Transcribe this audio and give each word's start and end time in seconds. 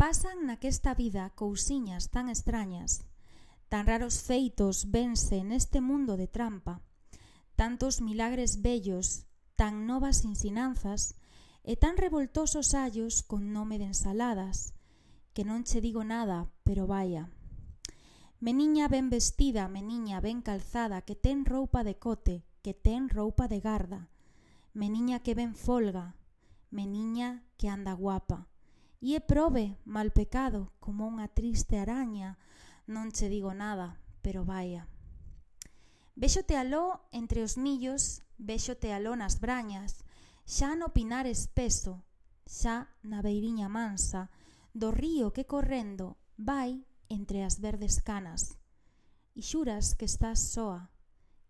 Pasan 0.00 0.46
naquesta 0.46 0.94
vida 0.94 1.28
cousiñas 1.36 2.08
tan 2.08 2.32
extrañas, 2.32 3.04
tan 3.68 3.84
raros 3.84 4.24
feitos 4.24 4.88
vense 4.88 5.44
neste 5.44 5.84
mundo 5.84 6.16
de 6.16 6.24
trampa, 6.24 6.80
tantos 7.52 8.00
milagres 8.00 8.64
bellos, 8.64 9.28
tan 9.60 9.84
novas 9.84 10.24
insinanzas 10.24 11.20
e 11.68 11.76
tan 11.76 12.00
revoltosos 12.00 12.72
allos 12.72 13.20
con 13.20 13.52
nome 13.52 13.76
de 13.76 13.92
ensaladas, 13.92 14.72
que 15.36 15.44
non 15.44 15.68
che 15.68 15.84
digo 15.84 16.00
nada, 16.00 16.48
pero 16.64 16.88
vaya. 16.88 17.28
Meniña 18.40 18.88
ben 18.88 19.12
vestida, 19.12 19.68
meniña 19.68 20.24
ben 20.24 20.40
calzada, 20.40 21.04
que 21.04 21.12
ten 21.12 21.44
roupa 21.44 21.84
de 21.84 22.00
cote, 22.00 22.48
que 22.64 22.72
ten 22.72 23.12
roupa 23.12 23.52
de 23.52 23.60
garda, 23.60 24.08
meniña 24.72 25.20
que 25.20 25.36
ben 25.36 25.52
folga, 25.52 26.16
meniña 26.72 27.44
que 27.60 27.68
anda 27.68 27.92
guapa, 27.92 28.48
E 29.00 29.16
é 29.16 29.20
prove, 29.20 29.80
mal 29.88 30.12
pecado, 30.12 30.76
como 30.76 31.08
unha 31.08 31.24
triste 31.32 31.80
araña, 31.80 32.36
non 32.84 33.08
che 33.08 33.32
digo 33.32 33.56
nada, 33.56 33.96
pero 34.20 34.44
vaya. 34.44 34.84
Véxote 36.20 36.60
aló 36.60 37.08
entre 37.08 37.40
os 37.40 37.56
millos, 37.56 38.20
véxote 38.36 38.92
aló 38.92 39.16
nas 39.16 39.40
brañas, 39.40 40.04
xa 40.44 40.76
no 40.76 40.92
pinar 40.92 41.24
espeso, 41.24 42.04
xa 42.44 42.92
na 43.00 43.24
beiriña 43.24 43.72
mansa, 43.72 44.28
do 44.76 44.92
río 44.92 45.32
que 45.32 45.48
correndo 45.48 46.20
vai 46.36 46.84
entre 47.08 47.40
as 47.40 47.56
verdes 47.56 48.04
canas. 48.04 48.60
E 49.32 49.40
xuras 49.40 49.96
que 49.96 50.04
estás 50.04 50.44
soa, 50.52 50.92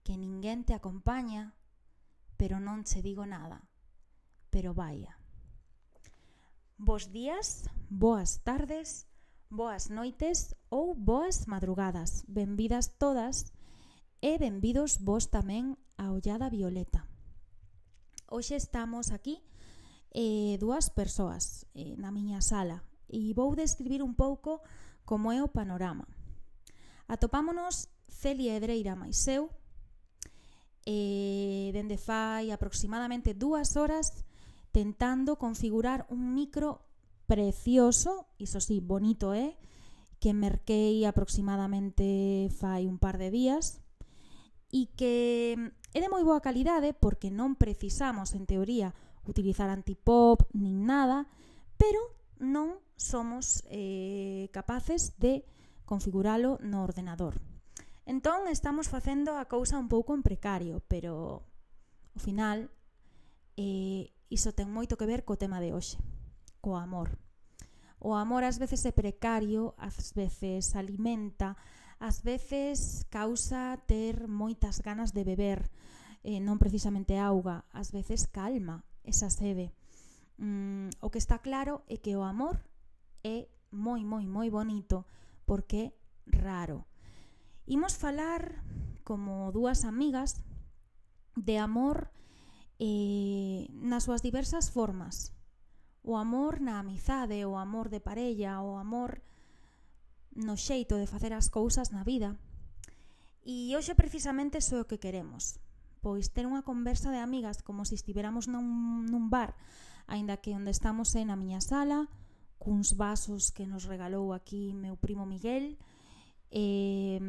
que 0.07 0.15
ninguén 0.15 0.63
te 0.63 0.71
acompaña, 0.71 1.59
pero 2.39 2.63
non 2.63 2.87
che 2.87 3.03
digo 3.03 3.27
nada, 3.27 3.67
pero 4.55 4.71
vaya. 4.71 5.20
Bos 6.83 7.13
días, 7.13 7.69
boas 7.91 8.41
tardes, 8.43 9.07
boas 9.51 9.91
noites 9.91 10.57
ou 10.71 10.95
boas 10.97 11.45
madrugadas. 11.45 12.25
Benvidas 12.25 12.97
todas 12.97 13.53
e 14.25 14.41
benvidos 14.41 14.97
vos 14.97 15.29
tamén 15.29 15.77
a 16.01 16.09
Ollada 16.09 16.49
Violeta. 16.49 17.05
Hoxe 18.33 18.57
estamos 18.57 19.13
aquí 19.13 19.45
eh, 20.17 20.57
dúas 20.57 20.89
persoas 20.89 21.69
eh, 21.77 22.01
na 22.01 22.09
miña 22.09 22.41
sala 22.41 22.81
e 23.13 23.37
vou 23.37 23.53
describir 23.53 24.01
un 24.01 24.17
pouco 24.17 24.65
como 25.05 25.37
é 25.37 25.45
o 25.45 25.53
panorama. 25.53 26.09
Atopámonos 27.13 27.93
Celia 28.09 28.57
Edreira 28.57 28.97
máis 28.97 29.21
eu, 29.29 29.53
eh, 30.89 31.69
dende 31.77 32.01
fai 32.01 32.49
aproximadamente 32.49 33.37
dúas 33.37 33.77
horas 33.77 34.25
tentando 34.73 35.37
configurar 35.37 36.07
un 36.11 36.35
micro 36.35 36.87
precioso, 37.27 38.27
iso 38.39 38.61
sí, 38.61 38.81
bonito, 38.81 39.35
eh? 39.35 39.57
que 40.21 40.35
merquei 40.35 41.07
aproximadamente 41.09 42.53
fai 42.53 42.85
un 42.85 43.01
par 43.01 43.17
de 43.17 43.33
días 43.33 43.81
e 44.71 44.93
que 44.95 45.57
é 45.97 45.99
de 45.99 46.13
moi 46.13 46.23
boa 46.23 46.45
calidade 46.45 46.93
porque 46.95 47.33
non 47.33 47.57
precisamos, 47.57 48.37
en 48.37 48.45
teoría, 48.45 48.95
utilizar 49.27 49.73
antipop 49.73 50.45
nin 50.53 50.85
nada, 50.85 51.27
pero 51.81 51.99
non 52.39 52.79
somos 53.01 53.65
eh, 53.73 54.53
capaces 54.53 55.17
de 55.17 55.43
configuralo 55.89 56.61
no 56.63 56.85
ordenador. 56.85 57.41
Entón 58.05 58.47
estamos 58.47 58.93
facendo 58.93 59.41
a 59.41 59.49
cousa 59.49 59.81
un 59.81 59.89
pouco 59.89 60.13
en 60.13 60.23
precario, 60.23 60.85
pero 60.87 61.49
ao 62.15 62.21
final 62.21 62.69
eh, 63.57 64.13
iso 64.31 64.55
ten 64.55 64.71
moito 64.71 64.95
que 64.95 65.11
ver 65.11 65.27
co 65.27 65.35
tema 65.37 65.59
de 65.59 65.75
hoxe, 65.75 65.99
co 66.63 66.79
amor. 66.79 67.19
O 67.99 68.17
amor 68.17 68.47
ás 68.47 68.57
veces 68.57 68.87
é 68.87 68.95
precario, 68.95 69.75
ás 69.77 70.15
veces 70.17 70.73
alimenta, 70.79 71.59
ás 72.01 72.23
veces 72.25 73.05
causa 73.11 73.77
ter 73.85 74.25
moitas 74.31 74.81
ganas 74.81 75.13
de 75.13 75.27
beber, 75.27 75.69
eh, 76.25 76.41
non 76.41 76.57
precisamente 76.57 77.21
auga, 77.21 77.69
ás 77.75 77.93
veces 77.93 78.31
calma 78.31 78.87
esa 79.05 79.29
sede. 79.29 79.75
Mm, 80.41 80.95
o 81.05 81.13
que 81.13 81.21
está 81.21 81.45
claro 81.45 81.85
é 81.93 82.01
que 82.01 82.17
o 82.17 82.25
amor 82.25 82.65
é 83.21 83.51
moi, 83.69 84.01
moi, 84.07 84.25
moi 84.25 84.49
bonito, 84.49 85.05
porque 85.45 85.93
é 85.93 86.41
raro. 86.41 86.87
Imos 87.67 87.99
falar 88.01 88.65
como 89.05 89.53
dúas 89.53 89.85
amigas 89.85 90.41
de 91.37 91.59
amor 91.59 92.09
eh, 92.81 93.69
nas 93.77 94.09
súas 94.09 94.25
diversas 94.25 94.73
formas. 94.73 95.37
O 96.01 96.17
amor 96.17 96.65
na 96.65 96.81
amizade, 96.81 97.45
o 97.45 97.61
amor 97.61 97.93
de 97.93 98.01
parella, 98.01 98.65
o 98.65 98.81
amor 98.81 99.21
no 100.33 100.57
xeito 100.57 100.97
de 100.97 101.05
facer 101.05 101.37
as 101.37 101.53
cousas 101.53 101.93
na 101.93 102.01
vida. 102.09 102.41
E 103.45 103.77
hoxe 103.77 103.93
precisamente 103.93 104.65
iso 104.65 104.81
é 104.81 104.81
o 104.81 104.89
que 104.89 104.97
queremos. 104.97 105.61
Pois 106.01 106.33
ter 106.33 106.49
unha 106.49 106.65
conversa 106.65 107.13
de 107.13 107.21
amigas 107.21 107.61
como 107.61 107.85
se 107.85 108.01
estiveramos 108.01 108.49
nun, 108.49 109.05
nun 109.05 109.29
bar, 109.29 109.53
aínda 110.09 110.41
que 110.41 110.57
onde 110.57 110.73
estamos 110.73 111.13
é 111.13 111.23
na 111.29 111.37
miña 111.37 111.61
sala, 111.61 112.09
cuns 112.57 112.97
vasos 112.97 113.53
que 113.53 113.69
nos 113.69 113.85
regalou 113.85 114.33
aquí 114.33 114.73
meu 114.73 114.97
primo 114.97 115.29
Miguel, 115.29 115.77
eh, 116.49 117.21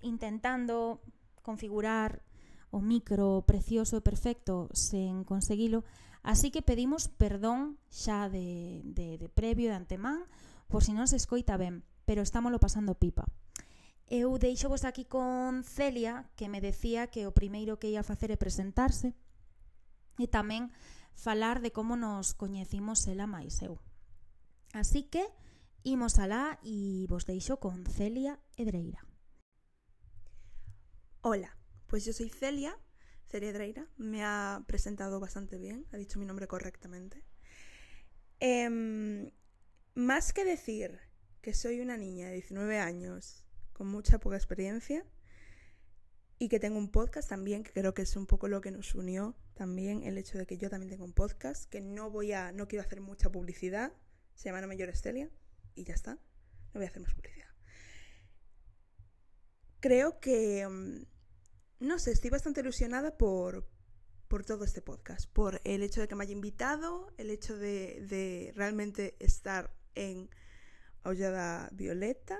intentando 0.00 1.04
configurar 1.44 2.24
o 2.74 2.82
micro 2.82 3.46
precioso 3.46 3.94
e 3.94 4.02
perfecto 4.02 4.66
sen 4.74 5.22
conseguilo, 5.22 5.86
así 6.26 6.50
que 6.50 6.66
pedimos 6.66 7.06
perdón 7.06 7.78
xa 7.86 8.26
de, 8.26 8.82
de, 8.82 9.14
de 9.14 9.28
previo 9.30 9.70
de 9.70 9.78
antemán 9.78 10.26
por 10.66 10.82
si 10.82 10.90
non 10.90 11.06
se 11.06 11.14
escoita 11.14 11.54
ben, 11.54 11.86
pero 12.02 12.26
estámolo 12.26 12.58
pasando 12.58 12.98
pipa. 12.98 13.30
Eu 14.10 14.34
deixo 14.42 14.66
vos 14.66 14.82
aquí 14.82 15.06
con 15.06 15.62
Celia, 15.62 16.26
que 16.34 16.50
me 16.50 16.58
decía 16.58 17.06
que 17.06 17.30
o 17.30 17.32
primeiro 17.32 17.78
que 17.78 17.94
ia 17.94 18.02
facer 18.02 18.34
é 18.34 18.36
presentarse 18.36 19.14
e 20.18 20.26
tamén 20.26 20.74
falar 21.14 21.62
de 21.62 21.70
como 21.70 21.94
nos 21.94 22.34
coñecimos 22.34 23.06
ela 23.06 23.30
máis 23.30 23.62
eu. 23.62 23.78
Así 24.74 25.06
que 25.06 25.22
imos 25.86 26.18
alá 26.18 26.58
e 26.66 27.06
vos 27.06 27.22
deixo 27.22 27.62
con 27.62 27.86
Celia 27.86 28.42
Edreira. 28.58 29.06
Ola, 31.22 31.54
Pues 31.94 32.04
yo 32.04 32.12
soy 32.12 32.28
Celia, 32.28 32.76
Celia 33.28 33.88
me 33.98 34.24
ha 34.24 34.64
presentado 34.66 35.20
bastante 35.20 35.58
bien, 35.58 35.86
ha 35.92 35.96
dicho 35.96 36.18
mi 36.18 36.26
nombre 36.26 36.48
correctamente. 36.48 37.22
Eh, 38.40 39.30
más 39.94 40.32
que 40.32 40.44
decir 40.44 40.98
que 41.40 41.54
soy 41.54 41.78
una 41.78 41.96
niña 41.96 42.26
de 42.26 42.32
19 42.32 42.80
años 42.80 43.44
con 43.72 43.86
mucha 43.86 44.18
poca 44.18 44.34
experiencia 44.34 45.06
y 46.36 46.48
que 46.48 46.58
tengo 46.58 46.78
un 46.78 46.90
podcast 46.90 47.28
también, 47.28 47.62
que 47.62 47.70
creo 47.70 47.94
que 47.94 48.02
es 48.02 48.16
un 48.16 48.26
poco 48.26 48.48
lo 48.48 48.60
que 48.60 48.72
nos 48.72 48.96
unió 48.96 49.36
también, 49.54 50.02
el 50.02 50.18
hecho 50.18 50.36
de 50.36 50.46
que 50.46 50.58
yo 50.58 50.70
también 50.70 50.90
tengo 50.90 51.04
un 51.04 51.14
podcast, 51.14 51.70
que 51.70 51.80
no 51.80 52.10
voy 52.10 52.32
a, 52.32 52.50
no 52.50 52.66
quiero 52.66 52.84
hacer 52.84 53.02
mucha 53.02 53.30
publicidad, 53.30 53.92
se 54.34 54.48
llama 54.48 54.60
No 54.60 54.66
Me 54.66 54.76
Llores 54.76 55.00
Celia 55.00 55.30
y 55.76 55.84
ya 55.84 55.94
está, 55.94 56.14
no 56.14 56.80
voy 56.80 56.86
a 56.86 56.88
hacer 56.88 57.02
más 57.02 57.14
publicidad. 57.14 57.46
Creo 59.78 60.18
que 60.18 60.66
mm, 60.66 61.13
no 61.80 61.98
sé, 61.98 62.12
estoy 62.12 62.30
bastante 62.30 62.60
ilusionada 62.60 63.16
por, 63.16 63.66
por 64.28 64.44
todo 64.44 64.64
este 64.64 64.82
podcast, 64.82 65.30
por 65.30 65.60
el 65.64 65.82
hecho 65.82 66.00
de 66.00 66.08
que 66.08 66.14
me 66.14 66.24
haya 66.24 66.32
invitado, 66.32 67.12
el 67.18 67.30
hecho 67.30 67.56
de, 67.56 68.04
de 68.08 68.52
realmente 68.54 69.16
estar 69.18 69.74
en 69.94 70.30
Aullada 71.02 71.68
Violeta. 71.72 72.38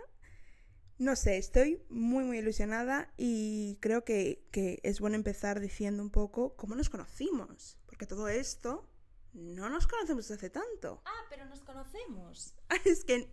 No 0.98 1.16
sé, 1.16 1.38
estoy 1.38 1.82
muy 1.88 2.24
muy 2.24 2.38
ilusionada 2.38 3.12
y 3.16 3.78
creo 3.80 4.04
que, 4.04 4.46
que 4.52 4.80
es 4.84 5.00
bueno 5.00 5.16
empezar 5.16 5.60
diciendo 5.60 6.02
un 6.02 6.10
poco 6.10 6.56
cómo 6.56 6.74
nos 6.76 6.88
conocimos, 6.88 7.78
porque 7.86 8.06
todo 8.06 8.28
esto 8.28 8.88
no 9.32 9.68
nos 9.68 9.86
conocemos 9.86 10.30
hace 10.30 10.50
tanto. 10.50 11.02
Ah, 11.04 11.24
pero 11.28 11.44
nos 11.46 11.60
conocemos. 11.60 12.54
es 12.84 13.04
que 13.04 13.28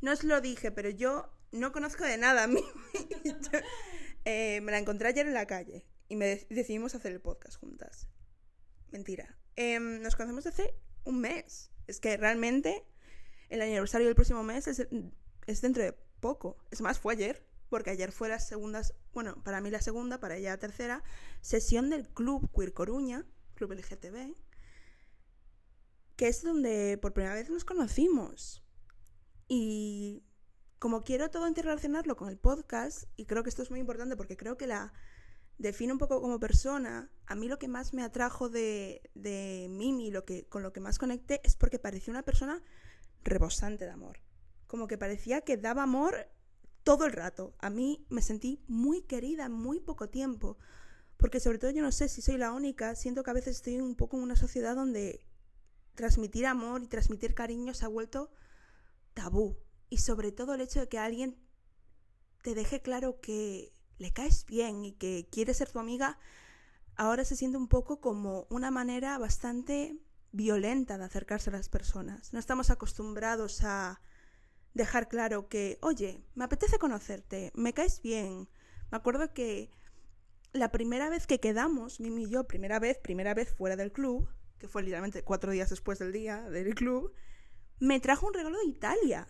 no 0.00 0.12
os 0.12 0.24
lo 0.24 0.40
dije, 0.40 0.70
pero 0.70 0.88
yo 0.88 1.30
no 1.52 1.72
conozco 1.72 2.04
de 2.04 2.16
nada. 2.16 2.48
Eh, 4.24 4.60
me 4.62 4.72
la 4.72 4.78
encontré 4.78 5.08
ayer 5.08 5.26
en 5.26 5.34
la 5.34 5.46
calle 5.46 5.84
y 6.08 6.16
me 6.16 6.46
decidimos 6.48 6.94
hacer 6.94 7.12
el 7.12 7.20
podcast 7.20 7.58
juntas. 7.58 8.08
Mentira. 8.90 9.38
Eh, 9.56 9.80
nos 9.80 10.16
conocemos 10.16 10.46
hace 10.46 10.74
un 11.04 11.20
mes. 11.20 11.70
Es 11.86 12.00
que 12.00 12.16
realmente 12.16 12.84
el 13.48 13.62
aniversario 13.62 14.06
del 14.06 14.14
próximo 14.14 14.42
mes 14.42 14.66
es, 14.68 14.86
es 15.46 15.60
dentro 15.60 15.82
de 15.82 15.92
poco. 16.20 16.56
Es 16.70 16.80
más, 16.80 16.98
fue 16.98 17.14
ayer, 17.14 17.44
porque 17.68 17.90
ayer 17.90 18.12
fue 18.12 18.28
la 18.28 18.38
segunda, 18.38 18.82
bueno, 19.14 19.42
para 19.42 19.60
mí 19.60 19.70
la 19.70 19.80
segunda, 19.80 20.20
para 20.20 20.36
ella 20.36 20.50
la 20.50 20.58
tercera, 20.58 21.02
sesión 21.40 21.90
del 21.90 22.08
Club 22.08 22.50
Queer 22.54 22.72
Coruña, 22.72 23.26
Club 23.54 23.72
LGTB, 23.72 24.34
que 26.16 26.28
es 26.28 26.42
donde 26.42 26.98
por 26.98 27.14
primera 27.14 27.34
vez 27.34 27.50
nos 27.50 27.64
conocimos. 27.64 28.62
Y 29.48 30.22
como 30.82 31.04
quiero 31.04 31.30
todo 31.30 31.46
interrelacionarlo 31.46 32.16
con 32.16 32.28
el 32.28 32.38
podcast, 32.38 33.04
y 33.16 33.26
creo 33.26 33.44
que 33.44 33.50
esto 33.50 33.62
es 33.62 33.70
muy 33.70 33.78
importante 33.78 34.16
porque 34.16 34.36
creo 34.36 34.56
que 34.56 34.66
la 34.66 34.92
define 35.56 35.92
un 35.92 36.00
poco 36.00 36.20
como 36.20 36.40
persona, 36.40 37.08
a 37.24 37.36
mí 37.36 37.46
lo 37.46 37.60
que 37.60 37.68
más 37.68 37.94
me 37.94 38.02
atrajo 38.02 38.48
de, 38.48 39.08
de 39.14 39.68
Mimi, 39.70 40.10
lo 40.10 40.24
que, 40.24 40.48
con 40.48 40.64
lo 40.64 40.72
que 40.72 40.80
más 40.80 40.98
conecté, 40.98 41.40
es 41.44 41.54
porque 41.54 41.78
parecía 41.78 42.10
una 42.10 42.24
persona 42.24 42.64
rebosante 43.22 43.84
de 43.84 43.92
amor. 43.92 44.18
como 44.66 44.88
que 44.88 44.98
parecía 44.98 45.42
que 45.42 45.56
daba 45.56 45.84
amor 45.84 46.26
todo 46.82 47.06
el 47.06 47.12
rato. 47.12 47.54
A 47.60 47.70
mí 47.70 48.04
me 48.08 48.20
sentí 48.20 48.60
muy 48.66 49.02
querida 49.02 49.44
en 49.44 49.52
muy 49.52 49.78
poco 49.78 50.08
tiempo. 50.08 50.58
Porque 51.16 51.38
sobre 51.38 51.58
todo 51.58 51.70
yo 51.70 51.82
no 51.82 51.92
sé 51.92 52.08
si 52.08 52.22
soy 52.22 52.38
la 52.38 52.50
única, 52.50 52.96
siento 52.96 53.22
que 53.22 53.30
a 53.30 53.34
veces 53.34 53.54
estoy 53.54 53.80
un 53.80 53.94
poco 53.94 54.16
en 54.16 54.24
una 54.24 54.34
sociedad 54.34 54.74
donde 54.74 55.24
transmitir 55.94 56.44
amor 56.44 56.82
y 56.82 56.88
transmitir 56.88 57.34
cariño 57.34 57.72
se 57.72 57.84
ha 57.84 57.88
vuelto 57.88 58.32
tabú. 59.14 59.56
Y 59.92 59.98
sobre 59.98 60.32
todo 60.32 60.54
el 60.54 60.62
hecho 60.62 60.80
de 60.80 60.88
que 60.88 60.98
alguien 60.98 61.36
te 62.42 62.54
deje 62.54 62.80
claro 62.80 63.20
que 63.20 63.74
le 63.98 64.10
caes 64.10 64.46
bien 64.46 64.86
y 64.86 64.92
que 64.92 65.28
quiere 65.30 65.52
ser 65.52 65.70
tu 65.70 65.80
amiga, 65.80 66.18
ahora 66.96 67.26
se 67.26 67.36
siente 67.36 67.58
un 67.58 67.68
poco 67.68 68.00
como 68.00 68.46
una 68.48 68.70
manera 68.70 69.18
bastante 69.18 69.98
violenta 70.30 70.96
de 70.96 71.04
acercarse 71.04 71.50
a 71.50 71.52
las 71.52 71.68
personas. 71.68 72.32
No 72.32 72.38
estamos 72.38 72.70
acostumbrados 72.70 73.64
a 73.64 74.00
dejar 74.72 75.10
claro 75.10 75.50
que, 75.50 75.76
oye, 75.82 76.24
me 76.34 76.44
apetece 76.44 76.78
conocerte, 76.78 77.52
me 77.54 77.74
caes 77.74 78.00
bien. 78.00 78.48
Me 78.90 78.96
acuerdo 78.96 79.34
que 79.34 79.70
la 80.54 80.72
primera 80.72 81.10
vez 81.10 81.26
que 81.26 81.38
quedamos, 81.38 82.00
Mimi 82.00 82.22
y 82.24 82.30
yo, 82.30 82.44
primera 82.44 82.78
vez, 82.78 82.96
primera 82.96 83.34
vez 83.34 83.50
fuera 83.50 83.76
del 83.76 83.92
club, 83.92 84.26
que 84.58 84.68
fue 84.68 84.84
literalmente 84.84 85.22
cuatro 85.22 85.52
días 85.52 85.68
después 85.68 85.98
del 85.98 86.12
día 86.12 86.48
del 86.48 86.74
club, 86.74 87.12
me 87.78 88.00
trajo 88.00 88.26
un 88.26 88.32
regalo 88.32 88.58
de 88.58 88.70
Italia. 88.70 89.28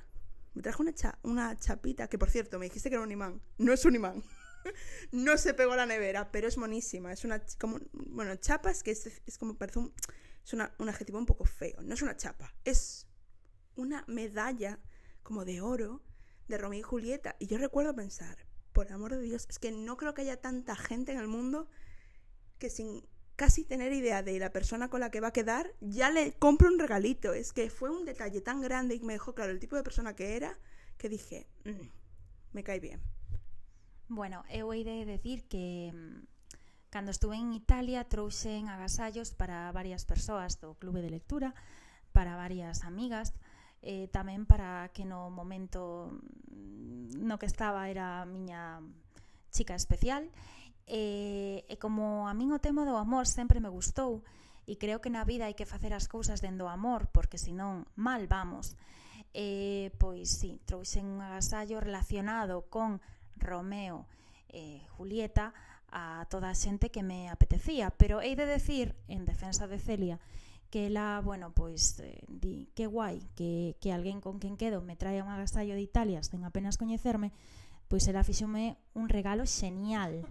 Me 0.54 0.62
trajo 0.62 0.82
una, 0.82 0.92
una 1.22 1.56
chapita, 1.56 2.08
que 2.08 2.18
por 2.18 2.30
cierto, 2.30 2.58
me 2.58 2.66
dijiste 2.66 2.90
que 2.90 2.96
era 2.96 3.04
un 3.04 3.12
imán. 3.12 3.40
No 3.58 3.72
es 3.72 3.84
un 3.84 3.94
imán. 3.94 4.22
no 5.12 5.36
se 5.38 5.54
pegó 5.54 5.72
a 5.72 5.76
la 5.76 5.86
nevera, 5.86 6.30
pero 6.30 6.48
es 6.48 6.58
monísima. 6.58 7.12
Es 7.12 7.24
una, 7.24 7.42
como, 7.58 7.78
bueno, 7.92 8.36
chapa 8.36 8.70
es 8.70 8.82
que 8.82 8.90
es, 8.90 9.06
es 9.26 9.38
como, 9.38 9.56
parece 9.56 9.78
un, 9.78 9.92
es 10.44 10.52
una, 10.52 10.74
un 10.78 10.88
adjetivo 10.88 11.18
un 11.18 11.26
poco 11.26 11.44
feo. 11.44 11.80
No 11.82 11.94
es 11.94 12.02
una 12.02 12.16
chapa, 12.16 12.54
es 12.64 13.06
una 13.76 14.04
medalla 14.06 14.78
como 15.22 15.44
de 15.44 15.60
oro 15.60 16.02
de 16.48 16.58
Romeo 16.58 16.80
y 16.80 16.82
Julieta. 16.82 17.36
Y 17.38 17.46
yo 17.46 17.58
recuerdo 17.58 17.94
pensar, 17.94 18.46
por 18.72 18.90
amor 18.92 19.12
de 19.12 19.22
Dios, 19.22 19.46
es 19.48 19.58
que 19.58 19.70
no 19.70 19.96
creo 19.96 20.14
que 20.14 20.22
haya 20.22 20.40
tanta 20.40 20.76
gente 20.76 21.12
en 21.12 21.18
el 21.18 21.28
mundo 21.28 21.68
que 22.58 22.70
sin 22.70 23.06
casi 23.36 23.64
tener 23.64 23.92
idea 23.92 24.22
de 24.22 24.38
la 24.38 24.50
persona 24.50 24.88
con 24.88 25.00
la 25.00 25.10
que 25.10 25.20
va 25.20 25.28
a 25.28 25.32
quedar, 25.32 25.72
ya 25.80 26.10
le 26.10 26.32
compro 26.34 26.68
un 26.68 26.78
regalito. 26.78 27.32
Es 27.32 27.52
que 27.52 27.70
fue 27.70 27.90
un 27.90 28.04
detalle 28.04 28.40
tan 28.40 28.60
grande 28.60 28.94
y 28.94 29.00
me 29.00 29.14
dejó 29.14 29.34
claro 29.34 29.52
el 29.52 29.58
tipo 29.58 29.76
de 29.76 29.82
persona 29.82 30.14
que 30.14 30.36
era, 30.36 30.58
que 30.98 31.08
dije, 31.08 31.46
mm, 31.64 31.88
me 32.52 32.62
cae 32.62 32.80
bien. 32.80 33.00
Bueno, 34.08 34.44
hei 34.48 34.84
de 34.84 35.06
decir 35.06 35.48
que 35.48 35.90
mm, 35.92 36.26
cando 36.90 37.10
estuve 37.10 37.36
en 37.36 37.54
Italia 37.54 38.04
trouxen 38.04 38.68
agasallos 38.68 39.32
para 39.32 39.72
varias 39.72 40.04
persoas 40.04 40.60
do 40.60 40.76
clube 40.76 41.00
de 41.00 41.08
lectura, 41.08 41.54
para 42.12 42.36
varias 42.36 42.84
amigas, 42.84 43.32
eh, 43.80 44.12
tamén 44.12 44.44
para 44.44 44.92
que 44.92 45.08
no 45.08 45.32
momento 45.32 46.12
no 46.52 47.40
que 47.40 47.48
estaba 47.48 47.88
era 47.88 48.22
a 48.22 48.28
miña 48.28 48.84
chica 49.50 49.74
especial 49.74 50.28
E, 50.92 51.64
e 51.72 51.80
como 51.80 52.28
a 52.28 52.36
min 52.36 52.52
o 52.52 52.60
tema 52.60 52.84
do 52.84 53.00
amor 53.00 53.24
sempre 53.24 53.64
me 53.64 53.72
gustou, 53.72 54.20
e 54.68 54.76
creo 54.76 55.00
que 55.00 55.08
na 55.08 55.24
vida 55.24 55.48
hai 55.48 55.56
que 55.56 55.64
facer 55.64 55.96
as 55.96 56.04
cousas 56.04 56.44
dendo 56.44 56.68
amor, 56.68 57.08
porque 57.08 57.40
senón 57.40 57.88
mal 57.96 58.28
vamos. 58.28 58.76
E, 59.32 59.88
pois 59.96 60.28
sí, 60.28 60.60
trouxen 60.68 61.08
un 61.08 61.24
agasallo 61.24 61.80
relacionado 61.80 62.68
con 62.68 63.00
Romeo 63.40 64.04
e 64.52 64.84
Julieta 64.92 65.56
a 65.88 66.28
toda 66.28 66.52
a 66.52 66.58
xente 66.58 66.92
que 66.92 67.00
me 67.00 67.32
apetecía, 67.32 67.88
pero 67.96 68.20
hei 68.20 68.36
de 68.36 68.44
decir, 68.44 68.92
en 69.08 69.24
defensa 69.24 69.64
de 69.64 69.80
Celia, 69.80 70.20
que 70.72 70.88
ela, 70.88 71.20
bueno, 71.24 71.52
pois 71.52 72.00
eh, 72.00 72.20
di, 72.28 72.68
que 72.76 72.84
guai 72.88 73.20
que, 73.36 73.76
que 73.80 73.92
alguén 73.92 74.20
con 74.20 74.40
quen 74.40 74.56
quedo 74.56 74.80
me 74.80 74.96
traia 74.96 75.24
un 75.24 75.28
agasallo 75.28 75.76
de 75.76 75.84
Italia 75.84 76.24
sen 76.24 76.44
apenas 76.44 76.80
coñecerme, 76.80 77.32
pois 77.92 78.08
ela 78.08 78.24
fixome 78.24 78.80
un 78.96 79.12
regalo 79.12 79.44
xenial 79.44 80.24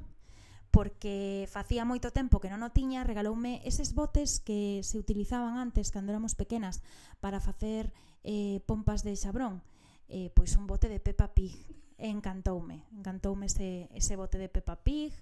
porque 0.72 1.48
facía 1.52 1.84
moito 1.84 2.16
tempo 2.16 2.40
que 2.40 2.48
non 2.48 2.64
o 2.64 2.72
tiña, 2.72 3.04
regaloume 3.04 3.60
eses 3.68 3.92
botes 3.92 4.40
que 4.40 4.80
se 4.88 4.96
utilizaban 4.96 5.60
antes 5.60 5.92
cando 5.92 6.16
éramos 6.16 6.40
pequenas 6.40 6.80
para 7.20 7.44
facer 7.44 7.92
eh, 8.24 8.64
pompas 8.64 9.04
de 9.04 9.14
xabrón. 9.20 9.60
Eh, 10.08 10.32
pois 10.32 10.56
un 10.56 10.68
bote 10.68 10.88
de 10.88 11.04
Peppa 11.04 11.36
Pig. 11.36 11.56
E 12.02 12.10
encantoume, 12.10 12.88
encantoume 12.98 13.46
ese, 13.46 13.86
ese 13.94 14.16
bote 14.16 14.40
de 14.40 14.50
Peppa 14.50 14.80
Pig. 14.80 15.14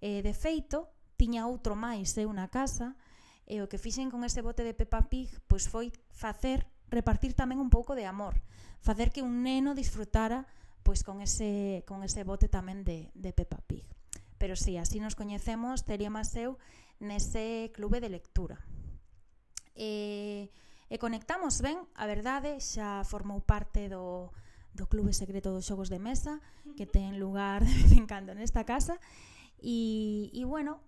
Eh, 0.00 0.22
de 0.22 0.32
feito, 0.32 0.88
tiña 1.18 1.50
outro 1.50 1.74
máis 1.74 2.14
de 2.14 2.24
eh, 2.24 2.30
unha 2.30 2.46
casa, 2.46 2.94
e 3.46 3.58
o 3.58 3.66
que 3.66 3.82
fixen 3.82 4.10
con 4.10 4.22
ese 4.22 4.40
bote 4.40 4.62
de 4.62 4.74
Peppa 4.74 5.10
Pig 5.10 5.28
pois 5.50 5.66
foi 5.66 5.90
facer 6.14 6.64
repartir 6.90 7.34
tamén 7.34 7.58
un 7.58 7.70
pouco 7.74 7.98
de 7.98 8.06
amor, 8.06 8.38
facer 8.78 9.10
que 9.10 9.22
un 9.22 9.42
neno 9.42 9.74
disfrutara 9.74 10.46
pois 10.82 11.02
con 11.02 11.22
ese 11.22 11.82
con 11.86 12.02
ese 12.02 12.22
bote 12.22 12.46
tamén 12.46 12.86
de 12.86 13.10
de 13.14 13.30
Peppa 13.34 13.58
Pig 13.66 13.86
pero 14.42 14.56
si, 14.56 14.64
sí, 14.64 14.76
así 14.76 14.98
nos 14.98 15.14
coñecemos 15.14 15.84
Teria 15.86 16.10
Más 16.10 16.34
eu 16.34 16.58
nese 16.98 17.70
clube 17.70 18.02
de 18.02 18.10
lectura. 18.10 18.58
E, 19.78 20.50
e 20.90 20.98
conectamos 20.98 21.62
ben, 21.62 21.78
a 21.94 22.10
verdade, 22.10 22.58
xa 22.58 23.06
formou 23.06 23.38
parte 23.38 23.86
do, 23.86 24.34
do 24.74 24.90
Clube 24.90 25.14
Secreto 25.14 25.54
dos 25.54 25.70
Xogos 25.70 25.94
de 25.94 26.02
Mesa, 26.02 26.42
que 26.74 26.90
ten 26.90 27.22
lugar 27.22 27.62
de 27.62 27.70
vez 27.70 27.94
en 27.94 28.10
cando 28.10 28.34
nesta 28.34 28.66
casa, 28.66 28.98
e, 29.62 30.34
e 30.34 30.42
bueno, 30.42 30.82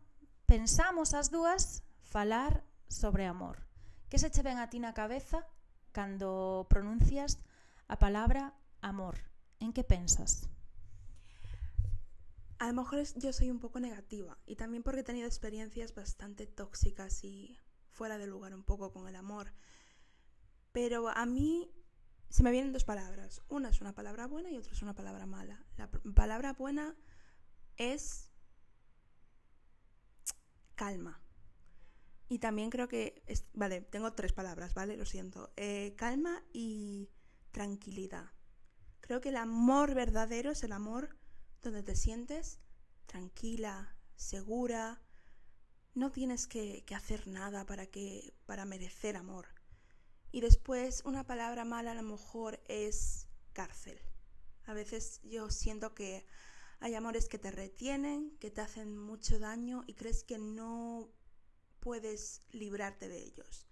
pensamos 0.50 1.14
as 1.14 1.30
dúas 1.30 1.86
falar 2.02 2.66
sobre 2.90 3.22
amor. 3.22 3.62
Que 4.10 4.18
se 4.18 4.34
che 4.34 4.42
ven 4.42 4.58
a 4.58 4.66
ti 4.66 4.82
na 4.82 4.98
cabeza 4.98 5.46
cando 5.94 6.66
pronuncias 6.66 7.38
a 7.86 8.02
palabra 8.02 8.58
amor? 8.82 9.22
En 9.62 9.70
que 9.70 9.86
pensas? 9.86 10.50
A 12.58 12.68
lo 12.68 12.72
mejor 12.72 13.02
yo 13.16 13.32
soy 13.32 13.50
un 13.50 13.58
poco 13.58 13.80
negativa 13.80 14.38
y 14.46 14.56
también 14.56 14.82
porque 14.82 15.00
he 15.00 15.04
tenido 15.04 15.26
experiencias 15.26 15.94
bastante 15.94 16.46
tóxicas 16.46 17.24
y 17.24 17.58
fuera 17.90 18.18
de 18.18 18.26
lugar 18.26 18.54
un 18.54 18.62
poco 18.62 18.92
con 18.92 19.08
el 19.08 19.16
amor. 19.16 19.52
Pero 20.72 21.08
a 21.08 21.26
mí 21.26 21.70
se 22.28 22.42
me 22.42 22.50
vienen 22.50 22.72
dos 22.72 22.84
palabras. 22.84 23.42
Una 23.48 23.70
es 23.70 23.80
una 23.80 23.94
palabra 23.94 24.26
buena 24.26 24.50
y 24.50 24.56
otra 24.56 24.72
es 24.72 24.82
una 24.82 24.94
palabra 24.94 25.26
mala. 25.26 25.64
La 25.76 25.90
palabra 25.90 26.52
buena 26.52 26.96
es 27.76 28.30
calma. 30.74 31.20
Y 32.28 32.38
también 32.38 32.70
creo 32.70 32.88
que, 32.88 33.22
vale, 33.52 33.82
tengo 33.82 34.12
tres 34.14 34.32
palabras, 34.32 34.74
¿vale? 34.74 34.96
Lo 34.96 35.04
siento. 35.04 35.52
Eh, 35.56 35.94
calma 35.96 36.42
y 36.52 37.10
tranquilidad. 37.52 38.32
Creo 39.00 39.20
que 39.20 39.28
el 39.28 39.36
amor 39.36 39.94
verdadero 39.94 40.50
es 40.50 40.64
el 40.64 40.72
amor 40.72 41.16
donde 41.64 41.82
te 41.82 41.96
sientes 41.96 42.60
tranquila, 43.06 43.96
segura. 44.16 45.00
No 45.94 46.10
tienes 46.10 46.46
que, 46.46 46.84
hacer 46.94 47.26
nada 47.26 47.66
para, 47.66 47.86
que, 47.86 48.34
para 48.46 48.64
merecer 48.64 49.16
amor. 49.16 49.48
Y 50.30 50.40
después 50.40 51.02
una 51.04 51.26
palabra 51.26 51.64
mala 51.64 51.92
a 51.92 51.94
lo 51.94 52.02
mejor 52.02 52.60
es 52.68 53.28
cárcel. 53.52 53.98
A 54.66 54.74
veces 54.74 55.20
yo 55.22 55.50
siento 55.50 55.94
que 55.94 56.26
hay 56.80 56.94
amores 56.94 57.28
que 57.28 57.38
te 57.38 57.50
retienen, 57.50 58.36
que 58.38 58.50
te 58.50 58.60
hacen 58.60 58.96
mucho 58.98 59.38
daño 59.38 59.84
y 59.86 59.94
crees 59.94 60.24
que 60.24 60.38
no 60.38 61.08
puedes 61.80 62.42
librarte 62.50 63.08
de 63.08 63.22
ellos. 63.22 63.66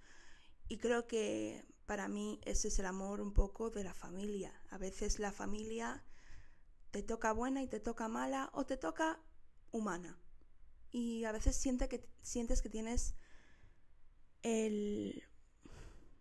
Y 0.68 0.78
creo 0.78 1.06
que 1.06 1.66
para 1.86 2.08
mí 2.08 2.40
ese 2.44 2.68
es 2.68 2.78
el 2.78 2.86
amor 2.86 3.20
un 3.20 3.34
poco 3.34 3.70
de 3.70 3.84
la 3.84 3.94
familia. 3.94 4.52
A 4.70 4.78
veces 4.78 5.18
la 5.18 5.32
familia 5.32 6.04
te 6.92 7.02
toca 7.02 7.32
buena 7.32 7.62
y 7.62 7.66
te 7.66 7.80
toca 7.80 8.06
mala 8.06 8.50
o 8.52 8.64
te 8.64 8.76
toca 8.76 9.18
humana. 9.72 10.20
Y 10.92 11.24
a 11.24 11.32
veces 11.32 11.56
siente 11.56 11.88
que, 11.88 12.06
sientes 12.20 12.62
que 12.62 12.68
tienes 12.68 13.16
el... 14.42 15.24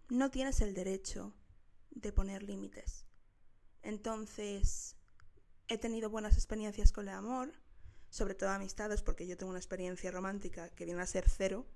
no 0.10 0.32
tienes 0.32 0.62
el 0.62 0.74
derecho 0.74 1.36
de 1.92 2.13
poner 2.13 2.42
límites. 2.42 3.06
Entonces, 3.84 4.96
he 5.68 5.78
tenido 5.78 6.10
buenas 6.10 6.36
experiencias 6.36 6.94
con 6.94 7.10
el 7.10 7.16
amor, 7.16 7.51
sobre 8.10 8.34
todo 8.34 8.50
amistades, 8.50 9.01
porque 9.01 9.28
yo 9.28 9.38
tengo 9.38 9.50
una 9.50 9.60
experiencia 9.60 10.10
romántica 10.10 10.70
que 10.70 10.86
viene 10.86 11.01
a 11.01 11.06
ser 11.06 11.28
cero, 11.28 11.68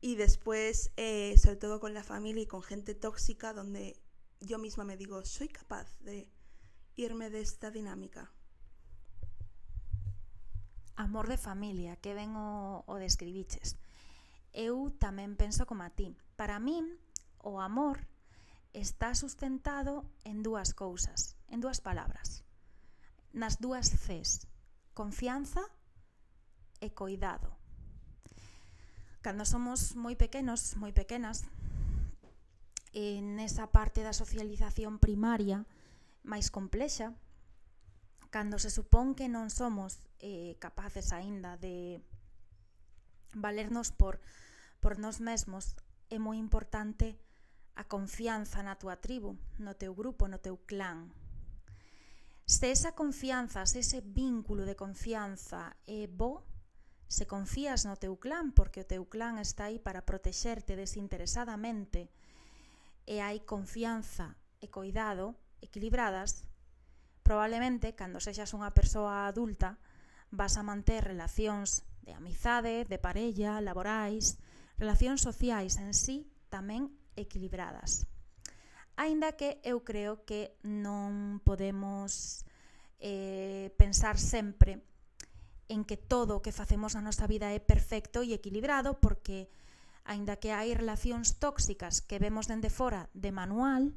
y 0.00 0.14
después, 0.14 0.92
eh, 0.96 1.36
sobre 1.36 1.56
todo 1.56 1.78
con 1.78 1.92
la 1.92 2.02
familia 2.02 2.44
y 2.44 2.46
con 2.46 2.62
gente 2.62 2.94
tóxica, 2.94 3.52
donde 3.52 4.00
yo 4.40 4.58
misma 4.58 4.84
me 4.84 4.96
digo, 4.96 5.22
soy 5.26 5.48
capaz 5.48 5.98
de 6.00 6.30
irme 7.00 7.30
de 7.30 7.40
esta 7.40 7.70
dinámica. 7.70 8.30
Amor 10.96 11.28
de 11.28 11.38
familia, 11.38 11.96
que 11.96 12.12
ben 12.12 12.36
o, 12.36 12.84
o 12.84 12.94
describiches. 13.00 13.80
Eu 14.52 14.92
tamén 15.00 15.32
penso 15.32 15.64
como 15.64 15.80
a 15.80 15.90
ti. 15.90 16.12
Para 16.36 16.60
min, 16.60 16.84
o 17.40 17.56
amor 17.56 18.04
está 18.76 19.16
sustentado 19.16 20.04
en 20.28 20.44
dúas 20.44 20.76
cousas, 20.76 21.40
en 21.48 21.64
dúas 21.64 21.80
palabras. 21.80 22.44
Nas 23.32 23.56
dúas 23.56 23.88
Cs, 23.88 24.44
confianza 24.92 25.64
e 26.84 26.92
coidado. 26.92 27.56
Cando 29.24 29.48
somos 29.48 29.96
moi 29.96 30.20
pequenos, 30.20 30.76
moi 30.76 30.92
pequenas, 30.92 31.48
en 32.92 33.38
esa 33.38 33.72
parte 33.72 34.02
da 34.02 34.12
socialización 34.12 34.98
primaria, 34.98 35.64
máis 36.22 36.52
complexa, 36.52 37.14
cando 38.30 38.58
se 38.58 38.70
supón 38.70 39.18
que 39.18 39.26
non 39.26 39.50
somos 39.50 39.98
eh, 40.22 40.54
capaces 40.62 41.10
aínda 41.10 41.58
de 41.58 41.98
valernos 43.34 43.90
por, 43.90 44.20
por 44.78 44.98
nós 44.98 45.18
mesmos, 45.18 45.74
é 46.10 46.18
moi 46.18 46.38
importante 46.38 47.18
a 47.78 47.84
confianza 47.86 48.62
na 48.62 48.76
túa 48.76 48.98
tribu, 48.98 49.38
no 49.58 49.74
teu 49.74 49.94
grupo, 49.94 50.26
no 50.26 50.42
teu 50.42 50.58
clan. 50.66 51.10
Se 52.44 52.70
esa 52.70 52.92
confianza, 52.98 53.64
se 53.66 53.78
ese 53.78 54.02
vínculo 54.02 54.66
de 54.66 54.74
confianza 54.74 55.76
é 55.86 56.10
bo, 56.10 56.42
se 57.06 57.26
confías 57.26 57.86
no 57.86 57.96
teu 57.96 58.18
clan, 58.18 58.50
porque 58.50 58.82
o 58.82 58.88
teu 58.90 59.06
clan 59.06 59.38
está 59.38 59.70
aí 59.70 59.78
para 59.78 60.02
protexerte 60.02 60.74
desinteresadamente, 60.74 62.10
e 63.06 63.18
hai 63.22 63.42
confianza 63.42 64.34
e 64.62 64.66
coidado, 64.68 65.34
equilibradas, 65.60 66.44
probablemente 67.22 67.94
cando 67.94 68.18
sexas 68.18 68.52
unha 68.56 68.72
persoa 68.74 69.30
adulta 69.30 69.78
vas 70.30 70.58
a 70.58 70.66
manter 70.66 71.04
relacións 71.06 71.86
de 72.02 72.14
amizade, 72.14 72.86
de 72.86 72.98
parella, 72.98 73.60
laborais, 73.60 74.38
relacións 74.78 75.22
sociais 75.22 75.76
en 75.78 75.94
sí 75.94 76.26
tamén 76.48 76.90
equilibradas. 77.14 78.08
Aínda 78.96 79.32
que 79.38 79.62
eu 79.64 79.80
creo 79.84 80.24
que 80.28 80.58
non 80.66 81.40
podemos 81.44 82.44
eh, 83.00 83.72
pensar 83.76 84.20
sempre 84.20 84.84
en 85.70 85.86
que 85.86 85.96
todo 85.96 86.36
o 86.36 86.42
que 86.42 86.52
facemos 86.52 86.98
na 86.98 87.04
nosa 87.04 87.30
vida 87.30 87.54
é 87.54 87.62
perfecto 87.62 88.26
e 88.26 88.34
equilibrado 88.34 88.98
porque 88.98 89.48
aínda 90.02 90.36
que 90.36 90.50
hai 90.50 90.74
relacións 90.74 91.38
tóxicas 91.38 92.02
que 92.02 92.18
vemos 92.18 92.50
dende 92.50 92.68
fora 92.68 93.06
de 93.14 93.30
manual, 93.30 93.94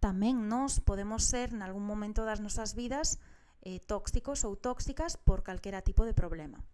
tamén 0.00 0.48
nós 0.48 0.80
podemos 0.80 1.28
ser 1.28 1.52
nalgún 1.52 1.84
momento 1.84 2.24
das 2.24 2.40
nosas 2.40 2.72
vidas 2.72 3.20
eh, 3.62 3.78
tóxicos 3.84 4.48
ou 4.48 4.56
tóxicas 4.56 5.20
por 5.20 5.44
calquera 5.44 5.84
tipo 5.84 6.08
de 6.08 6.16
problema. 6.16 6.64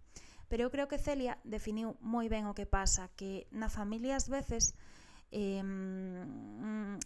Pero 0.47 0.63
eu 0.67 0.71
creo 0.71 0.87
que 0.87 1.03
Celia 1.03 1.43
definiu 1.43 1.99
moi 1.99 2.31
ben 2.31 2.47
o 2.47 2.55
que 2.55 2.71
pasa, 2.71 3.11
que 3.19 3.51
na 3.51 3.67
familia 3.67 4.15
ás 4.15 4.31
veces 4.31 4.79
eh, 5.35 5.59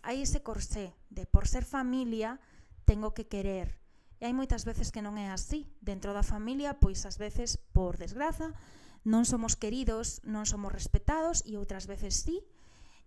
hai 0.04 0.20
ese 0.20 0.44
corsé 0.44 0.92
de 1.08 1.24
por 1.24 1.48
ser 1.48 1.64
familia 1.64 2.36
tengo 2.84 3.16
que 3.16 3.26
querer. 3.26 3.80
E 4.20 4.28
hai 4.28 4.36
moitas 4.36 4.68
veces 4.68 4.92
que 4.92 5.00
non 5.00 5.16
é 5.16 5.32
así. 5.32 5.72
Dentro 5.80 6.12
da 6.12 6.20
familia, 6.20 6.76
pois 6.76 7.08
ás 7.08 7.16
veces, 7.16 7.56
por 7.72 7.96
desgraza, 7.96 8.52
non 9.08 9.24
somos 9.24 9.56
queridos, 9.56 10.20
non 10.28 10.44
somos 10.44 10.76
respetados 10.76 11.40
e 11.48 11.56
outras 11.56 11.88
veces 11.88 12.20
sí, 12.20 12.44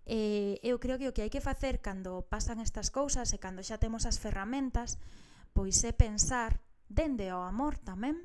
Eh, 0.05 0.59
eu 0.63 0.83
creo 0.83 0.99
que 0.99 1.07
o 1.07 1.13
que 1.15 1.23
hai 1.23 1.31
que 1.31 1.39
facer 1.39 1.79
cando 1.79 2.27
pasan 2.27 2.59
estas 2.59 2.91
cousas 2.91 3.31
e 3.31 3.39
cando 3.39 3.63
xa 3.63 3.79
temos 3.79 4.03
as 4.03 4.19
ferramentas, 4.19 4.99
pois 5.55 5.79
é 5.87 5.95
pensar 5.95 6.59
dende 6.91 7.31
ao 7.31 7.47
amor 7.47 7.79
tamén 7.79 8.19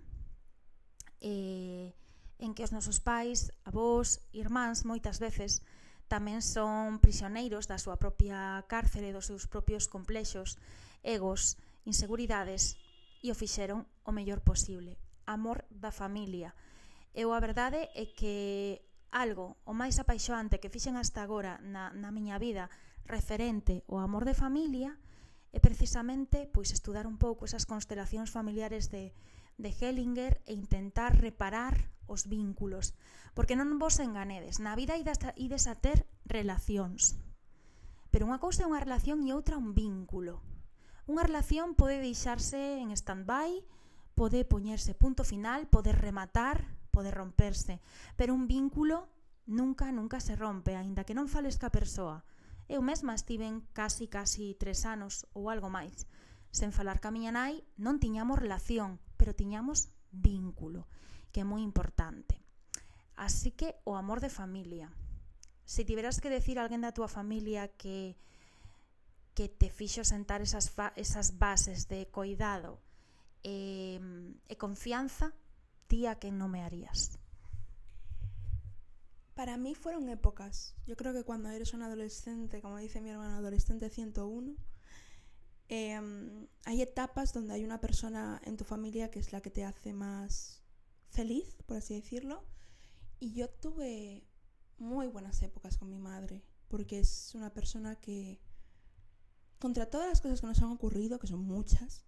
eh, 1.22 1.94
en 2.38 2.50
que 2.54 2.66
os 2.66 2.74
nosos 2.74 2.98
pais, 2.98 3.54
avós, 3.62 4.22
irmáns 4.34 4.82
moitas 4.82 5.22
veces 5.22 5.62
tamén 6.10 6.40
son 6.40 6.98
prisioneiros 6.98 7.70
da 7.70 7.78
súa 7.78 8.00
propia 8.00 8.64
cárcere, 8.66 9.14
dos 9.14 9.28
seus 9.30 9.46
propios 9.46 9.86
complexos, 9.86 10.56
egos, 11.04 11.60
inseguridades 11.84 12.74
e 13.22 13.30
o 13.30 13.38
fixeron 13.38 13.86
o 14.02 14.10
mellor 14.10 14.40
posible. 14.40 14.96
Amor 15.28 15.62
da 15.68 15.92
familia. 15.92 16.56
Eu 17.12 17.36
a 17.36 17.38
verdade 17.38 17.90
é 17.92 18.08
que 18.08 18.80
algo 19.10 19.56
o 19.64 19.72
máis 19.72 19.96
apaixoante 19.96 20.60
que 20.60 20.72
fixen 20.72 20.96
hasta 21.00 21.24
agora 21.24 21.58
na, 21.64 21.90
na 21.96 22.10
miña 22.12 22.36
vida 22.36 22.68
referente 23.08 23.84
ao 23.88 24.04
amor 24.04 24.28
de 24.28 24.36
familia 24.36 24.96
é 25.52 25.58
precisamente 25.64 26.44
pois 26.52 26.70
estudar 26.76 27.08
un 27.08 27.16
pouco 27.16 27.48
esas 27.48 27.64
constelacións 27.64 28.28
familiares 28.28 28.92
de, 28.92 29.16
de 29.56 29.70
Hellinger 29.72 30.44
e 30.44 30.52
intentar 30.52 31.16
reparar 31.16 31.88
os 32.08 32.28
vínculos. 32.28 32.92
Porque 33.32 33.56
non 33.56 33.80
vos 33.80 34.00
enganedes, 34.00 34.60
na 34.60 34.76
vida 34.76 34.96
ides 34.96 35.64
a 35.68 35.74
ter 35.78 36.04
relacións. 36.28 37.16
Pero 38.12 38.28
unha 38.28 38.40
cousa 38.40 38.64
é 38.64 38.68
unha 38.68 38.80
relación 38.80 39.24
e 39.24 39.32
outra 39.32 39.60
un 39.60 39.76
vínculo. 39.76 40.40
Unha 41.08 41.24
relación 41.24 41.72
pode 41.72 42.00
deixarse 42.00 42.80
en 42.80 42.92
stand-by, 42.92 43.64
pode 44.12 44.44
poñerse 44.44 44.92
punto 44.92 45.24
final, 45.24 45.68
pode 45.68 45.92
rematar, 45.96 46.77
pode 46.98 47.14
romperse, 47.14 47.78
pero 48.18 48.34
un 48.34 48.50
vínculo 48.50 49.06
nunca, 49.46 49.94
nunca 49.94 50.18
se 50.18 50.34
rompe, 50.34 50.74
aínda 50.74 51.06
que 51.06 51.14
non 51.14 51.30
fales 51.30 51.54
ca 51.62 51.70
persoa. 51.70 52.26
Eu 52.66 52.82
mesma 52.82 53.14
estiven 53.14 53.62
casi, 53.70 54.10
casi 54.10 54.58
tres 54.58 54.82
anos 54.82 55.30
ou 55.30 55.46
algo 55.46 55.70
máis. 55.70 56.10
Sen 56.50 56.74
falar 56.74 56.98
ca 56.98 57.14
miña 57.14 57.30
nai, 57.30 57.62
non 57.78 58.02
tiñamos 58.02 58.42
relación, 58.42 58.98
pero 59.14 59.38
tiñamos 59.38 59.94
vínculo, 60.10 60.90
que 61.30 61.46
é 61.46 61.46
moi 61.46 61.62
importante. 61.62 62.42
Así 63.14 63.54
que 63.54 63.78
o 63.86 63.94
amor 63.94 64.18
de 64.18 64.34
familia. 64.34 64.90
Se 65.62 65.86
tiveras 65.86 66.18
que 66.18 66.34
decir 66.34 66.58
a 66.58 66.66
alguén 66.66 66.82
da 66.82 66.90
túa 66.90 67.06
familia 67.06 67.70
que 67.78 68.18
que 69.38 69.46
te 69.46 69.70
fixo 69.70 70.02
sentar 70.02 70.42
esas, 70.42 70.74
esas 70.98 71.38
bases 71.38 71.86
de 71.86 72.10
coidado 72.10 72.82
e, 73.46 74.02
e 74.50 74.54
confianza, 74.58 75.30
tía 75.88 76.18
que 76.18 76.30
no 76.30 76.48
me 76.48 76.62
harías? 76.62 77.18
Para 79.34 79.56
mí 79.56 79.74
fueron 79.74 80.08
épocas. 80.08 80.74
Yo 80.86 80.96
creo 80.96 81.12
que 81.12 81.24
cuando 81.24 81.48
eres 81.48 81.74
un 81.74 81.82
adolescente, 81.82 82.60
como 82.60 82.78
dice 82.78 83.00
mi 83.00 83.10
hermano 83.10 83.36
adolescente 83.36 83.90
101, 83.90 84.56
eh, 85.68 86.48
hay 86.64 86.82
etapas 86.82 87.32
donde 87.32 87.54
hay 87.54 87.64
una 87.64 87.80
persona 87.80 88.40
en 88.44 88.56
tu 88.56 88.64
familia 88.64 89.10
que 89.10 89.18
es 89.18 89.32
la 89.32 89.40
que 89.40 89.50
te 89.50 89.64
hace 89.64 89.92
más 89.92 90.62
feliz, 91.10 91.56
por 91.66 91.76
así 91.76 91.94
decirlo. 91.94 92.44
Y 93.20 93.32
yo 93.32 93.48
tuve 93.48 94.26
muy 94.78 95.06
buenas 95.08 95.42
épocas 95.42 95.76
con 95.76 95.88
mi 95.88 95.98
madre, 95.98 96.44
porque 96.68 97.00
es 97.00 97.34
una 97.34 97.52
persona 97.52 97.96
que, 97.96 98.40
contra 99.58 99.90
todas 99.90 100.08
las 100.08 100.20
cosas 100.20 100.40
que 100.40 100.46
nos 100.46 100.62
han 100.62 100.70
ocurrido, 100.70 101.18
que 101.18 101.26
son 101.26 101.40
muchas, 101.40 102.04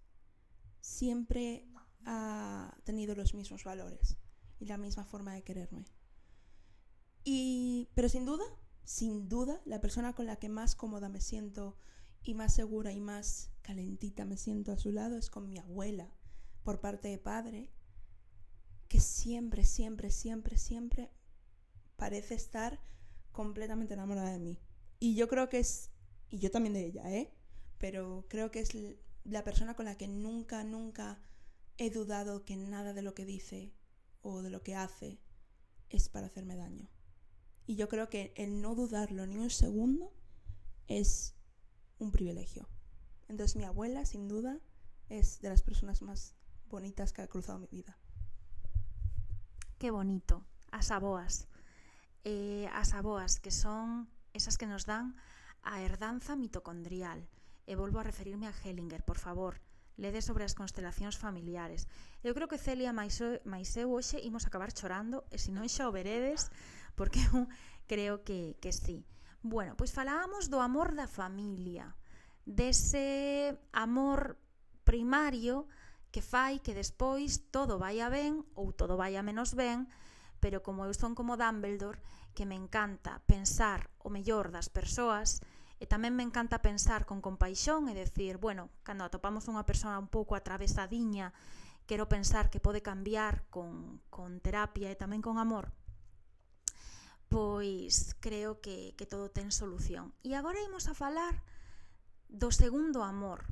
siempre 0.81 1.70
ha 2.05 2.77
tenido 2.85 3.15
los 3.15 3.35
mismos 3.35 3.65
valores 3.65 4.17
y 4.59 4.67
la 4.67 4.79
misma 4.79 5.05
forma 5.05 5.35
de 5.35 5.43
quererme. 5.43 5.85
Y, 7.25 7.89
pero 7.95 8.09
sin 8.09 8.25
duda, 8.25 8.45
sin 8.85 9.29
duda, 9.29 9.61
la 9.65 9.81
persona 9.81 10.15
con 10.15 10.27
la 10.27 10.37
que 10.37 10.49
más 10.49 10.75
cómoda 10.75 11.09
me 11.09 11.21
siento 11.21 11.77
y 12.23 12.35
más 12.35 12.55
segura 12.55 12.93
y 12.93 13.01
más 13.01 13.51
calentita 13.63 14.25
me 14.25 14.37
siento 14.37 14.73
a 14.73 14.79
su 14.79 14.93
lado 14.93 15.17
es 15.17 15.31
con 15.31 15.49
mi 15.49 15.59
abuela, 15.59 16.13
por 16.63 16.81
parte 16.81 17.09
de 17.09 17.19
padre, 17.19 17.71
que 18.89 19.01
siempre, 19.01 19.65
siempre, 19.65 20.11
siempre, 20.11 20.59
siempre 20.59 21.11
parece 21.97 22.35
estar 22.35 22.81
completamente 23.33 23.95
enamorada 23.95 24.33
de 24.33 24.39
mí. 24.39 24.61
Y 24.99 25.15
yo 25.15 25.29
creo 25.29 25.49
que 25.49 25.61
es, 25.61 25.91
y 26.29 26.39
yo 26.39 26.51
también 26.51 26.75
de 26.75 26.85
ella, 26.87 27.11
¿eh? 27.11 27.33
Pero 27.79 28.27
creo 28.29 28.51
que 28.51 28.61
es 28.61 28.71
la 29.25 29.45
persona 29.45 29.75
con 29.75 29.87
la 29.87 29.97
que 29.97 30.09
nunca, 30.09 30.65
nunca 30.65 31.19
he 31.81 31.89
dudado 31.89 32.45
que 32.45 32.59
nada 32.59 32.93
de 32.93 33.01
lo 33.01 33.15
que 33.15 33.25
dice 33.25 33.73
o 34.21 34.43
de 34.43 34.51
lo 34.51 34.63
que 34.63 34.77
hace 34.77 35.19
es 35.89 36.11
para 36.11 36.27
hacerme 36.27 36.55
daño. 36.55 36.91
Y 37.67 37.77
yo 37.77 37.89
creo 37.89 38.11
que 38.11 38.35
el 38.37 38.61
no 38.61 38.75
dudarlo 38.75 39.27
ni 39.27 39.39
un 39.39 39.49
segundo 39.49 40.13
es 40.89 41.35
un 41.99 42.13
privilegio. 42.13 42.69
Entonces 43.29 43.57
mi 43.57 43.65
abuela, 43.65 44.05
sin 44.05 44.29
duda, 44.29 44.61
es 45.09 45.41
de 45.41 45.49
las 45.49 45.63
personas 45.63 46.03
más 46.03 46.37
bonitas 46.69 47.15
que 47.15 47.23
ha 47.23 47.29
cruzado 47.29 47.59
mi 47.59 47.69
vida. 47.69 47.97
Qué 49.79 49.91
bonito. 49.91 50.45
As 50.73 50.91
aboas. 50.91 51.49
Eh, 52.25 52.69
as 52.75 52.93
aboas, 52.93 53.41
que 53.41 53.51
son 53.51 54.11
esas 54.35 54.59
que 54.59 54.67
nos 54.67 54.85
dan 54.85 55.17
a 55.63 55.81
herdanza 55.81 56.37
mitocondrial. 56.37 57.27
E 57.67 57.75
volvo 57.75 58.01
a 58.01 58.03
referirme 58.03 58.49
a 58.49 58.53
Hellinger, 58.53 59.03
por 59.03 59.17
favor 59.17 59.63
lede 60.01 60.25
sobre 60.25 60.49
as 60.49 60.57
constelacións 60.57 61.21
familiares. 61.21 61.85
Eu 62.25 62.33
creo 62.33 62.49
que 62.49 62.57
Celia 62.57 62.97
máis, 62.97 63.21
máis 63.45 63.69
eu 63.77 63.93
hoxe 63.93 64.17
imos 64.25 64.49
acabar 64.49 64.73
chorando, 64.73 65.29
e 65.29 65.37
se 65.37 65.53
non 65.53 65.69
xa 65.69 65.87
o 65.87 65.95
veredes, 65.95 66.49
porque 66.97 67.21
eu 67.29 67.45
creo 67.85 68.25
que, 68.25 68.57
que 68.65 68.73
sí. 68.73 69.05
Bueno, 69.45 69.77
pois 69.77 69.93
falábamos 69.93 70.49
do 70.49 70.65
amor 70.65 70.97
da 70.97 71.05
familia, 71.05 71.93
dese 72.49 73.53
amor 73.77 74.41
primario 74.89 75.69
que 76.11 76.25
fai 76.25 76.59
que 76.59 76.75
despois 76.75 77.47
todo 77.53 77.79
vaya 77.79 78.09
ben 78.09 78.43
ou 78.57 78.73
todo 78.73 78.97
vaya 78.97 79.23
menos 79.23 79.53
ben, 79.55 79.87
pero 80.41 80.65
como 80.65 80.89
eu 80.89 80.97
son 80.97 81.13
como 81.13 81.37
Dumbledore, 81.37 82.01
que 82.35 82.49
me 82.49 82.57
encanta 82.57 83.21
pensar 83.29 83.93
o 84.01 84.09
mellor 84.09 84.49
das 84.51 84.73
persoas, 84.73 85.45
E 85.81 85.89
tamén 85.89 86.13
me 86.13 86.21
encanta 86.21 86.61
pensar 86.61 87.09
con 87.09 87.25
compaixón 87.25 87.89
e 87.89 87.97
decir, 87.97 88.37
bueno, 88.37 88.69
cando 88.85 89.09
atopamos 89.09 89.49
unha 89.49 89.65
persoa 89.65 89.97
un 89.97 90.13
pouco 90.13 90.37
atravesadiña, 90.37 91.33
quero 91.89 92.05
pensar 92.05 92.53
que 92.53 92.61
pode 92.61 92.85
cambiar 92.85 93.49
con, 93.49 94.05
con 94.13 94.45
terapia 94.45 94.93
e 94.93 95.01
tamén 95.01 95.25
con 95.25 95.41
amor, 95.41 95.73
pois 97.33 98.13
creo 98.21 98.61
que, 98.61 98.93
que 99.01 99.09
todo 99.09 99.33
ten 99.33 99.49
solución. 99.49 100.13
E 100.21 100.37
agora 100.37 100.61
imos 100.61 100.85
a 100.87 100.95
falar 100.95 101.41
do 102.29 102.53
segundo 102.53 103.01
amor, 103.01 103.49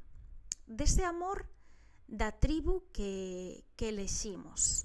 dese 0.69 1.09
amor 1.09 1.49
da 2.05 2.37
tribu 2.37 2.93
que, 2.93 3.65
que 3.73 3.89
eleximos, 3.89 4.85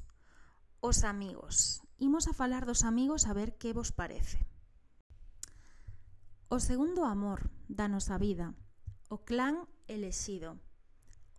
os 0.79 1.03
amigos. 1.03 1.83
Imos 1.99 2.31
a 2.31 2.33
falar 2.33 2.63
dos 2.63 2.87
amigos 2.87 3.27
a 3.27 3.35
ver 3.35 3.59
que 3.59 3.75
vos 3.75 3.91
parece. 3.91 4.52
O 6.53 6.59
segundo 6.59 7.01
amor 7.01 7.49
da 7.65 7.89
nosa 7.89 8.21
vida, 8.21 8.53
o 9.09 9.25
clan 9.25 9.65
elexido, 9.89 10.61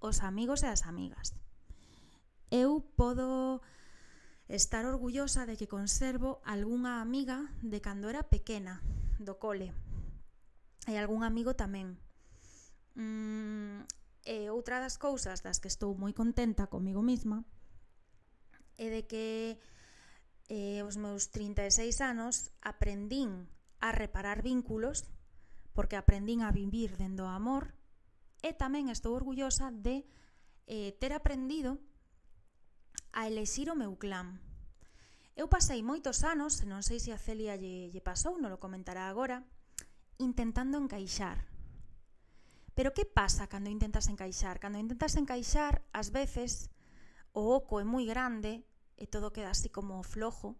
os 0.02 0.26
amigos 0.26 0.66
e 0.66 0.66
as 0.66 0.90
amigas. 0.90 1.38
Eu 2.50 2.83
podo 2.99 3.62
estar 4.50 4.83
orgullosa 4.83 5.47
de 5.47 5.54
que 5.54 5.71
conservo 5.71 6.42
algunha 6.42 6.99
amiga 6.99 7.47
de 7.62 7.78
cando 7.78 8.11
era 8.11 8.26
pequena, 8.26 8.83
do 9.23 9.38
cole, 9.38 9.71
e 10.90 10.99
algún 10.99 11.23
amigo 11.23 11.54
tamén. 11.54 11.94
Mm, 12.99 13.87
e 14.26 14.50
outra 14.50 14.83
das 14.83 14.99
cousas 14.99 15.47
das 15.47 15.62
que 15.62 15.71
estou 15.71 15.94
moi 15.94 16.11
contenta 16.11 16.66
comigo 16.66 17.06
mesma 17.06 17.47
é 18.83 18.90
de 18.90 19.06
que 19.06 19.62
eh, 20.50 20.83
os 20.83 20.99
meus 20.99 21.30
36 21.30 22.02
anos 22.02 22.50
aprendín 22.66 23.53
a 23.81 23.93
reparar 23.93 24.43
vínculos, 24.43 25.07
porque 25.75 25.97
aprendín 25.97 26.43
a 26.43 26.52
vivir 26.52 26.97
dendo 26.97 27.26
amor, 27.26 27.75
e 28.45 28.52
tamén 28.52 28.93
estou 28.93 29.16
orgullosa 29.16 29.73
de 29.73 30.04
eh, 30.69 30.93
ter 31.00 31.16
aprendido 31.16 31.81
a 33.16 33.26
elexir 33.26 33.73
o 33.73 33.78
meu 33.78 33.97
clan. 33.97 34.38
Eu 35.35 35.50
pasei 35.50 35.83
moitos 35.83 36.23
anos, 36.23 36.62
non 36.62 36.87
sei 36.87 37.02
se 37.02 37.11
a 37.11 37.19
Celia 37.19 37.59
lle, 37.59 37.90
lle 37.90 38.02
pasou, 38.04 38.38
non 38.38 38.54
lo 38.54 38.62
comentará 38.62 39.11
agora, 39.11 39.43
intentando 40.21 40.78
encaixar. 40.78 41.50
Pero 42.75 42.95
que 42.95 43.07
pasa 43.07 43.50
cando 43.50 43.71
intentas 43.71 44.07
encaixar? 44.11 44.59
Cando 44.59 44.78
intentas 44.78 45.14
encaixar, 45.19 45.83
ás 45.90 46.11
veces, 46.11 46.71
o 47.35 47.50
oco 47.50 47.83
é 47.83 47.85
moi 47.87 48.07
grande 48.07 48.62
e 48.95 49.11
todo 49.11 49.35
queda 49.35 49.50
así 49.50 49.71
como 49.71 50.02
flojo, 50.07 50.54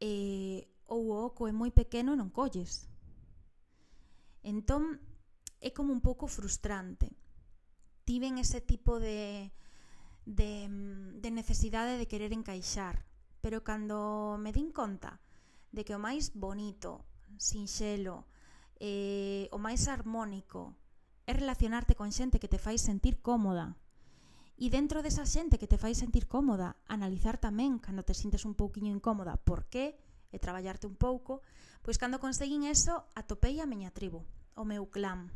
Eh, 0.00 0.64
e, 0.64 0.68
ou 0.90 1.06
o 1.06 1.14
oco 1.14 1.46
é 1.46 1.52
moi 1.52 1.70
pequeno 1.70 2.16
e 2.16 2.18
non 2.18 2.34
colles. 2.34 2.90
Entón, 4.42 4.98
é 5.60 5.70
como 5.70 5.92
un 5.92 6.02
pouco 6.02 6.26
frustrante. 6.26 7.14
Tiven 8.08 8.40
ese 8.42 8.58
tipo 8.64 8.98
de, 8.98 9.52
de, 10.26 10.66
de 11.20 11.30
necesidade 11.30 11.94
de 12.00 12.08
querer 12.10 12.32
encaixar, 12.32 13.06
pero 13.44 13.62
cando 13.62 14.40
me 14.40 14.50
din 14.50 14.72
conta 14.72 15.20
de 15.70 15.86
que 15.86 15.94
o 15.94 16.02
máis 16.02 16.34
bonito, 16.34 17.06
sinxelo, 17.38 18.26
eh, 18.82 19.46
o 19.54 19.58
máis 19.62 19.86
harmónico 19.86 20.74
é 21.28 21.32
relacionarte 21.36 21.94
con 21.94 22.10
xente 22.10 22.42
que 22.42 22.50
te 22.50 22.58
fai 22.58 22.80
sentir 22.80 23.22
cómoda, 23.22 23.78
E 24.60 24.68
dentro 24.68 25.00
desa 25.00 25.24
xente 25.24 25.56
que 25.56 25.64
te 25.64 25.80
fai 25.80 25.96
sentir 25.96 26.28
cómoda, 26.28 26.76
analizar 26.84 27.40
tamén 27.40 27.80
cando 27.80 28.04
te 28.04 28.12
sintes 28.12 28.44
un 28.44 28.52
pouquiño 28.52 28.92
incómoda 28.92 29.40
por 29.40 29.64
qué 29.72 29.96
e 30.28 30.36
traballarte 30.36 30.84
un 30.84 31.00
pouco, 31.00 31.40
pois 31.80 31.96
cando 31.96 32.20
conseguín 32.20 32.68
eso, 32.68 33.08
atopei 33.16 33.64
a 33.64 33.64
miña 33.64 33.88
tribu, 33.88 34.28
o 34.52 34.68
meu 34.68 34.84
clan. 34.92 35.32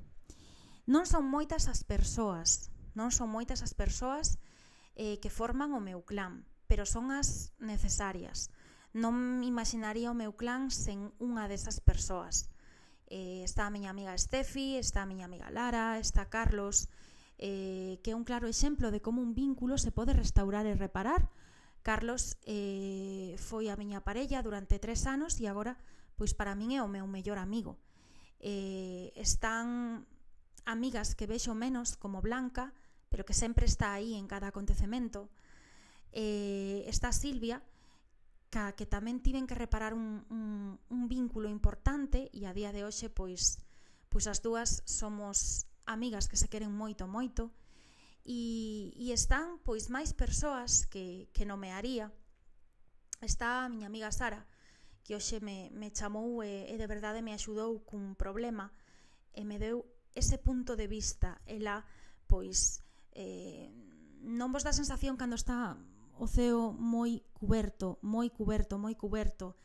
Non 0.84 1.08
son 1.08 1.24
moitas 1.24 1.72
as 1.72 1.88
persoas, 1.88 2.68
non 2.92 3.08
son 3.08 3.32
moitas 3.32 3.64
as 3.64 3.72
persoas 3.72 4.36
eh, 4.92 5.16
que 5.24 5.32
forman 5.32 5.72
o 5.72 5.80
meu 5.80 6.04
clan, 6.04 6.44
pero 6.68 6.84
son 6.84 7.08
as 7.08 7.56
necesarias. 7.56 8.52
Non 8.92 9.40
imaginaría 9.40 10.12
o 10.12 10.18
meu 10.20 10.36
clan 10.36 10.68
sen 10.68 11.16
unha 11.16 11.48
desas 11.48 11.80
persoas. 11.80 12.52
Eh, 13.08 13.40
está 13.40 13.64
a 13.64 13.72
miña 13.72 13.88
amiga 13.88 14.12
Estefi, 14.12 14.76
está 14.76 15.00
a 15.00 15.08
miña 15.08 15.24
amiga 15.24 15.48
Lara, 15.48 15.96
está 15.96 16.28
Carlos, 16.28 16.92
eh, 17.38 17.98
que 18.02 18.12
é 18.12 18.18
un 18.18 18.24
claro 18.24 18.46
exemplo 18.46 18.90
de 18.90 19.02
como 19.02 19.22
un 19.22 19.34
vínculo 19.34 19.78
se 19.78 19.90
pode 19.90 20.14
restaurar 20.14 20.66
e 20.66 20.74
reparar. 20.74 21.30
Carlos 21.84 22.40
eh, 22.48 23.36
foi 23.36 23.68
a 23.68 23.76
miña 23.76 24.00
parella 24.00 24.40
durante 24.40 24.80
tres 24.80 25.04
anos 25.04 25.36
e 25.42 25.50
agora 25.50 25.76
pois 26.16 26.32
para 26.32 26.54
min 26.54 26.78
é 26.78 26.80
o 26.80 26.88
meu 26.88 27.04
mellor 27.10 27.36
amigo. 27.36 27.76
Eh, 28.38 29.12
están 29.18 30.06
amigas 30.64 31.14
que 31.14 31.28
vexo 31.28 31.52
menos 31.52 31.98
como 31.98 32.22
Blanca, 32.22 32.72
pero 33.10 33.26
que 33.26 33.34
sempre 33.34 33.66
está 33.66 33.92
aí 33.92 34.14
en 34.14 34.26
cada 34.26 34.48
acontecemento. 34.48 35.28
Eh, 36.12 36.86
está 36.86 37.10
Silvia, 37.12 37.62
ca 38.54 38.70
que 38.78 38.86
tamén 38.86 39.18
tiven 39.18 39.50
que 39.50 39.58
reparar 39.58 39.98
un, 39.98 40.22
un, 40.30 40.78
un 40.78 41.02
vínculo 41.10 41.50
importante 41.50 42.30
e 42.30 42.46
a 42.46 42.54
día 42.54 42.70
de 42.70 42.86
hoxe 42.86 43.10
pois 43.10 43.58
pois 44.06 44.30
as 44.30 44.38
dúas 44.46 44.86
somos 44.86 45.66
amigas 45.86 46.28
que 46.28 46.36
se 46.36 46.48
queren 46.48 46.72
moito, 46.72 47.06
moito, 47.06 47.52
e, 48.24 48.92
e 48.96 49.12
están 49.12 49.60
pois 49.60 49.92
máis 49.92 50.16
persoas 50.16 50.88
que, 50.88 51.28
que 51.36 51.44
nomearía. 51.44 52.08
Está 53.20 53.64
a 53.64 53.70
miña 53.70 53.86
amiga 53.88 54.12
Sara, 54.12 54.48
que 55.04 55.12
hoxe 55.12 55.44
me, 55.44 55.68
me 55.76 55.92
chamou 55.92 56.40
e, 56.40 56.72
e 56.72 56.74
de 56.80 56.88
verdade 56.88 57.20
me 57.20 57.36
axudou 57.36 57.84
cun 57.84 58.16
problema 58.16 58.72
e 59.36 59.44
me 59.44 59.60
deu 59.60 59.84
ese 60.16 60.40
punto 60.40 60.76
de 60.76 60.88
vista. 60.88 61.40
Ela, 61.44 61.84
pois, 62.24 62.80
eh, 63.12 63.68
non 64.24 64.48
vos 64.48 64.64
dá 64.64 64.72
sensación 64.72 65.20
cando 65.20 65.36
está 65.36 65.76
o 66.16 66.24
ceo 66.24 66.72
moi 66.72 67.20
cuberto, 67.36 68.00
moi 68.00 68.32
cuberto, 68.32 68.80
moi 68.80 68.96
cuberto, 68.96 69.58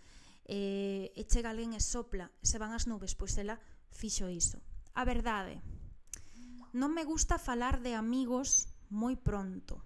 eh, 0.50 1.14
e 1.16 1.22
chega 1.30 1.54
alguén 1.54 1.78
e 1.78 1.82
sopla, 1.82 2.34
se 2.42 2.58
van 2.58 2.76
as 2.76 2.90
nubes, 2.90 3.16
pois 3.16 3.38
ela 3.38 3.62
fixo 3.94 4.28
iso. 4.28 4.60
A 4.98 5.06
verdade, 5.06 5.62
non 6.74 6.94
me 6.94 7.04
gusta 7.06 7.42
falar 7.42 7.82
de 7.82 7.96
amigos 7.96 8.70
moi 8.90 9.16
pronto. 9.16 9.82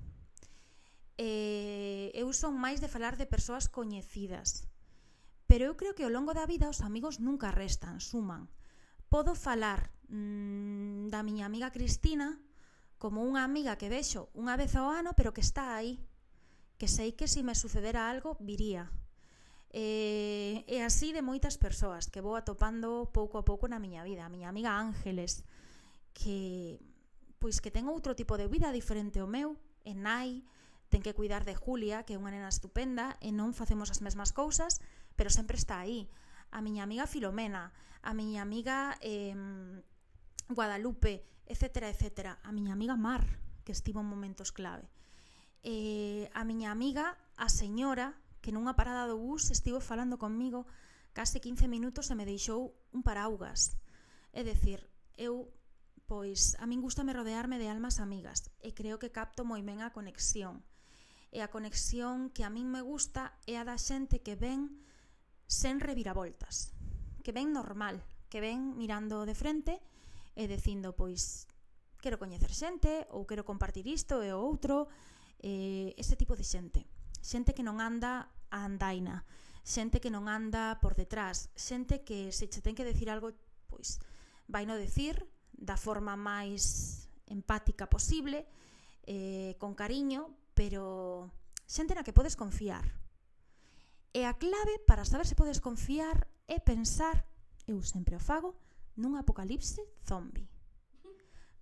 Eh, 1.19 2.09
eu 2.15 2.31
son 2.33 2.57
máis 2.57 2.81
de 2.81 2.89
falar 2.89 3.15
de 3.19 3.29
persoas 3.29 3.69
coñecidas. 3.69 4.67
Pero 5.45 5.69
eu 5.69 5.77
creo 5.77 5.93
que 5.93 6.07
ao 6.07 6.13
longo 6.13 6.33
da 6.33 6.49
vida 6.49 6.71
os 6.71 6.81
amigos 6.81 7.21
nunca 7.21 7.53
restan, 7.53 8.01
suman. 8.01 8.49
Podo 9.11 9.37
falar 9.37 9.93
mmm, 10.09 11.13
da 11.13 11.21
miña 11.21 11.45
amiga 11.45 11.69
Cristina 11.69 12.41
como 12.97 13.27
unha 13.27 13.43
amiga 13.43 13.75
que 13.75 13.91
vexo 13.91 14.31
unha 14.33 14.55
vez 14.55 14.73
ao 14.79 14.87
ano, 14.87 15.11
pero 15.13 15.35
que 15.35 15.43
está 15.43 15.75
aí, 15.75 15.99
que 16.79 16.87
sei 16.87 17.13
que 17.13 17.27
se 17.27 17.43
me 17.43 17.53
sucedera 17.53 18.07
algo 18.07 18.39
viría. 18.39 18.89
E, 19.73 20.63
e 20.69 20.85
así 20.85 21.11
de 21.11 21.25
moitas 21.25 21.59
persoas 21.59 22.07
que 22.07 22.23
vou 22.23 22.39
atopando 22.39 23.11
pouco 23.11 23.41
a 23.41 23.45
pouco 23.45 23.67
na 23.67 23.81
miña 23.81 24.07
vida. 24.07 24.23
A 24.23 24.31
miña 24.31 24.49
amiga 24.49 24.77
Ángeles, 24.79 25.43
que 26.13 26.79
pois 27.43 27.59
que 27.59 27.75
ten 27.75 27.91
outro 27.91 28.15
tipo 28.15 28.39
de 28.39 28.47
vida 28.47 28.71
diferente 28.71 29.19
ao 29.19 29.27
meu, 29.27 29.59
e 29.83 29.91
nai, 29.91 30.47
ten 30.87 31.03
que 31.03 31.11
cuidar 31.11 31.43
de 31.43 31.51
Julia, 31.57 32.07
que 32.07 32.15
é 32.15 32.21
unha 32.21 32.31
nena 32.31 32.47
estupenda, 32.47 33.19
e 33.19 33.35
non 33.35 33.51
facemos 33.51 33.91
as 33.91 33.99
mesmas 33.99 34.31
cousas, 34.31 34.79
pero 35.19 35.27
sempre 35.27 35.59
está 35.59 35.83
aí. 35.83 36.07
A 36.55 36.63
miña 36.63 36.87
amiga 36.87 37.03
Filomena, 37.03 37.75
a 37.99 38.15
miña 38.15 38.45
amiga 38.47 38.95
eh, 39.03 39.35
Guadalupe, 40.47 41.27
etc, 41.49 41.91
etc. 41.91 42.39
A 42.39 42.51
miña 42.55 42.71
amiga 42.77 42.95
Mar, 42.95 43.27
que 43.67 43.75
estivo 43.75 43.99
en 43.99 44.07
momentos 44.07 44.55
clave. 44.55 44.87
Eh, 45.63 46.29
a 46.31 46.47
miña 46.47 46.71
amiga, 46.71 47.17
a 47.35 47.49
señora, 47.49 48.15
que 48.43 48.51
nunha 48.51 48.75
parada 48.75 49.07
do 49.07 49.19
bus 49.19 49.51
estivo 49.51 49.79
falando 49.79 50.19
conmigo 50.19 50.67
case 51.15 51.39
15 51.39 51.71
minutos 51.71 52.11
e 52.11 52.15
me 52.15 52.27
deixou 52.27 52.75
un 52.91 53.03
paraugas. 53.03 53.79
É 54.35 54.43
decir, 54.43 54.83
eu 55.15 55.51
pois 56.05 56.55
a 56.59 56.65
min 56.67 56.83
gustame 56.83 57.13
rodearme 57.13 57.57
de 57.57 57.69
almas 57.71 57.99
amigas 57.99 58.51
e 58.59 58.75
creo 58.75 58.99
que 58.99 59.11
capto 59.11 59.47
moi 59.47 59.63
ben 59.63 59.79
a 59.81 59.95
conexión. 59.95 60.63
E 61.33 61.41
a 61.41 61.49
conexión 61.49 62.29
que 62.29 62.45
a 62.45 62.53
min 62.53 62.69
me 62.69 62.85
gusta 62.85 63.33
é 63.49 63.57
a 63.57 63.65
da 63.65 63.79
xente 63.79 64.21
que 64.21 64.37
ven 64.37 64.83
sen 65.49 65.81
reviravoltas, 65.81 66.73
que 67.25 67.33
ven 67.33 67.53
normal, 67.53 68.03
que 68.29 68.41
ven 68.41 68.77
mirando 68.77 69.25
de 69.25 69.33
frente 69.33 69.81
e 70.35 70.45
dicindo, 70.49 70.93
pois, 70.93 71.49
quero 72.01 72.19
coñecer 72.19 72.51
xente 72.51 73.07
ou 73.13 73.25
quero 73.25 73.45
compartir 73.45 73.87
isto 73.87 74.21
e 74.21 74.33
outro, 74.33 74.89
eh, 75.39 75.93
ese 75.97 76.17
tipo 76.17 76.35
de 76.35 76.45
xente. 76.45 76.85
Xente 77.23 77.55
que 77.55 77.63
non 77.63 77.79
anda 77.79 78.27
a 78.51 78.59
andaina, 78.67 79.23
xente 79.63 80.03
que 80.03 80.11
non 80.11 80.27
anda 80.27 80.77
por 80.83 80.93
detrás, 80.93 81.49
xente 81.55 82.03
que 82.03 82.35
se 82.35 82.51
che 82.51 82.59
ten 82.59 82.75
que 82.75 82.83
decir 82.83 83.07
algo, 83.07 83.31
pois, 83.71 84.03
vai 84.45 84.67
no 84.67 84.75
decir, 84.75 85.23
da 85.63 85.79
forma 85.79 86.19
máis 86.19 87.07
empática 87.31 87.87
posible, 87.87 88.43
eh, 89.07 89.55
con 89.63 89.71
cariño, 89.79 90.35
pero 90.51 91.31
xente 91.63 91.95
na 91.95 92.03
que 92.03 92.11
podes 92.11 92.35
confiar. 92.35 92.83
E 94.11 94.27
a 94.27 94.35
clave 94.35 94.77
para 94.85 95.07
saber 95.07 95.25
se 95.25 95.39
podes 95.39 95.63
confiar 95.63 96.27
é 96.51 96.59
pensar, 96.59 97.23
eu 97.65 97.79
sempre 97.81 98.19
o 98.19 98.21
fago, 98.21 98.59
nun 98.99 99.15
apocalipse 99.15 99.81
zombie. 100.03 100.51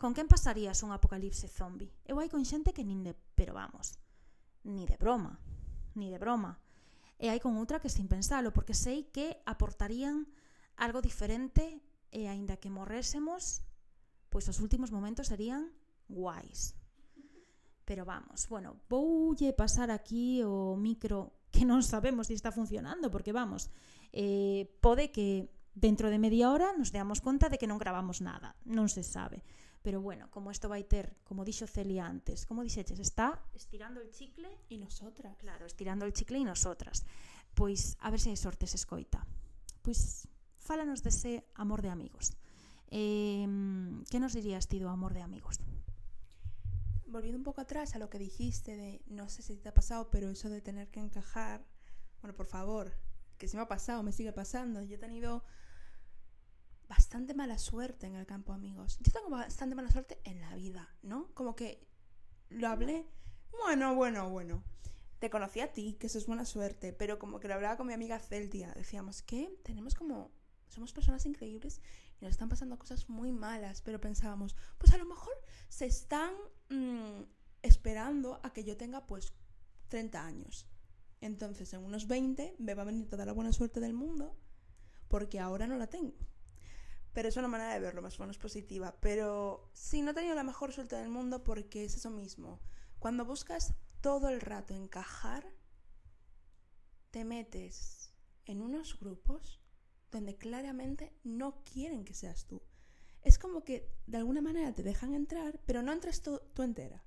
Con 0.02 0.18
quen 0.18 0.26
pasarías 0.26 0.82
un 0.82 0.90
apocalipse 0.92 1.46
zombie? 1.46 1.94
Eu 2.10 2.18
hai 2.18 2.28
con 2.28 2.42
xente 2.42 2.74
que 2.74 2.84
nin 2.84 3.06
de... 3.06 3.14
Pero 3.38 3.54
vamos, 3.54 4.02
ni 4.66 4.90
de 4.90 4.98
broma, 4.98 5.38
ni 5.94 6.10
de 6.10 6.18
broma. 6.18 6.58
E 7.22 7.30
hai 7.30 7.38
con 7.38 7.54
outra 7.56 7.78
que 7.78 7.94
sin 7.94 8.10
pensalo, 8.10 8.50
porque 8.50 8.74
sei 8.74 9.14
que 9.14 9.40
aportarían 9.46 10.26
algo 10.76 11.06
diferente 11.06 11.80
e 12.10 12.26
aínda 12.26 12.58
que 12.58 12.74
morrésemos, 12.74 13.62
pois 14.32 14.48
os 14.48 14.63
últimos 14.63 14.96
momentos 14.96 15.28
serían 15.28 15.70
guais. 16.08 16.74
Pero 17.84 18.08
vamos, 18.08 18.48
bueno, 18.48 18.80
voulle 18.88 19.52
pasar 19.52 19.91
aquí 19.91 20.39
o 20.48 20.80
micro 20.80 21.36
que 21.52 21.67
non 21.67 21.84
sabemos 21.84 22.32
se 22.32 22.34
si 22.34 22.39
está 22.39 22.56
funcionando, 22.56 23.12
porque 23.12 23.36
vamos, 23.36 23.67
eh, 24.15 24.72
pode 24.80 25.12
que 25.12 25.52
dentro 25.76 26.08
de 26.08 26.20
media 26.20 26.50
hora 26.50 26.72
nos 26.72 26.96
deamos 26.96 27.20
conta 27.20 27.52
de 27.52 27.60
que 27.60 27.67
non 27.67 27.76
gravamos 27.76 28.24
nada, 28.24 28.56
non 28.63 28.88
se 28.88 29.04
sabe. 29.04 29.44
Pero 29.82 30.00
bueno, 30.00 30.30
como 30.30 30.54
isto 30.54 30.70
vai 30.70 30.86
ter, 30.86 31.17
como 31.26 31.44
dixo 31.44 31.65
Celia 31.65 32.06
antes, 32.06 32.46
como 32.46 32.62
dixeches, 32.62 33.02
está 33.02 33.41
estirando 33.58 34.00
el 34.00 34.13
chicle 34.13 34.48
e 34.70 34.78
nosotras. 34.78 35.34
Claro, 35.41 35.65
estirando 35.65 36.06
el 36.06 36.13
chicle 36.13 36.38
e 36.38 36.46
nosotras. 36.46 37.04
Pois 37.58 37.98
a 38.00 38.13
ver 38.13 38.22
se 38.22 38.30
hai 38.30 38.38
sorte 38.38 38.70
se 38.70 38.78
escoita. 38.78 39.26
Pois 39.82 40.30
fálanos 40.62 41.02
dese 41.02 41.50
amor 41.58 41.82
de 41.82 41.89
amigos. 41.89 42.38
Eh, 42.91 43.47
que 44.10 44.19
nos 44.19 44.34
dirías 44.34 44.67
ti 44.67 44.80
do 44.80 44.89
amor 44.89 45.13
de 45.13 45.21
amigos? 45.21 45.60
Volviendo 47.08 47.38
un 47.38 47.43
pouco 47.43 47.62
atrás 47.62 47.95
a 47.95 47.99
lo 47.99 48.10
que 48.10 48.19
dijiste 48.19 48.75
de, 48.75 49.01
no 49.08 49.27
sé 49.27 49.41
si 49.41 49.58
te 49.58 49.69
ha 49.69 49.73
pasado, 49.73 50.12
pero 50.12 50.30
eso 50.30 50.49
de 50.49 50.62
tener 50.62 50.89
que 50.91 50.99
encajar, 50.99 51.65
bueno, 52.21 52.36
por 52.36 52.45
favor, 52.45 52.93
que 53.38 53.47
se 53.47 53.58
me 53.58 53.63
ha 53.63 53.67
pasado, 53.67 54.04
me 54.04 54.12
sigue 54.12 54.32
pasando. 54.34 54.84
Yo 54.84 54.95
he 54.95 54.99
tenido 54.99 55.43
bastante 56.88 57.34
mala 57.34 57.58
suerte 57.58 58.06
en 58.08 58.15
el 58.15 58.25
campo 58.25 58.54
amigos. 58.54 58.99
Yo 58.99 59.12
tengo 59.12 59.30
bastante 59.30 59.75
mala 59.75 59.89
suerte 59.89 60.19
en 60.25 60.41
la 60.41 60.54
vida, 60.56 60.93
¿no? 61.01 61.34
Como 61.34 61.56
que 61.56 61.88
lo 62.49 62.67
hablé, 62.67 63.08
bueno, 63.51 63.95
bueno, 63.95 64.30
bueno. 64.30 64.63
Te 65.19 65.30
conocí 65.30 65.60
a 65.60 65.71
ti, 65.71 65.95
que 65.99 66.08
eso 66.08 66.17
es 66.17 66.25
buena 66.25 66.45
suerte, 66.45 66.93
pero 66.93 67.19
como 67.19 67.39
que 67.39 67.47
lo 67.47 67.54
hablaba 67.54 67.77
con 67.77 67.88
mi 67.88 67.93
amiga 67.93 68.19
Celtia, 68.19 68.73
decíamos 68.73 69.21
que 69.21 69.56
tenemos 69.63 69.95
como, 69.95 70.32
somos 70.71 70.93
personas 70.93 71.25
increíbles 71.25 71.81
y 72.19 72.25
nos 72.25 72.31
están 72.31 72.49
pasando 72.49 72.79
cosas 72.79 73.10
muy 73.10 73.31
malas, 73.31 73.81
pero 73.81 73.99
pensábamos, 73.99 74.55
pues 74.77 74.93
a 74.93 74.97
lo 74.97 75.05
mejor 75.05 75.34
se 75.69 75.86
están 75.86 76.34
mmm, 76.69 77.23
esperando 77.62 78.39
a 78.43 78.53
que 78.53 78.63
yo 78.63 78.77
tenga 78.77 79.05
pues 79.05 79.34
30 79.89 80.25
años. 80.25 80.67
Entonces 81.19 81.71
en 81.73 81.84
unos 81.84 82.07
20 82.07 82.55
me 82.57 82.73
va 82.73 82.81
a 82.81 82.86
venir 82.86 83.07
toda 83.07 83.25
la 83.25 83.34
buena 83.34 83.53
suerte 83.53 83.79
del 83.79 83.93
mundo 83.93 84.36
porque 85.07 85.39
ahora 85.39 85.67
no 85.67 85.77
la 85.77 85.88
tengo. 85.88 86.15
Pero 87.13 87.27
es 87.27 87.36
una 87.36 87.49
manera 87.49 87.73
de 87.73 87.81
verlo, 87.81 88.01
más 88.01 88.17
o 88.17 88.23
menos 88.23 88.38
positiva. 88.38 88.95
Pero 89.01 89.69
sí, 89.73 90.01
no 90.01 90.12
he 90.12 90.13
tenido 90.13 90.34
la 90.34 90.43
mejor 90.43 90.71
suerte 90.71 90.95
del 90.95 91.10
mundo 91.10 91.43
porque 91.43 91.84
es 91.84 91.95
eso 91.95 92.10
mismo. 92.10 92.62
Cuando 92.99 93.25
buscas 93.25 93.73
todo 93.99 94.29
el 94.29 94.39
rato 94.39 94.73
encajar, 94.73 95.45
te 97.12 97.25
metes 97.25 98.13
en 98.45 98.62
unos 98.62 98.97
grupos 98.97 99.61
donde 100.12 100.38
claramente 100.38 101.13
no 101.24 101.63
quieren 101.63 102.06
que 102.06 102.13
seas 102.13 102.45
tú. 102.45 102.62
Es 103.21 103.38
como 103.38 103.63
que 103.63 103.89
de 104.08 104.17
alguna 104.17 104.41
manera 104.41 104.74
te 104.74 104.84
dejan 104.84 105.13
entrar, 105.13 105.60
pero 105.65 105.82
no 105.82 105.91
entres 105.91 106.21
tú, 106.21 106.41
tú 106.54 106.63
entera. 106.63 107.04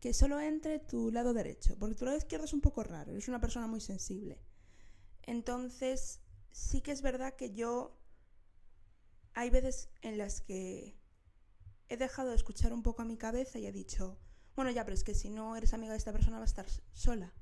Que 0.00 0.14
solo 0.14 0.40
entre 0.40 0.78
tu 0.78 1.10
lado 1.10 1.34
derecho, 1.34 1.76
porque 1.78 1.94
tu 1.94 2.04
lado 2.04 2.16
izquierdo 2.16 2.44
es 2.44 2.52
un 2.52 2.60
poco 2.60 2.84
raro, 2.84 3.12
eres 3.12 3.28
una 3.28 3.40
persona 3.40 3.66
muy 3.66 3.80
sensible. 3.80 4.40
Entonces, 5.22 6.20
sí 6.50 6.80
que 6.80 6.92
es 6.92 7.02
verdad 7.02 7.34
que 7.34 7.52
yo 7.52 7.98
hay 9.34 9.50
veces 9.50 9.90
en 10.02 10.18
las 10.18 10.40
que 10.40 10.96
he 11.88 11.96
dejado 11.96 12.30
de 12.30 12.36
escuchar 12.36 12.72
un 12.72 12.82
poco 12.82 13.02
a 13.02 13.04
mi 13.04 13.16
cabeza 13.16 13.58
y 13.58 13.66
he 13.66 13.72
dicho, 13.72 14.18
bueno, 14.56 14.70
ya, 14.70 14.84
pero 14.84 14.94
es 14.94 15.04
que 15.04 15.14
si 15.14 15.30
no 15.30 15.54
eres 15.56 15.74
amiga 15.74 15.92
de 15.92 15.98
esta 15.98 16.12
persona 16.12 16.38
va 16.38 16.42
a 16.42 16.46
estar 16.46 16.66
sola. 16.92 17.32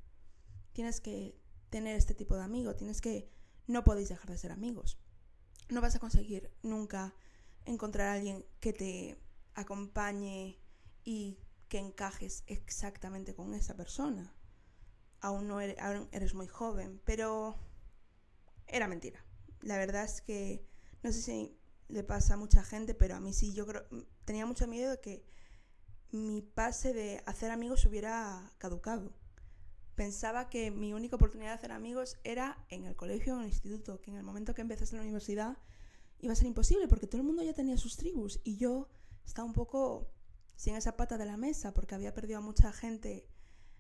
Tienes 0.72 1.00
que 1.00 1.40
tener 1.70 1.96
este 1.96 2.14
tipo 2.14 2.36
de 2.36 2.42
amigo, 2.42 2.76
tienes 2.76 3.00
que... 3.00 3.30
No 3.66 3.82
podéis 3.82 4.10
dejar 4.10 4.30
de 4.30 4.38
ser 4.38 4.52
amigos. 4.52 4.98
No 5.68 5.80
vas 5.80 5.96
a 5.96 5.98
conseguir 5.98 6.50
nunca 6.62 7.14
encontrar 7.64 8.08
a 8.08 8.12
alguien 8.14 8.44
que 8.60 8.72
te 8.72 9.18
acompañe 9.54 10.58
y 11.04 11.38
que 11.68 11.78
encajes 11.78 12.44
exactamente 12.46 13.34
con 13.34 13.54
esa 13.54 13.76
persona. 13.76 14.32
Aún, 15.20 15.48
no 15.48 15.60
eres, 15.60 15.76
eres 16.12 16.34
muy 16.34 16.46
joven, 16.46 17.00
pero 17.04 17.56
era 18.66 18.86
mentira. 18.86 19.24
La 19.62 19.76
verdad 19.76 20.04
es 20.04 20.20
que 20.20 20.64
no 21.02 21.12
sé 21.12 21.22
si 21.22 21.58
le 21.88 22.04
pasa 22.04 22.34
a 22.34 22.36
mucha 22.36 22.62
gente, 22.62 22.94
pero 22.94 23.16
a 23.16 23.20
mí 23.20 23.32
sí, 23.32 23.52
yo 23.52 23.66
creo, 23.66 23.86
tenía 24.24 24.46
mucho 24.46 24.66
miedo 24.66 24.90
de 24.90 25.00
que 25.00 25.24
mi 26.10 26.42
pase 26.42 26.92
de 26.92 27.22
hacer 27.26 27.50
amigos 27.50 27.84
hubiera 27.86 28.52
caducado. 28.58 29.12
Pensaba 29.96 30.50
que 30.50 30.70
mi 30.70 30.92
única 30.92 31.16
oportunidad 31.16 31.50
de 31.50 31.54
hacer 31.54 31.72
amigos 31.72 32.18
era 32.22 32.64
en 32.68 32.84
el 32.84 32.94
colegio 32.94 33.34
o 33.34 33.36
en 33.38 33.44
el 33.44 33.48
instituto, 33.48 34.00
que 34.02 34.10
en 34.10 34.18
el 34.18 34.22
momento 34.22 34.54
que 34.54 34.60
empezaste 34.60 34.94
la 34.94 35.02
universidad 35.02 35.56
iba 36.18 36.32
a 36.32 36.36
ser 36.36 36.46
imposible 36.46 36.86
porque 36.86 37.06
todo 37.06 37.20
el 37.20 37.26
mundo 37.26 37.42
ya 37.42 37.54
tenía 37.54 37.78
sus 37.78 37.96
tribus 37.96 38.40
y 38.44 38.58
yo 38.58 38.88
estaba 39.24 39.46
un 39.46 39.54
poco 39.54 40.10
sin 40.54 40.74
esa 40.74 40.96
pata 40.96 41.18
de 41.18 41.24
la 41.24 41.36
mesa 41.36 41.72
porque 41.74 41.94
había 41.94 42.14
perdido 42.14 42.38
a 42.38 42.42
mucha 42.42 42.72
gente 42.72 43.26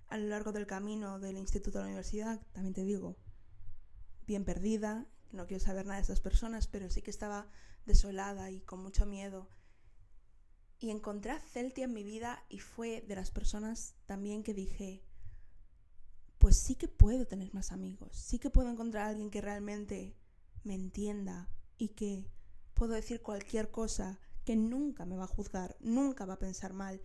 a 0.08 0.18
lo 0.18 0.28
largo 0.28 0.52
del 0.52 0.66
camino 0.66 1.18
del 1.18 1.36
instituto 1.36 1.78
a 1.78 1.82
la 1.82 1.88
universidad, 1.88 2.40
también 2.52 2.74
te 2.74 2.84
digo, 2.84 3.16
bien 4.26 4.44
perdida, 4.44 5.06
no 5.32 5.46
quiero 5.46 5.62
saber 5.62 5.84
nada 5.84 5.96
de 5.96 6.04
esas 6.04 6.20
personas, 6.20 6.66
pero 6.66 6.88
sí 6.90 7.02
que 7.02 7.10
estaba 7.10 7.46
desolada 7.84 8.50
y 8.50 8.60
con 8.60 8.82
mucho 8.82 9.04
miedo. 9.04 9.48
Y 10.78 10.90
encontré 10.90 11.32
a 11.32 11.40
Celtia 11.40 11.84
en 11.84 11.92
mi 11.92 12.04
vida 12.04 12.44
y 12.48 12.60
fue 12.60 13.02
de 13.02 13.16
las 13.16 13.30
personas 13.30 13.96
también 14.06 14.42
que 14.42 14.54
dije, 14.54 15.05
pues 16.46 16.58
sí 16.58 16.76
que 16.76 16.86
puedo 16.86 17.26
tener 17.26 17.52
más 17.54 17.72
amigos, 17.72 18.16
sí 18.16 18.38
que 18.38 18.50
puedo 18.50 18.70
encontrar 18.70 19.06
a 19.06 19.08
alguien 19.08 19.30
que 19.30 19.40
realmente 19.40 20.14
me 20.62 20.76
entienda 20.76 21.50
y 21.76 21.88
que 21.88 22.30
puedo 22.72 22.92
decir 22.92 23.20
cualquier 23.20 23.72
cosa 23.72 24.20
que 24.44 24.54
nunca 24.54 25.04
me 25.06 25.16
va 25.16 25.24
a 25.24 25.26
juzgar, 25.26 25.76
nunca 25.80 26.24
va 26.24 26.34
a 26.34 26.38
pensar 26.38 26.72
mal. 26.72 27.02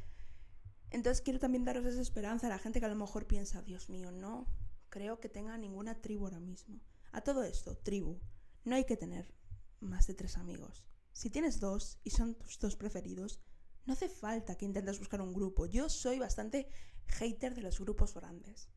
Entonces 0.92 1.24
quiero 1.24 1.40
también 1.40 1.66
daros 1.66 1.88
esa 1.88 2.02
esperanza 2.02 2.46
a 2.46 2.50
la 2.52 2.60
gente 2.60 2.80
que 2.80 2.86
a 2.86 2.90
lo 2.90 2.96
mejor 2.96 3.26
piensa, 3.26 3.64
Dios 3.64 3.90
mío, 3.90 4.12
no 4.12 4.46
creo 4.90 5.20
que 5.20 5.28
tenga 5.28 5.58
ninguna 5.58 6.00
tribu 6.00 6.26
ahora 6.26 6.40
mismo. 6.40 6.80
A 7.12 7.22
todo 7.22 7.42
esto, 7.44 7.76
tribu, 7.76 8.20
no 8.64 8.76
hay 8.76 8.86
que 8.86 8.96
tener 8.96 9.34
más 9.80 10.06
de 10.06 10.14
tres 10.14 10.38
amigos. 10.38 10.86
Si 11.14 11.32
tienes 11.32 11.60
dos 11.60 11.98
y 12.04 12.12
son 12.12 12.36
tus 12.36 12.60
dos 12.60 12.76
preferidos, 12.76 13.42
no 13.88 13.94
hace 13.94 14.08
falta 14.08 14.56
que 14.56 14.66
intentes 14.66 15.00
buscar 15.00 15.20
un 15.20 15.34
grupo. 15.34 15.66
Yo 15.66 15.90
soy 15.90 16.20
bastante 16.20 16.70
hater 17.08 17.56
de 17.56 17.64
los 17.64 17.80
grupos 17.80 18.14
grandes. 18.14 18.70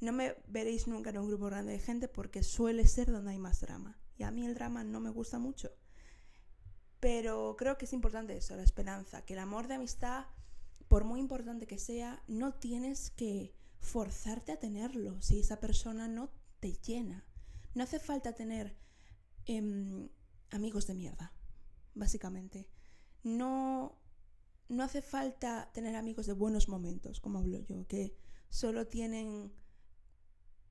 No 0.00 0.12
me 0.12 0.34
veréis 0.48 0.86
nunca 0.88 1.10
en 1.10 1.18
un 1.18 1.28
grupo 1.28 1.46
grande 1.46 1.72
de 1.72 1.78
gente 1.78 2.08
porque 2.08 2.42
suele 2.42 2.86
ser 2.86 3.10
donde 3.10 3.32
hay 3.32 3.38
más 3.38 3.60
drama. 3.60 3.98
Y 4.16 4.22
a 4.22 4.30
mí 4.30 4.46
el 4.46 4.54
drama 4.54 4.82
no 4.82 5.00
me 5.00 5.10
gusta 5.10 5.38
mucho. 5.38 5.70
Pero 7.00 7.56
creo 7.58 7.78
que 7.78 7.86
es 7.86 7.92
importante 7.92 8.36
eso, 8.36 8.56
la 8.56 8.62
esperanza, 8.62 9.24
que 9.24 9.32
el 9.32 9.38
amor 9.38 9.68
de 9.68 9.74
amistad, 9.74 10.26
por 10.88 11.04
muy 11.04 11.20
importante 11.20 11.66
que 11.66 11.78
sea, 11.78 12.22
no 12.28 12.52
tienes 12.54 13.10
que 13.10 13.54
forzarte 13.78 14.52
a 14.52 14.58
tenerlo 14.58 15.20
si 15.22 15.40
esa 15.40 15.60
persona 15.60 16.08
no 16.08 16.30
te 16.60 16.72
llena. 16.72 17.24
No 17.74 17.84
hace 17.84 17.98
falta 17.98 18.34
tener 18.34 18.76
eh, 19.46 20.08
amigos 20.50 20.86
de 20.86 20.94
mierda, 20.94 21.32
básicamente. 21.94 22.68
No, 23.22 23.98
no 24.68 24.82
hace 24.82 25.02
falta 25.02 25.70
tener 25.72 25.96
amigos 25.96 26.26
de 26.26 26.32
buenos 26.34 26.68
momentos, 26.68 27.20
como 27.20 27.38
hablo 27.38 27.58
yo, 27.60 27.86
que 27.86 28.14
solo 28.50 28.86
tienen 28.86 29.52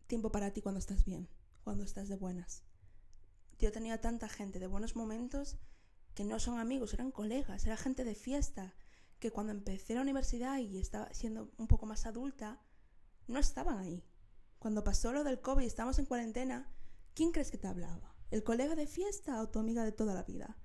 tiempo 0.10 0.32
para 0.32 0.52
ti 0.52 0.62
cuando 0.62 0.80
estás 0.80 1.06
bien, 1.06 1.30
cuando 1.64 1.86
estás 1.86 2.10
de 2.10 2.18
buenas. 2.18 2.64
Yo 3.60 3.72
tenía 3.72 4.02
tanta 4.02 4.28
gente 4.28 4.60
de 4.60 4.68
buenos 4.68 4.96
momentos 4.98 5.58
que 6.16 6.26
no 6.26 6.40
son 6.40 6.60
amigos, 6.60 6.94
eran 6.94 7.12
colegas, 7.12 7.66
era 7.66 7.78
gente 7.78 8.04
de 8.04 8.16
fiesta, 8.16 8.74
que 9.20 9.32
cuando 9.32 9.54
empecé 9.54 9.94
la 9.94 10.02
universidad 10.02 10.58
y 10.58 10.80
estaba 10.80 11.14
siendo 11.14 11.52
un 11.58 11.68
poco 11.68 11.86
más 11.86 12.06
adulta, 12.06 12.60
no 13.28 13.40
estaban 13.40 13.78
ahí. 13.78 14.04
Cuando 14.58 14.84
pasó 14.84 15.14
lo 15.14 15.24
del 15.24 15.40
COVID 15.40 15.64
y 15.64 15.68
estábamos 15.68 16.00
en 16.00 16.06
cuarentena, 16.06 16.74
¿quién 17.14 17.32
crees 17.32 17.52
que 17.52 17.60
te 17.60 17.68
hablaba? 17.68 18.16
¿El 18.32 18.44
colega 18.44 18.76
de 18.76 18.88
fiesta 18.88 19.42
o 19.42 19.50
tu 19.50 19.60
amiga 19.60 19.84
de 19.84 19.92
toda 19.92 20.16
la 20.16 20.24
vida? 20.24 20.58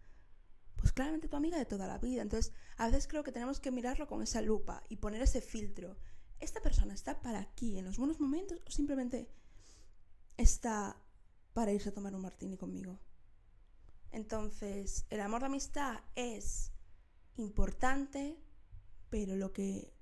Pues 0.77 0.93
claramente 0.93 1.29
tu 1.29 1.37
amiga 1.37 1.59
de 1.59 1.67
toda 1.67 1.87
la 1.87 1.99
vida. 1.99 2.23
Entonces, 2.23 2.53
a 2.77 2.87
veces 2.87 3.07
creo 3.07 3.23
que 3.23 3.33
tenemos 3.33 3.61
que 3.61 3.71
mirarlo 3.71 4.07
con 4.07 4.23
esa 4.23 4.41
lupa 4.41 4.83
y 4.89 4.97
poner 4.97 5.21
ese 5.21 5.43
filtro. 5.43 5.99
¿Esta 6.41 6.61
persona 6.61 6.95
está 6.95 7.23
para 7.23 7.41
aquí 7.41 7.79
en 7.79 7.85
los 7.85 7.99
buenos 7.99 8.21
momentos 8.21 8.61
o 8.67 8.71
simplemente 8.71 9.31
está 10.37 10.97
para 11.53 11.73
irse 11.73 11.89
a 11.89 11.95
tomar 11.95 12.15
un 12.15 12.23
martini 12.23 12.57
conmigo? 12.57 12.99
Entonces, 14.11 15.07
el 15.11 15.21
amor 15.21 15.41
de 15.41 15.47
amistad 15.47 16.01
es 16.15 16.73
importante, 17.37 18.39
pero 19.11 19.37
lo 19.37 19.53
que 19.53 19.93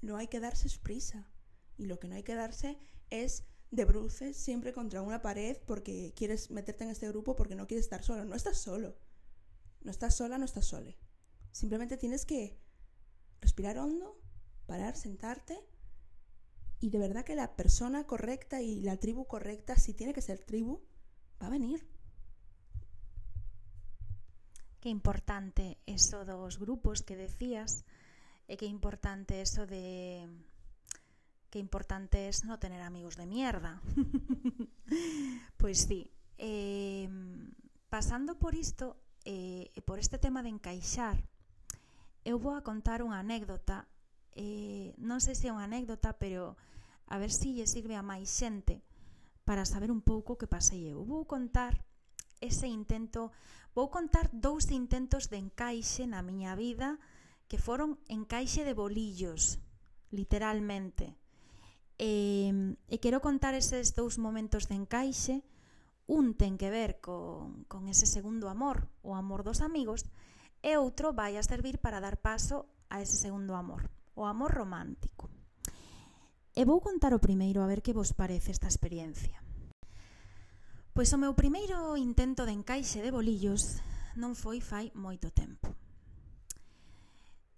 no 0.00 0.16
hay 0.16 0.28
que 0.28 0.40
darse 0.40 0.66
es 0.66 0.78
prisa. 0.78 1.28
Y 1.76 1.86
lo 1.86 1.98
que 1.98 2.08
no 2.08 2.14
hay 2.14 2.22
que 2.22 2.34
darse 2.34 2.78
es 3.10 3.44
de 3.70 3.84
bruces 3.84 4.36
siempre 4.36 4.72
contra 4.72 5.02
una 5.02 5.22
pared 5.22 5.56
porque 5.66 6.12
quieres 6.16 6.50
meterte 6.50 6.84
en 6.84 6.90
este 6.90 7.08
grupo 7.08 7.36
porque 7.36 7.54
no 7.54 7.66
quieres 7.66 7.84
estar 7.84 8.02
solo. 8.02 8.24
No 8.24 8.34
estás 8.34 8.58
solo. 8.58 8.96
No 9.82 9.90
estás 9.90 10.14
sola, 10.16 10.38
no 10.38 10.44
estás 10.44 10.66
sole. 10.66 10.98
Simplemente 11.52 11.96
tienes 11.96 12.26
que 12.26 12.58
respirar 13.40 13.78
hondo, 13.78 14.20
parar, 14.70 14.94
sentarte 14.94 15.58
Y 16.80 16.88
de 16.88 16.98
verdad 16.98 17.24
que 17.24 17.34
la 17.34 17.56
persona 17.56 18.06
correcta 18.06 18.62
y 18.62 18.80
la 18.80 18.96
tribu 18.96 19.26
correcta, 19.26 19.76
si 19.76 19.92
tiene 19.92 20.14
que 20.14 20.22
ser 20.22 20.38
tribu, 20.38 20.80
va 21.40 21.48
a 21.48 21.50
venir. 21.50 21.86
Que 24.80 24.88
importante 24.88 25.76
eso 25.84 26.24
dos 26.24 26.58
grupos 26.58 27.02
que 27.02 27.16
decías 27.16 27.84
e 28.48 28.56
que 28.56 28.64
importante 28.64 29.44
eso 29.44 29.68
de 29.68 30.24
que 31.52 31.58
importante 31.58 32.30
es 32.30 32.46
no 32.48 32.56
tener 32.56 32.80
amigos 32.80 33.20
de 33.20 33.26
mierda. 33.26 33.82
pois 35.58 35.84
sí, 35.88 36.08
eh, 36.38 37.10
pasando 37.90 38.38
por 38.38 38.54
isto, 38.54 38.96
eh, 39.26 39.68
por 39.84 39.98
este 39.98 40.16
tema 40.16 40.40
de 40.40 40.48
encaixar, 40.48 41.20
eu 42.24 42.38
vou 42.38 42.56
a 42.56 42.64
contar 42.64 43.04
unha 43.04 43.20
anécdota, 43.20 43.89
eh, 44.36 44.94
non 45.00 45.18
sei 45.18 45.34
se 45.34 45.48
é 45.48 45.54
unha 45.54 45.66
anécdota, 45.66 46.14
pero 46.18 46.54
a 47.10 47.18
ver 47.18 47.34
se 47.34 47.50
si 47.50 47.58
lle 47.58 47.66
sirve 47.66 47.98
a 47.98 48.06
máis 48.06 48.30
xente 48.30 48.82
para 49.42 49.66
saber 49.66 49.90
un 49.90 50.00
pouco 50.00 50.38
que 50.38 50.46
pasei 50.46 50.86
eu. 50.86 51.02
Vou 51.02 51.26
contar 51.26 51.82
ese 52.40 52.70
intento, 52.70 53.34
vou 53.74 53.90
contar 53.90 54.30
dous 54.32 54.70
intentos 54.70 55.28
de 55.28 55.42
encaixe 55.42 56.06
na 56.06 56.22
miña 56.22 56.54
vida 56.54 57.02
que 57.50 57.58
foron 57.58 57.98
encaixe 58.06 58.62
de 58.62 58.78
bolillos, 58.78 59.58
literalmente. 60.14 61.18
E, 61.98 62.54
e 62.88 62.96
quero 63.02 63.20
contar 63.20 63.52
eses 63.58 63.92
dous 63.92 64.16
momentos 64.16 64.70
de 64.70 64.78
encaixe, 64.78 65.42
un 66.06 66.38
ten 66.38 66.54
que 66.56 66.70
ver 66.70 67.02
con, 67.02 67.66
con 67.66 67.90
ese 67.90 68.06
segundo 68.06 68.48
amor, 68.48 68.86
o 69.02 69.18
amor 69.18 69.42
dos 69.42 69.60
amigos, 69.60 70.06
e 70.62 70.78
outro 70.78 71.10
vai 71.10 71.36
a 71.36 71.44
servir 71.44 71.82
para 71.82 71.98
dar 71.98 72.22
paso 72.22 72.70
a 72.88 73.02
ese 73.02 73.18
segundo 73.18 73.58
amor 73.58 73.90
o 74.20 74.28
amor 74.28 74.52
romántico. 74.52 75.32
E 76.52 76.68
vou 76.68 76.84
contar 76.84 77.16
o 77.16 77.24
primeiro 77.24 77.64
a 77.64 77.70
ver 77.70 77.80
que 77.80 77.96
vos 77.96 78.12
parece 78.12 78.52
esta 78.52 78.68
experiencia. 78.68 79.40
Pois 80.92 81.08
o 81.16 81.18
meu 81.18 81.32
primeiro 81.32 81.96
intento 81.96 82.44
de 82.44 82.52
encaixe 82.52 83.00
de 83.00 83.08
bolillos 83.08 83.80
non 84.20 84.36
foi 84.36 84.60
fai 84.60 84.92
moito 84.92 85.32
tempo. 85.32 85.72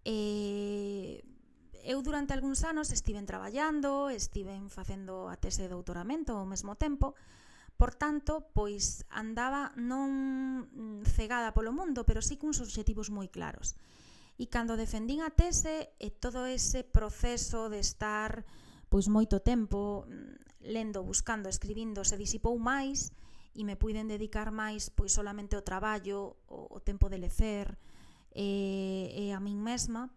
E 0.07 1.19
eu 1.83 1.99
durante 2.07 2.31
algúns 2.31 2.63
anos 2.63 2.95
estiven 2.95 3.27
traballando, 3.27 4.07
estiven 4.15 4.71
facendo 4.71 5.27
a 5.27 5.35
tese 5.35 5.67
de 5.67 5.73
doutoramento 5.75 6.39
ao 6.39 6.47
mesmo 6.47 6.79
tempo, 6.79 7.19
Por 7.83 7.95
tanto, 7.99 8.47
pois 8.55 9.03
andaba 9.11 9.75
non 9.75 11.03
cegada 11.03 11.51
polo 11.51 11.75
mundo, 11.75 12.07
pero 12.07 12.23
sí 12.23 12.39
cuns 12.39 12.63
obxectivos 12.63 13.11
moi 13.11 13.27
claros. 13.27 13.75
E 14.41 14.49
cando 14.49 14.81
defendín 14.81 15.21
a 15.21 15.31
tese 15.31 15.93
e 16.01 16.11
todo 16.11 16.49
ese 16.49 16.83
proceso 16.83 17.69
de 17.69 17.81
estar 17.81 18.45
pois 18.93 19.09
moito 19.09 19.41
tempo 19.41 20.05
mm, 20.05 20.69
lendo, 20.69 21.01
buscando, 21.03 21.49
escribindo, 21.49 22.05
se 22.05 22.21
disipou 22.21 22.57
máis 22.61 23.13
e 23.57 23.65
me 23.65 23.77
puiden 23.77 24.09
dedicar 24.09 24.53
máis 24.53 24.89
pois 24.93 25.13
solamente 25.13 25.57
ao 25.57 25.65
traballo, 25.65 26.37
o, 26.49 26.77
o 26.77 26.79
tempo 26.81 27.09
de 27.09 27.17
lecer 27.21 27.77
e, 28.35 29.13
e 29.13 29.25
a 29.33 29.41
min 29.41 29.61
mesma, 29.61 30.09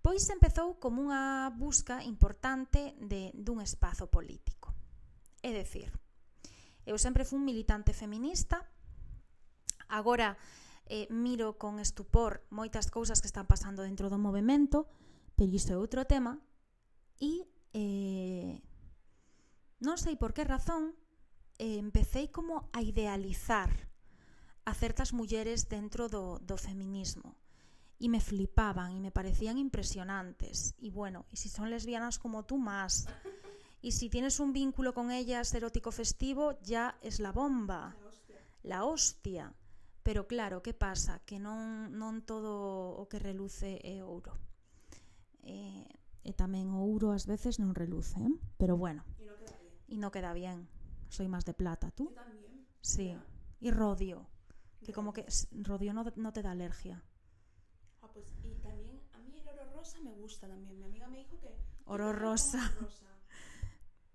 pois 0.00 0.28
empezou 0.28 0.76
como 0.80 1.04
unha 1.04 1.52
busca 1.56 2.00
importante 2.04 2.96
de 3.00 3.32
dun 3.36 3.60
espazo 3.60 4.08
político. 4.08 4.72
É 5.40 5.52
dicir, 5.52 5.92
eu 6.84 6.96
sempre 6.96 7.24
fui 7.24 7.40
un 7.40 7.48
militante 7.48 7.92
feminista, 7.92 8.64
agora 9.88 10.36
eh, 10.90 11.06
miro 11.08 11.54
con 11.54 11.78
estupor 11.78 12.42
moitas 12.50 12.90
cousas 12.90 13.22
que 13.22 13.30
están 13.30 13.46
pasando 13.46 13.86
dentro 13.86 14.10
do 14.10 14.18
movimento, 14.18 14.90
pero 15.38 15.54
iso 15.54 15.70
é 15.70 15.78
outro 15.78 16.02
tema, 16.10 16.42
e 17.22 17.46
eh, 17.70 18.58
non 19.78 19.94
sei 19.94 20.18
por 20.18 20.34
que 20.34 20.42
razón 20.42 20.98
eh, 21.62 21.78
empecéi 21.78 22.34
como 22.34 22.66
a 22.74 22.82
idealizar 22.82 23.70
a 24.66 24.74
certas 24.74 25.14
mulleres 25.14 25.70
dentro 25.70 26.10
do, 26.10 26.42
do 26.42 26.58
feminismo 26.58 27.38
y 28.00 28.08
me 28.08 28.20
flipaban 28.20 28.92
y 28.96 29.00
me 29.00 29.12
parecían 29.12 29.58
impresionantes. 29.58 30.74
Y 30.78 30.90
bueno, 30.90 31.26
y 31.30 31.36
si 31.36 31.48
son 31.48 31.70
lesbianas 31.70 32.18
como 32.18 32.44
tú, 32.44 32.56
más. 32.56 33.06
Y 33.82 33.92
si 33.92 34.08
tienes 34.08 34.40
un 34.40 34.52
vínculo 34.52 34.94
con 34.94 35.10
ellas 35.10 35.52
erótico 35.54 35.92
festivo, 35.92 36.58
ya 36.62 36.98
es 37.02 37.20
la 37.20 37.30
bomba. 37.30 37.94
La 37.94 38.06
hostia. 38.08 38.40
La 38.62 38.84
hostia. 38.84 39.54
Pero 40.02 40.26
claro, 40.26 40.62
que 40.62 40.72
pasa? 40.72 41.20
Que 41.28 41.38
non, 41.38 41.92
non 41.92 42.24
todo 42.24 42.96
o 42.96 43.04
que 43.08 43.20
reluce 43.20 43.80
é 43.84 44.00
ouro. 44.00 44.32
E, 45.44 45.84
e 46.24 46.30
tamén 46.32 46.72
o 46.72 46.80
ouro 46.80 47.12
ás 47.12 47.28
veces 47.28 47.60
non 47.60 47.76
reluce, 47.76 48.16
eh? 48.16 48.32
pero 48.56 48.80
bueno. 48.80 49.04
Y 49.20 49.28
no 49.28 49.36
queda 49.36 49.56
bien. 49.60 49.76
E 49.88 49.96
non 50.00 50.10
queda 50.12 50.32
bien. 50.32 50.58
Soy 51.12 51.28
máis 51.28 51.44
de 51.44 51.52
plata, 51.52 51.92
tú? 51.92 52.08
Yo 52.08 52.16
también. 52.16 52.64
Sí. 52.80 53.12
E 53.60 53.68
rodio. 53.68 54.24
Que 54.80 54.96
como 54.96 55.12
que 55.12 55.28
rodio 55.52 55.92
no, 55.92 56.08
no 56.16 56.30
te 56.32 56.40
da 56.40 56.56
alergia. 56.56 57.04
Ah, 58.00 58.08
pues, 58.08 58.32
y 58.40 58.56
también 58.64 59.04
a 59.12 59.20
mí 59.20 59.36
el 59.36 59.48
oro 59.52 59.68
rosa 59.76 60.00
me 60.00 60.16
gusta 60.16 60.48
también. 60.48 60.78
Mi 60.80 60.84
amiga 60.84 61.08
me 61.08 61.18
dijo 61.18 61.36
que... 61.40 61.52
Oro 61.84 62.12
rosa. 62.12 62.60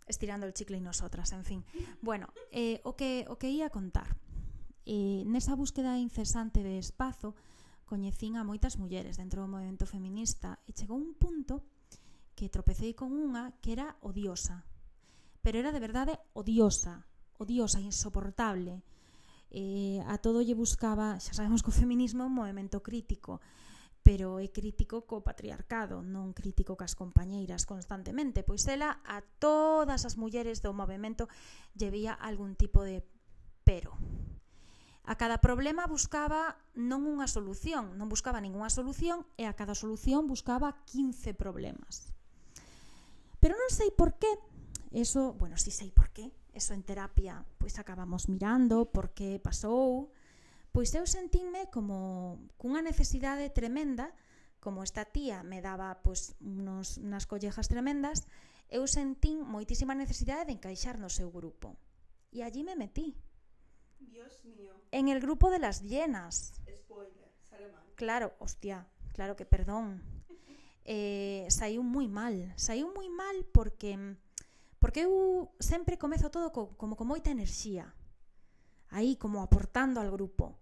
estirando 0.07 0.45
el 0.45 0.53
chicle 0.53 0.77
y 0.77 0.81
nosotras, 0.81 1.31
en 1.31 1.43
fin. 1.43 1.65
Bueno, 2.01 2.33
eh, 2.51 2.81
o, 2.83 2.95
que, 2.95 3.25
o 3.27 3.37
que 3.37 3.49
ia 3.49 3.69
contar. 3.69 4.15
E 4.85 5.25
nesa 5.25 5.57
búsqueda 5.57 5.97
incesante 5.97 6.61
de 6.61 6.77
espazo 6.77 7.33
coñecín 7.89 8.37
a 8.37 8.45
moitas 8.45 8.77
mulleres 8.77 9.17
dentro 9.17 9.41
do 9.41 9.49
movimento 9.49 9.89
feminista 9.89 10.61
e 10.69 10.77
chegou 10.77 11.01
un 11.01 11.17
punto 11.17 11.65
que 12.37 12.53
tropecei 12.53 12.93
con 12.93 13.13
unha 13.17 13.57
que 13.65 13.73
era 13.73 13.97
odiosa. 14.05 14.61
Pero 15.41 15.57
era 15.57 15.73
de 15.73 15.81
verdade 15.81 16.13
odiosa, 16.37 17.05
odiosa, 17.41 17.81
insoportable. 17.81 18.85
Eh, 19.49 20.01
a 20.05 20.21
todo 20.21 20.41
lle 20.45 20.57
buscaba, 20.57 21.17
xa 21.17 21.33
sabemos 21.33 21.65
que 21.65 21.73
o 21.73 21.79
feminismo 21.81 22.21
é 22.21 22.29
un 22.29 22.37
movimento 22.37 22.81
crítico, 22.85 23.41
pero 24.05 24.37
é 24.37 24.53
crítico 24.53 25.09
co 25.09 25.25
patriarcado, 25.25 26.05
non 26.05 26.29
crítico 26.37 26.77
cas 26.77 26.93
compañeiras 26.93 27.65
constantemente, 27.65 28.45
pois 28.45 28.61
ela 28.69 29.01
a 29.01 29.25
todas 29.41 30.05
as 30.05 30.13
mulleres 30.13 30.61
do 30.61 30.77
movimento 30.77 31.25
lle 31.73 31.89
veía 31.89 32.13
algún 32.13 32.53
tipo 32.53 32.85
de 32.85 33.01
pero. 33.65 33.97
A 35.05 35.15
cada 35.21 35.37
problema 35.37 35.85
buscaba 35.85 36.57
non 36.73 37.05
unha 37.05 37.29
solución, 37.29 37.93
non 37.93 38.09
buscaba 38.09 38.41
ningunha 38.41 38.73
solución 38.73 39.21
e 39.37 39.45
a 39.45 39.53
cada 39.53 39.77
solución 39.77 40.25
buscaba 40.25 40.81
15 40.89 41.37
problemas. 41.37 42.09
Pero 43.37 43.53
non 43.53 43.69
sei 43.69 43.93
por 43.93 44.17
qué, 44.17 44.33
eso, 44.89 45.37
bueno, 45.37 45.61
si 45.61 45.69
sei 45.69 45.93
por 45.93 46.09
qué, 46.09 46.33
eso 46.57 46.73
en 46.73 46.81
terapia 46.81 47.45
pois 47.61 47.77
acabamos 47.77 48.25
mirando 48.33 48.89
por 48.89 49.13
que 49.13 49.37
pasou, 49.37 50.09
pois 50.73 50.89
eu 50.97 51.05
sentínme 51.05 51.69
como 51.69 52.41
cunha 52.57 52.81
necesidade 52.81 53.53
tremenda, 53.53 54.09
como 54.57 54.81
esta 54.81 55.05
tía 55.05 55.45
me 55.45 55.61
daba 55.61 56.01
pois 56.01 56.33
unos, 56.41 56.97
unas 56.97 57.29
collejas 57.29 57.69
tremendas, 57.69 58.25
eu 58.73 58.89
sentín 58.89 59.45
moitísima 59.45 59.93
necesidade 59.93 60.49
de 60.49 60.57
encaixar 60.57 60.97
no 60.97 61.13
seu 61.13 61.29
grupo. 61.29 61.77
E 62.33 62.41
allí 62.41 62.65
me 62.65 62.73
metí. 62.73 63.13
Dios 64.09 64.43
mío. 64.45 64.73
En 64.91 65.09
el 65.09 65.19
grupo 65.19 65.49
de 65.49 65.59
las 65.59 65.81
llenas. 65.83 66.53
Spoiler, 66.75 67.31
sale 67.49 67.67
mal. 67.71 67.83
Claro, 67.95 68.33
hostia, 68.39 68.87
claro 69.13 69.35
que 69.35 69.45
perdón. 69.45 70.01
eh, 70.85 71.47
saiu 71.49 71.81
moi 71.81 72.05
mal, 72.07 72.53
saiu 72.55 72.93
moi 72.93 73.09
mal 73.09 73.43
porque 73.49 73.97
porque 74.77 75.09
eu 75.09 75.49
sempre 75.57 75.97
comezo 75.97 76.29
todo 76.29 76.53
co, 76.53 76.77
como 76.77 76.93
con 76.93 77.09
moita 77.09 77.33
enerxía. 77.33 77.89
Aí 78.93 79.17
como 79.17 79.41
aportando 79.41 79.97
al 79.97 80.13
grupo. 80.13 80.61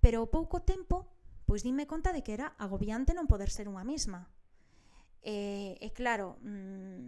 Pero 0.00 0.24
ao 0.24 0.32
pouco 0.32 0.64
tempo, 0.64 1.12
pois 1.44 1.60
dime 1.60 1.84
conta 1.84 2.16
de 2.16 2.24
que 2.24 2.32
era 2.32 2.56
agobiante 2.56 3.12
non 3.12 3.28
poder 3.28 3.52
ser 3.52 3.68
unha 3.68 3.84
mesma. 3.84 4.32
E, 5.20 5.76
eh, 5.76 5.84
e 5.84 5.88
claro, 5.92 6.40
mmm, 6.40 7.07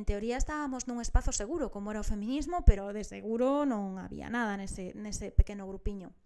en 0.00 0.08
teoría 0.08 0.40
estábamos 0.40 0.88
nun 0.88 1.04
espazo 1.04 1.28
seguro, 1.36 1.68
como 1.68 1.92
era 1.92 2.00
o 2.00 2.08
feminismo, 2.08 2.64
pero 2.64 2.96
de 2.96 3.04
seguro 3.04 3.68
non 3.68 4.00
había 4.00 4.32
nada 4.32 4.56
nese, 4.56 4.96
nese 4.96 5.28
pequeno 5.28 5.68
grupiño. 5.68 6.16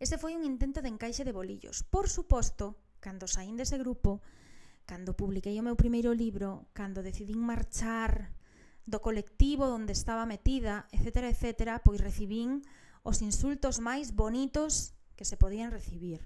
Ese 0.00 0.16
foi 0.16 0.32
un 0.32 0.44
intento 0.48 0.80
de 0.80 0.88
encaixe 0.88 1.28
de 1.28 1.36
bolillos. 1.36 1.84
Por 1.84 2.08
suposto, 2.08 2.80
cando 3.04 3.28
saín 3.28 3.60
dese 3.60 3.76
grupo, 3.76 4.24
cando 4.88 5.12
publiquei 5.12 5.60
o 5.60 5.66
meu 5.68 5.76
primeiro 5.76 6.16
libro, 6.16 6.72
cando 6.72 7.04
decidín 7.04 7.44
marchar 7.44 8.32
do 8.88 9.04
colectivo 9.04 9.68
onde 9.68 9.92
estaba 9.92 10.24
metida, 10.24 10.88
etc., 10.96 11.28
etc., 11.28 11.76
pois 11.84 12.00
recibín 12.00 12.64
os 13.04 13.20
insultos 13.20 13.84
máis 13.84 14.16
bonitos 14.16 14.96
que 15.12 15.28
se 15.28 15.36
podían 15.36 15.76
recibir. 15.76 16.24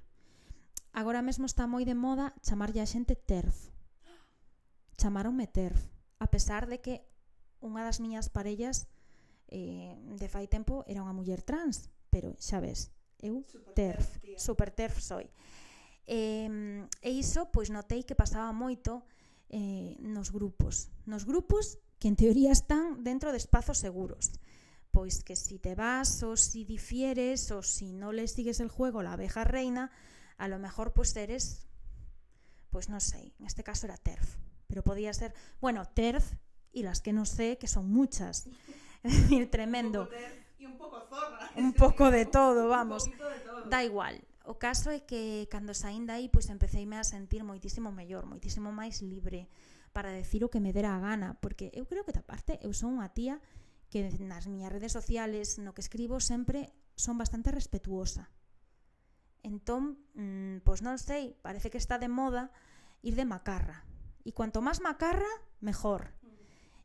Agora 0.95 1.27
mesmo 1.27 1.47
está 1.51 1.67
moi 1.67 1.83
de 1.83 1.99
moda 1.99 2.39
chamarlle 2.47 2.83
a 2.83 2.87
xente 2.87 3.19
TERF. 3.19 3.75
Chamaronme 4.99 5.51
TERF 5.51 6.00
a 6.21 6.29
pesar 6.29 6.69
de 6.69 6.79
que 6.85 7.03
unha 7.65 7.83
das 7.83 7.99
miñas 7.99 8.29
parellas 8.29 8.87
eh, 9.49 9.97
de 9.97 10.29
fai 10.29 10.47
tempo 10.47 10.85
era 10.87 11.03
unha 11.03 11.17
muller 11.17 11.43
trans, 11.43 11.91
pero 12.13 12.37
xa 12.39 12.61
ves, 12.61 12.93
eu 13.19 13.43
super 13.49 13.75
terf, 13.75 14.07
tía. 14.21 14.39
super 14.39 14.71
terf 14.71 15.01
soy. 15.01 15.27
Eh, 16.07 16.87
e 17.03 17.11
iso, 17.11 17.49
pois 17.51 17.73
notei 17.73 18.05
que 18.05 18.15
pasaba 18.15 18.53
moito 18.53 19.03
eh, 19.49 19.97
nos 20.01 20.31
grupos. 20.31 20.93
Nos 21.09 21.25
grupos 21.25 21.81
que 21.99 22.09
en 22.09 22.17
teoría 22.17 22.53
están 22.53 23.05
dentro 23.05 23.33
de 23.33 23.39
espazos 23.39 23.79
seguros. 23.79 24.33
Pois 24.91 25.23
que 25.23 25.37
si 25.37 25.59
te 25.63 25.79
vas, 25.79 26.23
ou 26.27 26.35
si 26.35 26.67
difieres, 26.67 27.51
ou 27.55 27.63
si 27.63 27.95
no 27.95 28.11
le 28.11 28.27
sigues 28.27 28.59
el 28.59 28.73
juego 28.73 29.07
la 29.07 29.15
abeja 29.15 29.47
reina, 29.47 29.95
a 30.37 30.49
lo 30.49 30.59
mejor 30.59 30.93
pois 30.93 31.15
eres, 31.15 31.69
pois 32.75 32.91
non 32.91 32.99
sei, 32.99 33.31
en 33.39 33.47
este 33.47 33.63
caso 33.63 33.87
era 33.87 34.01
TERF, 34.01 34.35
pero 34.71 34.87
podía 34.87 35.13
ser, 35.13 35.35
bueno, 35.61 35.85
TERF 35.85 36.33
y 36.73 36.85
las 36.85 37.03
que 37.03 37.13
no 37.13 37.27
sé, 37.27 37.59
que 37.59 37.67
son 37.67 37.91
muchas. 37.91 38.49
Es 39.03 39.17
decir, 39.17 39.51
tremendo. 39.51 40.03
Un 40.03 40.07
poco 40.07 40.17
terf 40.17 40.61
y 40.61 40.67
un 40.67 40.77
poco 40.77 41.01
zorra. 41.09 41.51
Un 41.57 41.73
poco 41.73 42.11
de 42.11 42.27
todo, 42.27 42.69
vamos. 42.77 43.07
Un 43.07 43.13
de 43.13 43.17
todo. 43.17 43.65
Da 43.65 43.83
igual. 43.83 44.21
O 44.45 44.61
caso 44.61 44.93
é 44.93 45.05
que 45.05 45.49
cando 45.49 45.73
saín 45.73 46.05
dai, 46.05 46.29
pois 46.29 46.53
empeceime 46.53 47.01
a 47.01 47.05
sentir 47.05 47.45
moitísimo 47.45 47.93
mellor, 47.93 48.29
moitísimo 48.29 48.73
máis 48.73 49.01
libre 49.01 49.49
para 49.93 50.13
decir 50.13 50.45
o 50.45 50.53
que 50.53 50.63
me 50.63 50.73
dera 50.73 50.97
a 50.97 51.03
gana, 51.03 51.37
porque 51.43 51.73
eu 51.75 51.89
creo 51.89 52.05
que 52.05 52.15
da 52.15 52.23
parte 52.25 52.61
eu 52.63 52.73
son 52.77 53.01
unha 53.01 53.11
tía 53.11 53.43
que 53.91 54.07
nas 54.23 54.47
miñas 54.47 54.71
redes 54.71 54.95
sociales, 54.95 55.59
no 55.59 55.75
que 55.75 55.83
escribo 55.83 56.23
sempre 56.23 56.71
son 56.95 57.19
bastante 57.19 57.51
respetuosa. 57.51 58.31
Entón, 59.43 59.99
mmm, 60.15 60.63
pois 60.63 60.85
non 60.85 61.01
sei, 61.01 61.35
parece 61.41 61.73
que 61.73 61.81
está 61.81 61.99
de 61.99 62.13
moda 62.13 62.53
ir 63.03 63.17
de 63.17 63.27
macarra. 63.27 63.83
E 64.25 64.37
cuanto 64.37 64.61
máis 64.61 64.81
macarra, 64.85 65.31
mejor. 65.61 66.13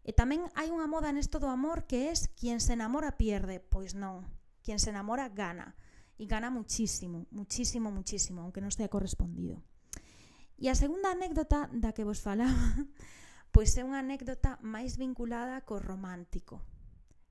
E 0.05 0.13
tamén 0.13 0.45
hai 0.53 0.69
unha 0.69 0.85
moda 0.85 1.09
nesto 1.09 1.41
do 1.41 1.49
amor 1.49 1.89
que 1.89 2.13
es 2.13 2.29
quien 2.37 2.61
se 2.61 2.77
enamora 2.77 3.17
pierde, 3.17 3.57
pois 3.57 3.97
non. 3.97 4.29
Quien 4.61 4.77
se 4.77 4.93
enamora 4.93 5.33
gana. 5.33 5.73
E 6.15 6.29
gana 6.29 6.53
muchísimo, 6.53 7.25
muchísimo, 7.33 7.89
muchísimo, 7.91 8.45
aunque 8.45 8.61
non 8.61 8.71
sea 8.71 8.87
correspondido. 8.87 9.65
E 10.55 10.71
a 10.71 10.77
segunda 10.77 11.11
anécdota 11.11 11.67
da 11.73 11.91
que 11.91 12.07
vos 12.07 12.23
falaba, 12.23 12.53
pois 13.53 13.75
é 13.75 13.83
unha 13.83 13.99
anécdota 13.99 14.55
máis 14.63 14.95
vinculada 14.95 15.59
co 15.67 15.81
romántico, 15.81 16.63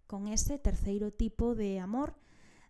con 0.05 0.29
ese 0.29 0.61
terceiro 0.61 1.09
tipo 1.15 1.57
de 1.57 1.81
amor 1.81 2.19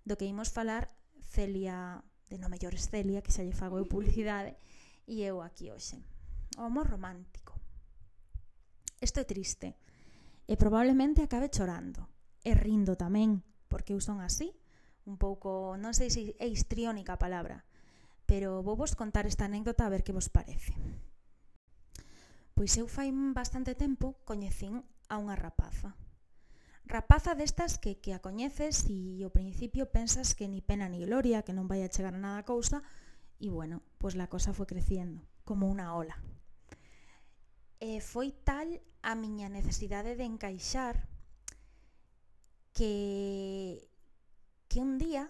do 0.06 0.14
que 0.14 0.28
imos 0.28 0.54
falar 0.54 0.92
Celia, 1.34 2.04
de 2.30 2.38
no 2.38 2.46
mellores 2.46 2.86
Celia, 2.86 3.24
que 3.24 3.34
xa 3.34 3.42
lle 3.42 3.56
fago 3.56 3.80
eu 3.80 3.90
publicidade, 3.90 4.54
e 5.10 5.26
eu 5.26 5.42
aquí 5.42 5.74
hoxe 5.74 5.98
o 6.58 6.62
amor 6.66 6.86
romántico. 6.86 7.58
Isto 9.00 9.20
é 9.20 9.26
triste 9.26 9.76
e 10.46 10.54
probablemente 10.56 11.24
acabe 11.24 11.50
chorando 11.50 12.08
e 12.44 12.52
rindo 12.54 12.94
tamén, 12.94 13.42
porque 13.68 13.96
eu 13.96 14.00
son 14.00 14.20
así, 14.20 14.52
un 15.04 15.16
pouco, 15.16 15.76
non 15.76 15.92
sei 15.96 16.08
se 16.08 16.36
é 16.40 16.46
histriónica 16.48 17.16
a 17.16 17.22
palabra, 17.22 17.64
pero 18.24 18.64
vou 18.64 18.76
vos 18.76 18.96
contar 18.96 19.28
esta 19.28 19.44
anécdota 19.44 19.84
a 19.84 19.92
ver 19.92 20.04
que 20.04 20.16
vos 20.16 20.32
parece. 20.32 20.76
Pois 22.54 22.72
eu 22.78 22.86
fai 22.86 23.10
bastante 23.34 23.74
tempo 23.74 24.20
coñecín 24.24 24.86
a 25.10 25.18
unha 25.20 25.36
rapaza. 25.36 25.96
Rapaza 26.84 27.32
destas 27.32 27.80
que, 27.80 27.96
que 27.96 28.12
a 28.12 28.20
coñeces 28.20 28.84
e 28.92 29.24
ao 29.24 29.32
principio 29.32 29.88
pensas 29.88 30.36
que 30.36 30.48
ni 30.48 30.60
pena 30.60 30.88
ni 30.92 31.00
gloria, 31.00 31.42
que 31.42 31.56
non 31.56 31.68
vai 31.68 31.80
a 31.80 31.90
chegar 31.92 32.12
a 32.12 32.20
nada 32.20 32.44
a 32.44 32.48
cousa, 32.48 32.84
e 33.40 33.48
bueno, 33.48 33.80
pois 33.96 34.14
la 34.14 34.28
cosa 34.28 34.52
foi 34.52 34.68
creciendo, 34.68 35.24
como 35.48 35.68
unha 35.68 35.96
ola. 35.96 36.16
E 37.84 38.00
foi 38.00 38.32
tal 38.48 38.80
a 39.04 39.12
miña 39.12 39.52
necesidade 39.52 40.16
de 40.16 40.24
encaixar 40.24 41.04
que 42.72 43.84
que 44.72 44.80
un 44.80 44.96
día 44.96 45.28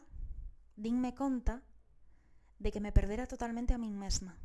dinme 0.79 1.19
conta 1.19 1.67
de 2.63 2.71
que 2.71 2.79
me 2.79 2.95
perdera 2.95 3.27
totalmente 3.27 3.75
a 3.75 3.83
min 3.83 3.99
mesma. 3.99 4.39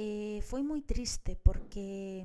E 0.00 0.40
foi 0.48 0.64
moi 0.64 0.80
triste 0.80 1.36
porque 1.36 2.24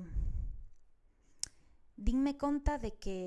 dinme 1.99 2.39
conta 2.39 2.79
de 2.79 2.95
que 2.95 3.19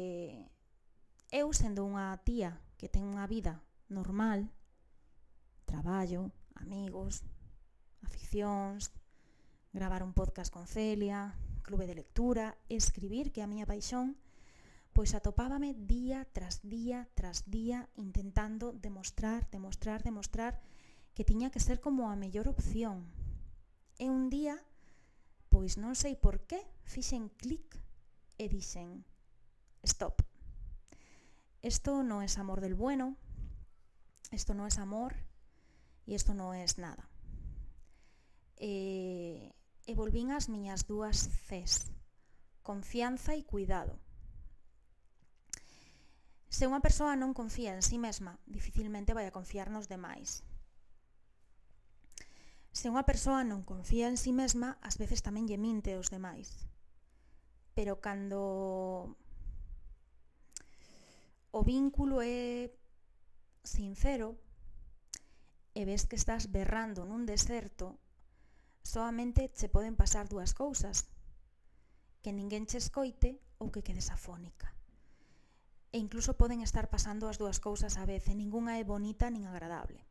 eu 1.29 1.53
sendo 1.53 1.85
unha 1.85 2.17
tía 2.25 2.57
que 2.81 2.89
ten 2.89 3.05
unha 3.05 3.29
vida 3.29 3.61
normal, 3.93 4.49
traballo, 5.69 6.33
amigos, 6.57 7.21
aficións, 8.01 8.89
gravar 9.73 10.03
un 10.03 10.13
podcast 10.13 10.53
con 10.53 10.67
Celia, 10.67 11.35
clube 11.63 11.87
de 11.87 11.95
lectura, 11.95 12.57
escribir, 12.69 13.33
que 13.33 13.41
é 13.41 13.45
a 13.45 13.51
miña 13.51 13.65
paixón, 13.65 14.21
pois 14.93 15.17
atopábame 15.17 15.73
día 15.73 16.29
tras 16.37 16.61
día 16.61 17.09
tras 17.17 17.49
día 17.49 17.89
intentando 17.97 18.73
demostrar, 18.77 19.49
demostrar, 19.49 20.05
demostrar 20.05 20.61
que 21.15 21.25
tiña 21.25 21.51
que 21.51 21.61
ser 21.61 21.81
como 21.81 22.13
a 22.13 22.17
mellor 22.17 22.49
opción. 22.49 23.09
E 23.97 24.13
un 24.13 24.29
día, 24.29 24.61
pois 25.49 25.81
non 25.81 25.97
sei 25.97 26.21
por 26.21 26.45
qué, 26.45 26.61
fixen 26.85 27.33
clic 27.41 27.81
e 28.37 28.53
dixen, 28.53 29.09
stop. 29.81 30.21
Esto 31.65 32.03
no 32.03 32.21
es 32.21 32.37
amor 32.37 32.61
del 32.61 32.75
bueno, 32.75 33.17
esto 34.31 34.53
no 34.53 34.67
es 34.67 34.77
amor 34.77 35.17
y 36.05 36.15
esto 36.15 36.35
no 36.35 36.53
es 36.53 36.77
nada. 36.77 37.09
Eh, 38.57 39.53
e 39.87 39.93
volvín 39.99 40.31
as 40.31 40.47
miñas 40.47 40.87
dúas 40.87 41.27
Cs, 41.49 41.91
confianza 42.63 43.35
e 43.35 43.43
cuidado. 43.43 43.99
Se 46.53 46.69
unha 46.69 46.85
persoa 46.85 47.17
non 47.17 47.33
confía 47.33 47.73
en 47.73 47.83
si 47.83 47.97
sí 47.97 47.99
mesma, 47.99 48.37
dificilmente 48.45 49.17
vai 49.17 49.27
a 49.27 49.35
confiar 49.35 49.73
nos 49.73 49.89
demais. 49.89 50.45
Se 52.77 52.93
unha 52.93 53.09
persoa 53.09 53.41
non 53.45 53.65
confía 53.65 54.09
en 54.09 54.21
si 54.21 54.31
sí 54.31 54.33
mesma, 54.37 54.77
ás 54.85 55.01
veces 55.01 55.25
tamén 55.25 55.49
lle 55.49 55.61
minte 55.61 55.97
aos 55.97 56.13
demais. 56.13 56.69
Pero 57.73 58.05
cando 58.05 59.17
o 61.53 61.61
vínculo 61.65 62.21
é 62.21 62.73
sincero 63.65 64.37
e 65.73 65.85
ves 65.89 66.05
que 66.05 66.21
estás 66.21 66.53
berrando 66.53 67.09
nun 67.09 67.25
deserto, 67.25 68.02
Soamente 68.83 69.51
che 69.55 69.71
poden 69.71 69.97
pasar 69.97 70.29
dúas 70.29 70.55
cousas. 70.55 71.07
Que 72.23 72.35
ninguén 72.35 72.67
che 72.67 72.79
escoite 72.79 73.39
ou 73.63 73.71
que 73.71 73.87
quedes 73.87 74.11
afónica. 74.11 74.75
E 75.95 75.99
incluso 75.99 76.35
poden 76.35 76.63
estar 76.63 76.91
pasando 76.91 77.31
as 77.31 77.39
dúas 77.39 77.59
cousas 77.63 77.99
a 77.99 78.05
vez 78.07 78.27
e 78.27 78.35
ningunha 78.35 78.79
é 78.79 78.85
bonita 78.85 79.31
nin 79.31 79.47
agradable. 79.47 80.03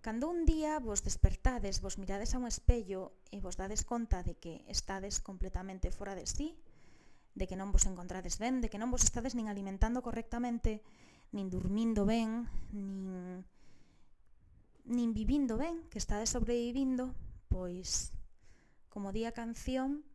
Cando 0.00 0.32
un 0.32 0.48
día 0.48 0.80
vos 0.80 1.04
despertades, 1.04 1.84
vos 1.84 2.00
mirades 2.00 2.32
a 2.32 2.40
un 2.40 2.48
espello 2.48 3.12
e 3.28 3.36
vos 3.44 3.60
dades 3.60 3.84
conta 3.84 4.24
de 4.24 4.32
que 4.40 4.64
estades 4.64 5.20
completamente 5.20 5.92
fora 5.92 6.16
de 6.16 6.24
sí, 6.24 6.56
de 7.36 7.44
que 7.44 7.56
non 7.56 7.68
vos 7.68 7.84
encontrades 7.84 8.40
ben, 8.40 8.64
de 8.64 8.72
que 8.72 8.80
non 8.80 8.88
vos 8.88 9.04
estades 9.04 9.36
nin 9.36 9.52
alimentando 9.52 10.00
correctamente, 10.00 10.80
nin 11.36 11.52
dormindo 11.52 12.08
ben, 12.08 12.48
nin 12.72 13.44
nin 14.88 15.12
vivindo 15.12 15.60
ben, 15.60 15.84
que 15.92 16.00
estades 16.00 16.32
sobrevivindo, 16.32 17.12
pois, 17.50 18.14
como 18.88 19.10
di 19.12 19.26
a 19.26 19.34
canción, 19.34 20.06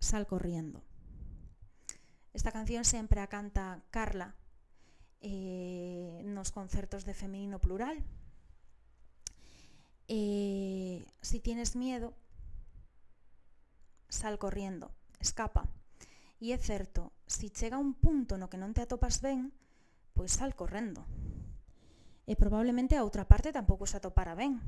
sal 0.00 0.26
corriendo. 0.26 0.82
Esta 2.32 2.50
canción 2.50 2.84
sempre 2.84 3.20
a 3.20 3.28
canta 3.28 3.84
Carla 3.92 4.34
eh, 5.20 6.22
nos 6.24 6.50
concertos 6.50 7.04
de 7.04 7.14
femenino 7.14 7.60
plural. 7.60 8.02
Eh, 10.08 11.04
si 11.20 11.40
tienes 11.40 11.76
miedo, 11.76 12.14
sal 14.08 14.38
corriendo, 14.38 14.92
escapa. 15.20 15.68
E 16.40 16.52
é 16.52 16.58
certo, 16.60 17.12
si 17.24 17.48
chega 17.48 17.80
un 17.80 17.96
punto 17.96 18.36
no 18.36 18.52
que 18.52 18.60
non 18.60 18.76
te 18.76 18.84
atopas 18.84 19.24
ben, 19.24 19.52
pois 20.12 20.36
sal 20.36 20.52
correndo. 20.52 21.04
E 22.28 22.36
probablemente 22.36 22.96
a 22.96 23.04
outra 23.04 23.24
parte 23.24 23.56
tampouco 23.56 23.88
se 23.88 23.96
atopara 23.96 24.36
ben, 24.36 24.60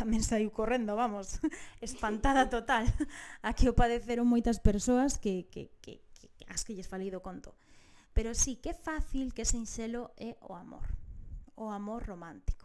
tamén 0.00 0.24
saiu 0.24 0.48
correndo, 0.48 0.96
vamos, 0.96 1.36
espantada 1.84 2.48
total, 2.48 2.88
Aquí 3.44 3.68
o 3.68 3.76
padeceron 3.76 4.24
moitas 4.24 4.56
persoas 4.64 5.20
que, 5.20 5.44
que, 5.52 5.68
que, 5.84 6.00
que 6.16 6.28
as 6.48 6.64
que 6.64 6.72
lles 6.72 6.88
falei 6.88 7.12
do 7.12 7.20
conto. 7.20 7.52
Pero 8.16 8.32
sí, 8.32 8.56
que 8.56 8.72
fácil, 8.72 9.36
que 9.36 9.44
sinxelo 9.44 10.16
é 10.16 10.40
o 10.40 10.56
amor, 10.56 10.88
o 11.54 11.68
amor 11.68 12.08
romántico. 12.08 12.64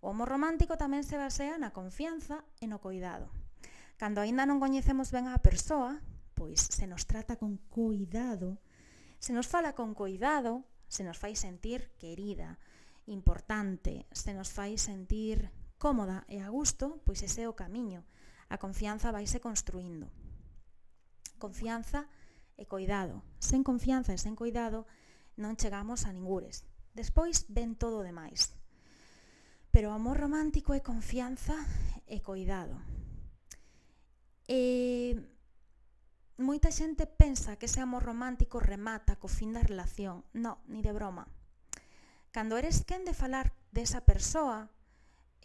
O 0.00 0.08
amor 0.08 0.32
romántico 0.32 0.80
tamén 0.80 1.04
se 1.04 1.20
basea 1.20 1.60
na 1.60 1.76
confianza 1.76 2.40
e 2.58 2.64
no 2.64 2.80
cuidado. 2.80 3.28
Cando 4.00 4.24
aínda 4.24 4.48
non 4.48 4.60
coñecemos 4.60 5.12
ben 5.12 5.28
a 5.28 5.40
persoa, 5.44 6.00
pois 6.36 6.60
se 6.60 6.88
nos 6.88 7.04
trata 7.04 7.36
con 7.36 7.60
cuidado, 7.68 8.56
se 9.20 9.32
nos 9.32 9.48
fala 9.48 9.72
con 9.72 9.92
cuidado, 9.92 10.64
se 10.88 11.04
nos 11.04 11.16
fai 11.16 11.36
sentir 11.36 11.92
querida, 11.96 12.60
importante, 13.06 14.06
se 14.12 14.34
nos 14.34 14.52
fai 14.52 14.76
sentir 14.76 15.48
cómoda 15.78 16.24
e 16.28 16.40
a 16.40 16.48
gusto, 16.48 17.00
pois 17.04 17.22
ese 17.22 17.44
é 17.44 17.48
o 17.48 17.58
camiño. 17.58 18.04
A 18.48 18.58
confianza 18.58 19.12
vaise 19.12 19.40
construindo. 19.40 20.08
Confianza 21.38 22.08
e 22.56 22.64
coidado. 22.64 23.22
Sen 23.38 23.62
confianza 23.62 24.16
e 24.16 24.18
sen 24.18 24.34
coidado 24.34 24.88
non 25.36 25.60
chegamos 25.60 26.08
a 26.08 26.12
ningures. 26.12 26.64
Despois 26.96 27.44
ven 27.52 27.76
todo 27.76 28.00
o 28.00 28.06
demais. 28.06 28.56
Pero 29.68 29.92
amor 29.92 30.16
romántico 30.16 30.72
é 30.72 30.80
confianza 30.80 31.54
e 32.08 32.24
coidado. 32.24 32.80
E 34.48 35.20
moita 36.40 36.72
xente 36.72 37.04
pensa 37.04 37.60
que 37.60 37.68
ese 37.68 37.84
amor 37.84 38.00
romántico 38.04 38.56
remata 38.60 39.20
co 39.20 39.28
fin 39.28 39.52
da 39.52 39.60
relación. 39.60 40.24
No, 40.32 40.64
ni 40.64 40.80
de 40.80 40.96
broma. 40.96 41.28
Cando 42.32 42.56
eres 42.56 42.84
quen 42.88 43.04
de 43.04 43.12
falar 43.12 43.52
desa 43.72 44.04
persoa, 44.08 44.72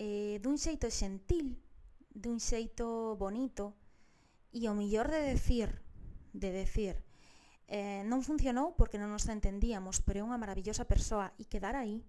eh, 0.01 0.41
dun 0.41 0.57
xeito 0.57 0.89
xentil, 0.89 1.61
dun 2.09 2.41
xeito 2.41 3.13
bonito, 3.21 3.77
e 4.49 4.65
o 4.65 4.73
millor 4.73 5.13
de 5.13 5.21
decir, 5.21 5.69
de 6.33 6.49
decir, 6.49 7.05
eh, 7.69 8.01
non 8.09 8.25
funcionou 8.25 8.73
porque 8.73 8.97
non 8.97 9.13
nos 9.13 9.29
entendíamos, 9.29 10.01
pero 10.01 10.25
é 10.25 10.27
unha 10.27 10.41
maravillosa 10.41 10.89
persoa 10.89 11.37
e 11.37 11.45
quedar 11.45 11.77
aí, 11.77 12.01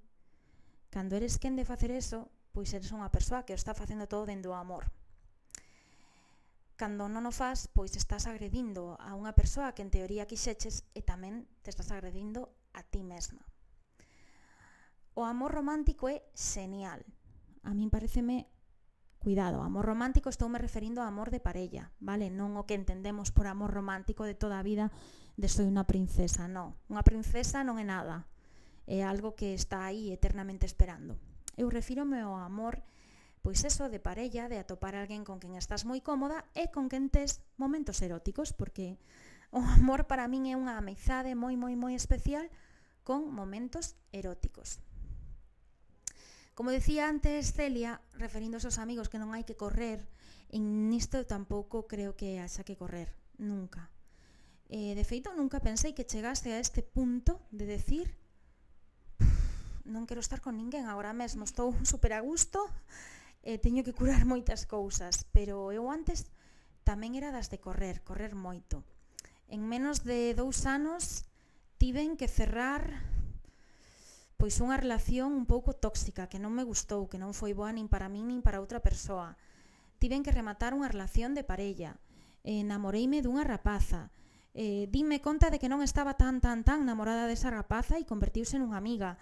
cando 0.89 1.21
eres 1.21 1.37
quen 1.37 1.53
de 1.53 1.69
facer 1.69 1.93
eso, 1.93 2.33
pois 2.57 2.73
eres 2.73 2.97
unha 2.97 3.13
persoa 3.13 3.45
que 3.45 3.53
o 3.53 3.61
está 3.61 3.77
facendo 3.77 4.09
todo 4.09 4.25
dentro 4.25 4.57
do 4.57 4.59
amor. 4.59 4.89
Cando 6.81 7.13
non 7.13 7.29
o 7.29 7.33
faz, 7.37 7.69
pois 7.69 7.93
estás 7.95 8.25
agredindo 8.25 8.97
a 8.99 9.13
unha 9.13 9.37
persoa 9.37 9.77
que 9.77 9.85
en 9.85 9.93
teoría 9.93 10.25
quixeches 10.25 10.89
e 10.97 11.05
tamén 11.05 11.45
te 11.61 11.69
estás 11.69 11.93
agredindo 11.93 12.57
a 12.73 12.81
ti 12.81 13.05
mesma. 13.05 13.45
O 15.13 15.29
amor 15.29 15.53
romántico 15.53 16.09
é 16.09 16.25
xenial 16.33 17.05
a 17.63 17.75
min 17.75 17.91
pareceme 17.91 18.51
Cuidado, 19.23 19.63
amor 19.63 19.87
romántico 19.87 20.35
estoume 20.35 20.59
referindo 20.59 21.01
a 21.01 21.07
amor 21.07 21.31
de 21.31 21.39
parella, 21.39 21.95
vale? 22.03 22.27
Non 22.27 22.59
o 22.59 22.67
que 22.67 22.75
entendemos 22.75 23.31
por 23.31 23.47
amor 23.47 23.71
romántico 23.71 24.27
de 24.27 24.35
toda 24.35 24.59
a 24.59 24.67
vida 24.67 24.91
de 25.39 25.47
soy 25.47 25.71
unha 25.71 25.87
princesa, 25.87 26.51
non. 26.51 26.75
Unha 26.91 27.07
princesa 27.07 27.63
non 27.63 27.79
é 27.79 27.87
nada, 27.87 28.27
é 28.91 29.07
algo 29.07 29.39
que 29.39 29.55
está 29.55 29.87
aí 29.87 30.11
eternamente 30.11 30.67
esperando. 30.67 31.23
Eu 31.55 31.71
refírome 31.71 32.19
ao 32.19 32.35
amor, 32.35 32.83
pois 33.47 33.63
eso 33.63 33.87
de 33.87 34.03
parella, 34.03 34.51
de 34.51 34.59
atopar 34.59 34.99
alguén 34.99 35.23
con 35.23 35.39
quen 35.39 35.55
estás 35.55 35.87
moi 35.87 36.03
cómoda 36.03 36.43
e 36.59 36.75
con 36.75 36.91
quen 36.91 37.07
tes 37.07 37.47
momentos 37.55 38.03
eróticos, 38.03 38.51
porque 38.51 38.99
o 39.55 39.63
amor 39.63 40.11
para 40.11 40.27
min 40.27 40.51
é 40.51 40.59
unha 40.59 40.75
amizade 40.75 41.39
moi, 41.39 41.55
moi, 41.55 41.79
moi 41.79 41.95
especial 41.95 42.51
con 43.07 43.31
momentos 43.31 43.95
eróticos. 44.11 44.83
Como 46.55 46.71
decía 46.71 47.09
antes 47.09 47.53
Celia, 47.57 48.01
referíndose 48.13 48.69
aos 48.69 48.77
amigos 48.77 49.09
que 49.09 49.17
non 49.17 49.33
hai 49.33 49.49
que 49.49 49.57
correr, 49.57 50.05
en 50.53 50.93
nisto 50.93 51.25
tampouco 51.25 51.89
creo 51.89 52.13
que 52.13 52.45
haxa 52.45 52.61
que 52.61 52.77
correr, 52.77 53.09
nunca. 53.41 53.89
Eh, 54.69 54.93
de 54.93 55.05
feito, 55.05 55.33
nunca 55.33 55.65
pensei 55.65 55.97
que 55.97 56.05
chegase 56.05 56.53
a 56.53 56.61
este 56.61 56.85
punto 56.85 57.41
de 57.53 57.65
decir 57.65 58.13
non 59.89 60.07
quero 60.07 60.23
estar 60.23 60.41
con 60.41 60.57
ninguén 60.57 60.87
agora 60.87 61.13
mesmo, 61.13 61.45
estou 61.45 61.75
super 61.89 62.13
a 62.13 62.21
gusto, 62.21 62.61
eh, 63.43 63.59
teño 63.59 63.83
que 63.83 63.97
curar 63.97 64.29
moitas 64.29 64.69
cousas, 64.69 65.27
pero 65.33 65.73
eu 65.73 65.91
antes 65.91 66.29
tamén 66.85 67.17
era 67.19 67.35
das 67.35 67.51
de 67.51 67.59
correr, 67.59 68.05
correr 68.05 68.37
moito. 68.37 68.85
En 69.49 69.67
menos 69.69 70.07
de 70.07 70.33
dous 70.37 70.65
anos 70.65 71.27
tiven 71.77 72.17
que 72.17 72.31
cerrar 72.31 73.12
pois 74.43 74.59
unha 74.59 74.75
relación 74.75 75.39
un 75.39 75.47
pouco 75.47 75.71
tóxica 75.71 76.27
que 76.27 76.43
non 76.43 76.51
me 76.51 76.67
gustou, 76.67 77.07
que 77.07 77.15
non 77.15 77.31
foi 77.31 77.55
boa 77.55 77.71
nin 77.71 77.87
para 77.87 78.11
min 78.11 78.27
nin 78.27 78.43
para 78.43 78.59
outra 78.59 78.83
persoa. 78.83 79.39
Tiven 80.03 80.27
que 80.27 80.35
rematar 80.35 80.75
unha 80.75 80.91
relación 80.91 81.31
de 81.31 81.47
parella. 81.47 82.03
Eh, 82.43 82.67
enamoreime 82.67 83.23
dunha 83.23 83.47
rapaza. 83.47 84.11
Eh, 84.51 84.91
dime 84.91 85.23
conta 85.23 85.47
de 85.47 85.63
que 85.63 85.71
non 85.71 85.79
estaba 85.79 86.19
tan 86.19 86.43
tan 86.43 86.67
tan 86.67 86.83
namorada 86.83 87.31
desa 87.31 87.55
rapaza 87.55 88.03
e 88.03 88.11
convertiuse 88.11 88.59
nunha 88.59 88.83
amiga. 88.83 89.15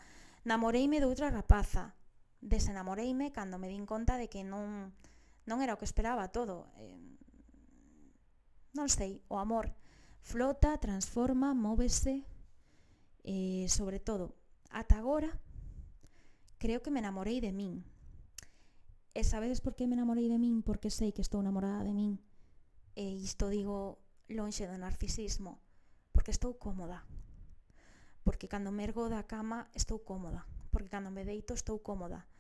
Namoreime 0.49 1.05
de 1.05 1.07
outra 1.13 1.29
rapaza. 1.29 1.93
Desenamoreime 2.41 3.29
cando 3.29 3.61
me 3.61 3.69
din 3.69 3.85
conta 3.85 4.17
de 4.17 4.33
que 4.33 4.41
non 4.41 4.97
non 5.45 5.61
era 5.61 5.77
o 5.77 5.81
que 5.85 5.85
esperaba 5.85 6.33
todo. 6.33 6.73
Eh, 6.81 6.97
non 8.73 8.89
sei, 8.89 9.21
o 9.29 9.37
amor 9.37 9.77
flota, 10.25 10.81
transforma, 10.81 11.53
móvese, 11.53 12.25
eh, 13.21 13.69
sobre 13.69 14.01
todo 14.01 14.40
Ata 14.71 14.99
agora, 14.99 15.35
creo 16.59 16.83
que 16.83 16.91
me 16.91 17.03
enamorei 17.03 17.43
de 17.43 17.51
min. 17.51 17.83
Eh, 19.15 19.21
e 19.21 19.25
sabedes 19.27 19.59
por 19.59 19.75
que 19.75 19.91
me 19.91 19.99
enamorei 19.99 20.31
de 20.31 20.39
min? 20.39 20.63
Porque 20.63 20.95
sei 20.95 21.11
que 21.11 21.23
estou 21.23 21.43
enamorada 21.43 21.83
de 21.83 21.91
min. 21.91 22.23
Eh, 22.95 23.19
e 23.19 23.23
isto 23.27 23.51
digo 23.51 23.99
lonxe 24.31 24.71
do 24.71 24.79
narcisismo, 24.79 25.59
porque 26.15 26.31
estou 26.31 26.55
cómoda. 26.55 27.03
Porque 28.23 28.47
cando 28.47 28.71
mergo 28.71 29.11
da 29.11 29.27
cama 29.27 29.67
estou 29.75 30.07
cómoda, 30.07 30.47
porque 30.71 30.87
cando 30.87 31.11
me 31.11 31.27
deito 31.27 31.51
estou 31.51 31.83
cómoda, 31.83 32.31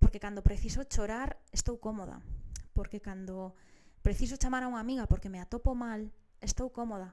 porque 0.00 0.16
cando 0.16 0.40
preciso 0.40 0.88
chorar 0.88 1.36
estou 1.52 1.76
cómoda, 1.76 2.24
porque 2.72 3.04
cando 3.04 3.52
preciso 4.00 4.40
chamar 4.40 4.64
a 4.64 4.72
unha 4.72 4.80
amiga 4.80 5.04
porque 5.04 5.28
me 5.28 5.40
atopo 5.42 5.76
mal, 5.76 6.08
estou 6.40 6.72
cómoda, 6.72 7.12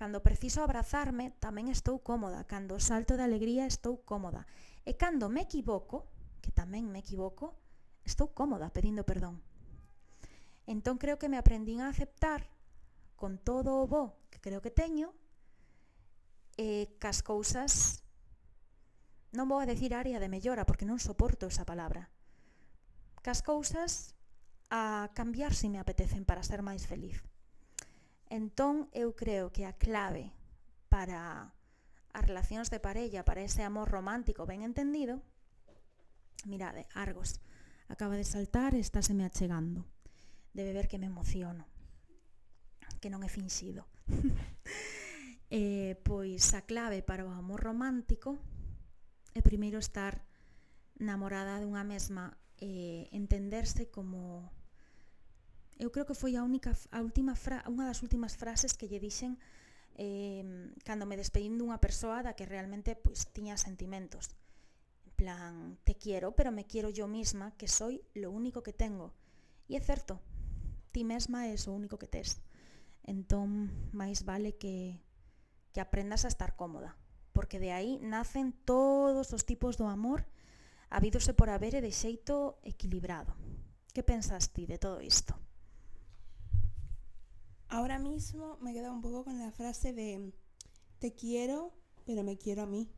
Cando 0.00 0.24
preciso 0.24 0.64
abrazarme, 0.64 1.36
tamén 1.44 1.68
estou 1.68 2.00
cómoda. 2.00 2.48
Cando 2.48 2.80
salto 2.80 3.20
de 3.20 3.24
alegría, 3.28 3.68
estou 3.68 4.00
cómoda. 4.00 4.48
E 4.88 4.96
cando 4.96 5.28
me 5.28 5.44
equivoco, 5.44 6.08
que 6.40 6.48
tamén 6.48 6.88
me 6.88 7.04
equivoco, 7.04 7.60
estou 8.08 8.32
cómoda 8.32 8.72
pedindo 8.72 9.04
perdón. 9.04 9.44
Entón 10.64 10.96
creo 10.96 11.20
que 11.20 11.28
me 11.28 11.36
aprendín 11.36 11.84
a 11.84 11.92
aceptar 11.92 12.48
con 13.12 13.36
todo 13.36 13.76
o 13.76 13.84
bo 13.84 14.16
que 14.32 14.40
creo 14.40 14.64
que 14.64 14.72
teño 14.72 15.12
e 16.56 16.96
cas 16.96 17.20
cousas 17.20 18.00
non 19.36 19.52
vou 19.52 19.60
a 19.60 19.68
decir 19.68 19.92
área 19.92 20.16
de 20.16 20.32
mellora 20.32 20.64
porque 20.64 20.88
non 20.88 20.96
soporto 20.96 21.52
esa 21.52 21.68
palabra. 21.68 22.08
Cas 23.20 23.44
cousas 23.44 24.16
a 24.72 25.12
cambiar 25.12 25.52
se 25.52 25.68
me 25.68 25.76
apetecen 25.76 26.24
para 26.24 26.40
ser 26.40 26.64
máis 26.64 26.88
feliz. 26.88 27.20
Entón, 28.30 28.86
eu 28.94 29.18
creo 29.18 29.50
que 29.50 29.66
a 29.66 29.74
clave 29.74 30.30
para 30.86 31.50
as 32.14 32.22
relacións 32.22 32.70
de 32.70 32.78
parella, 32.78 33.26
para 33.26 33.42
ese 33.42 33.66
amor 33.66 33.90
romántico 33.90 34.46
ben 34.46 34.62
entendido, 34.62 35.18
mirade, 36.46 36.86
Argos, 36.94 37.42
acaba 37.90 38.14
de 38.14 38.22
saltar 38.22 38.78
e 38.78 38.82
me 39.14 39.26
achegando. 39.26 39.82
Debe 40.54 40.70
ver 40.70 40.86
que 40.86 41.02
me 41.02 41.10
emociono, 41.10 41.66
que 43.02 43.10
non 43.10 43.26
é 43.26 43.30
finxido. 43.30 43.82
eh, 45.50 45.98
pois 46.06 46.54
a 46.54 46.62
clave 46.62 47.02
para 47.02 47.26
o 47.26 47.34
amor 47.34 47.58
romántico 47.58 48.38
é 49.34 49.42
primeiro 49.42 49.82
estar 49.82 50.22
namorada 51.02 51.58
dunha 51.58 51.82
mesma, 51.82 52.38
eh, 52.62 53.10
entenderse 53.10 53.90
como 53.90 54.54
eu 55.80 55.88
creo 55.88 56.04
que 56.04 56.14
foi 56.14 56.36
a 56.36 56.44
única 56.44 56.76
a 56.92 57.00
última 57.00 57.32
fra, 57.32 57.64
unha 57.64 57.88
das 57.88 58.04
últimas 58.04 58.36
frases 58.36 58.76
que 58.76 58.84
lle 58.84 59.00
dixen 59.00 59.40
eh, 59.96 60.44
cando 60.84 61.08
me 61.08 61.16
despedín 61.16 61.56
dunha 61.56 61.80
persoa 61.80 62.20
da 62.20 62.36
que 62.36 62.44
realmente 62.44 62.92
pois, 63.00 63.24
tiña 63.32 63.56
sentimentos. 63.56 64.28
En 65.08 65.12
plan, 65.16 65.54
te 65.84 65.96
quiero, 65.96 66.36
pero 66.36 66.52
me 66.52 66.68
quiero 66.68 66.88
yo 66.92 67.08
misma, 67.08 67.56
que 67.56 67.68
soy 67.68 68.04
lo 68.12 68.30
único 68.30 68.60
que 68.60 68.76
tengo. 68.76 69.16
E 69.68 69.76
é 69.76 69.80
certo, 69.80 70.20
ti 70.92 71.04
mesma 71.04 71.48
és 71.48 71.64
o 71.64 71.72
único 71.72 71.96
que 71.96 72.08
tes. 72.08 72.44
Entón, 73.04 73.72
máis 73.96 74.24
vale 74.28 74.60
que, 74.60 75.00
que 75.72 75.80
aprendas 75.80 76.28
a 76.28 76.32
estar 76.32 76.60
cómoda, 76.60 76.96
porque 77.32 77.56
de 77.56 77.72
aí 77.72 77.96
nacen 78.04 78.52
todos 78.68 79.32
os 79.32 79.48
tipos 79.48 79.80
do 79.80 79.88
amor 79.88 80.28
habídose 80.92 81.32
por 81.32 81.48
haber 81.48 81.72
e 81.72 81.80
de 81.80 81.92
xeito 81.92 82.60
equilibrado. 82.64 83.32
Que 83.96 84.04
pensas 84.04 84.52
ti 84.52 84.68
de 84.68 84.76
todo 84.76 85.00
isto? 85.00 85.36
Ahora 87.72 88.00
mismo 88.00 88.58
me 88.60 88.72
queda 88.72 88.90
un 88.90 89.00
poco 89.00 89.22
con 89.24 89.38
la 89.38 89.52
frase 89.52 89.92
de 89.92 90.32
te 90.98 91.14
quiero, 91.14 91.72
pero 92.04 92.24
me 92.24 92.36
quiero 92.36 92.62
a 92.62 92.66
mí. 92.66 92.90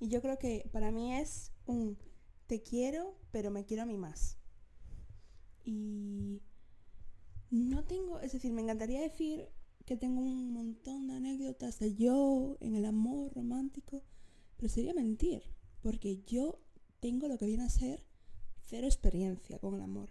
Y 0.00 0.08
yo 0.08 0.20
creo 0.20 0.40
que 0.40 0.68
para 0.72 0.90
mí 0.90 1.14
es 1.14 1.52
un 1.66 1.96
te 2.48 2.60
quiero, 2.60 3.16
pero 3.30 3.52
me 3.52 3.64
quiero 3.64 3.84
a 3.84 3.86
mí 3.86 3.96
más. 3.96 4.36
Y 5.64 6.42
no 7.50 7.84
tengo, 7.84 8.18
es 8.18 8.32
decir, 8.32 8.52
me 8.52 8.62
encantaría 8.62 9.00
decir 9.00 9.50
que 9.86 9.96
tengo 9.96 10.20
un 10.20 10.52
montón 10.52 11.06
de 11.06 11.14
anécdotas 11.14 11.78
de 11.78 11.94
yo 11.94 12.56
en 12.58 12.74
el 12.74 12.86
amor 12.86 13.32
romántico, 13.34 14.02
pero 14.56 14.68
sería 14.68 14.94
mentir, 14.94 15.44
porque 15.80 16.24
yo 16.26 16.58
tengo 16.98 17.28
lo 17.28 17.38
que 17.38 17.46
viene 17.46 17.62
a 17.62 17.70
ser 17.70 18.04
cero 18.64 18.88
experiencia 18.88 19.60
con 19.60 19.76
el 19.76 19.82
amor. 19.82 20.10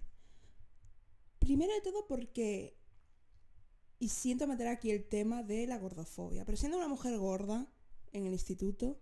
Primero 1.40 1.74
de 1.74 1.82
todo 1.82 2.08
porque 2.08 2.77
y 4.00 4.10
siento 4.10 4.48
meter 4.48 4.68
aquí 4.68 4.92
el 4.92 5.08
tema 5.08 5.44
de 5.44 5.68
la 5.68 5.78
gordofobia. 5.78 6.46
Pero 6.46 6.58
siendo 6.58 6.78
una 6.78 6.88
mujer 6.88 7.18
gorda 7.18 7.72
en 8.12 8.26
el 8.26 8.34
instituto, 8.34 9.00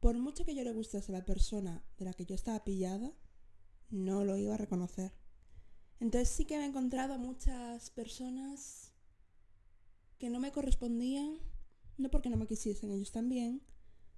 por 0.00 0.16
mucho 0.18 0.44
que 0.44 0.54
yo 0.54 0.62
le 0.62 0.72
gustase 0.72 1.12
a 1.12 1.18
la 1.18 1.24
persona 1.24 1.82
de 1.98 2.04
la 2.04 2.12
que 2.12 2.26
yo 2.26 2.34
estaba 2.34 2.64
pillada, 2.64 3.12
no 3.90 4.24
lo 4.24 4.36
iba 4.36 4.54
a 4.54 4.58
reconocer. 4.58 5.12
Entonces 5.98 6.28
sí 6.28 6.44
que 6.44 6.58
me 6.58 6.64
he 6.64 6.68
encontrado 6.68 7.14
a 7.14 7.18
muchas 7.18 7.90
personas 7.90 8.92
que 10.18 10.30
no 10.30 10.40
me 10.40 10.52
correspondían, 10.52 11.38
no 11.96 12.10
porque 12.10 12.30
no 12.30 12.36
me 12.36 12.46
quisiesen 12.46 12.90
ellos 12.90 13.12
también, 13.12 13.62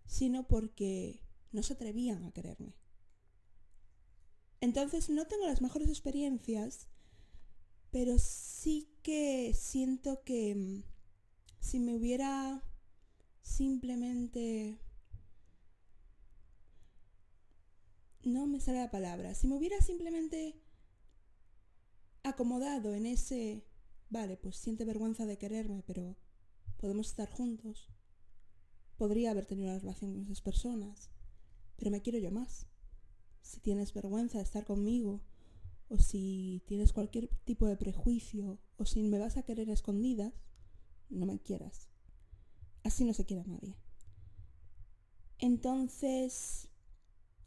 sino 0.06 0.46
porque 0.46 1.22
no 1.52 1.62
se 1.62 1.74
atrevían 1.74 2.24
a 2.24 2.32
quererme. 2.32 2.74
Entonces 4.60 5.08
no 5.08 5.26
tengo 5.26 5.46
las 5.46 5.62
mejores 5.62 5.88
experiencias, 5.88 6.87
pero 7.90 8.18
sí 8.18 8.90
que 9.02 9.54
siento 9.54 10.22
que 10.24 10.54
mm, 10.54 10.82
si 11.60 11.80
me 11.80 11.94
hubiera 11.94 12.62
simplemente... 13.42 14.78
No 18.24 18.46
me 18.46 18.60
sale 18.60 18.80
la 18.80 18.90
palabra. 18.90 19.34
Si 19.34 19.46
me 19.46 19.56
hubiera 19.56 19.80
simplemente 19.80 20.60
acomodado 22.22 22.94
en 22.94 23.06
ese... 23.06 23.64
Vale, 24.10 24.36
pues 24.36 24.56
siente 24.56 24.84
vergüenza 24.84 25.26
de 25.26 25.38
quererme, 25.38 25.82
pero 25.86 26.16
podemos 26.78 27.08
estar 27.08 27.30
juntos. 27.30 27.90
Podría 28.96 29.30
haber 29.30 29.46
tenido 29.46 29.70
una 29.70 29.78
relación 29.78 30.12
con 30.12 30.22
esas 30.22 30.40
personas, 30.40 31.10
pero 31.76 31.90
me 31.90 32.02
quiero 32.02 32.18
yo 32.18 32.30
más. 32.30 32.66
Si 33.42 33.60
tienes 33.60 33.92
vergüenza 33.92 34.38
de 34.38 34.44
estar 34.44 34.64
conmigo, 34.64 35.22
o 35.88 35.98
si 35.98 36.62
tienes 36.66 36.92
cualquier 36.92 37.28
tipo 37.44 37.66
de 37.66 37.76
prejuicio, 37.76 38.58
o 38.76 38.84
si 38.84 39.02
me 39.02 39.18
vas 39.18 39.36
a 39.36 39.42
querer 39.42 39.70
escondidas, 39.70 40.32
no 41.10 41.26
me 41.26 41.40
quieras. 41.40 41.88
Así 42.82 43.04
no 43.04 43.14
se 43.14 43.24
quiere 43.24 43.42
a 43.42 43.46
nadie. 43.46 43.76
Entonces, 45.38 46.68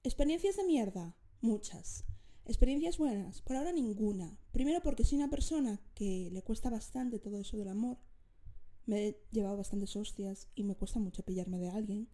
experiencias 0.04 0.58
de 0.58 0.64
mierda, 0.64 1.16
muchas. 1.42 2.06
Experiencias 2.46 2.98
buenas, 2.98 3.42
por 3.42 3.56
ahora 3.56 3.72
ninguna. 3.72 4.40
Primero 4.52 4.82
porque 4.82 5.04
soy 5.04 5.20
una 5.20 5.30
persona 5.30 5.80
que 5.94 6.30
le 6.32 6.42
cuesta 6.42 6.70
bastante 6.70 7.20
todo 7.20 7.40
eso 7.40 7.58
del 7.58 7.68
amor. 7.68 7.98
Me 8.86 9.08
he 9.08 9.24
llevado 9.32 9.58
bastantes 9.58 9.96
hostias 9.96 10.50
y 10.56 10.64
me 10.64 10.76
cuesta 10.76 11.00
mucho 11.00 11.24
pillarme 11.24 11.60
de 11.60 11.70
alguien. 11.70 12.10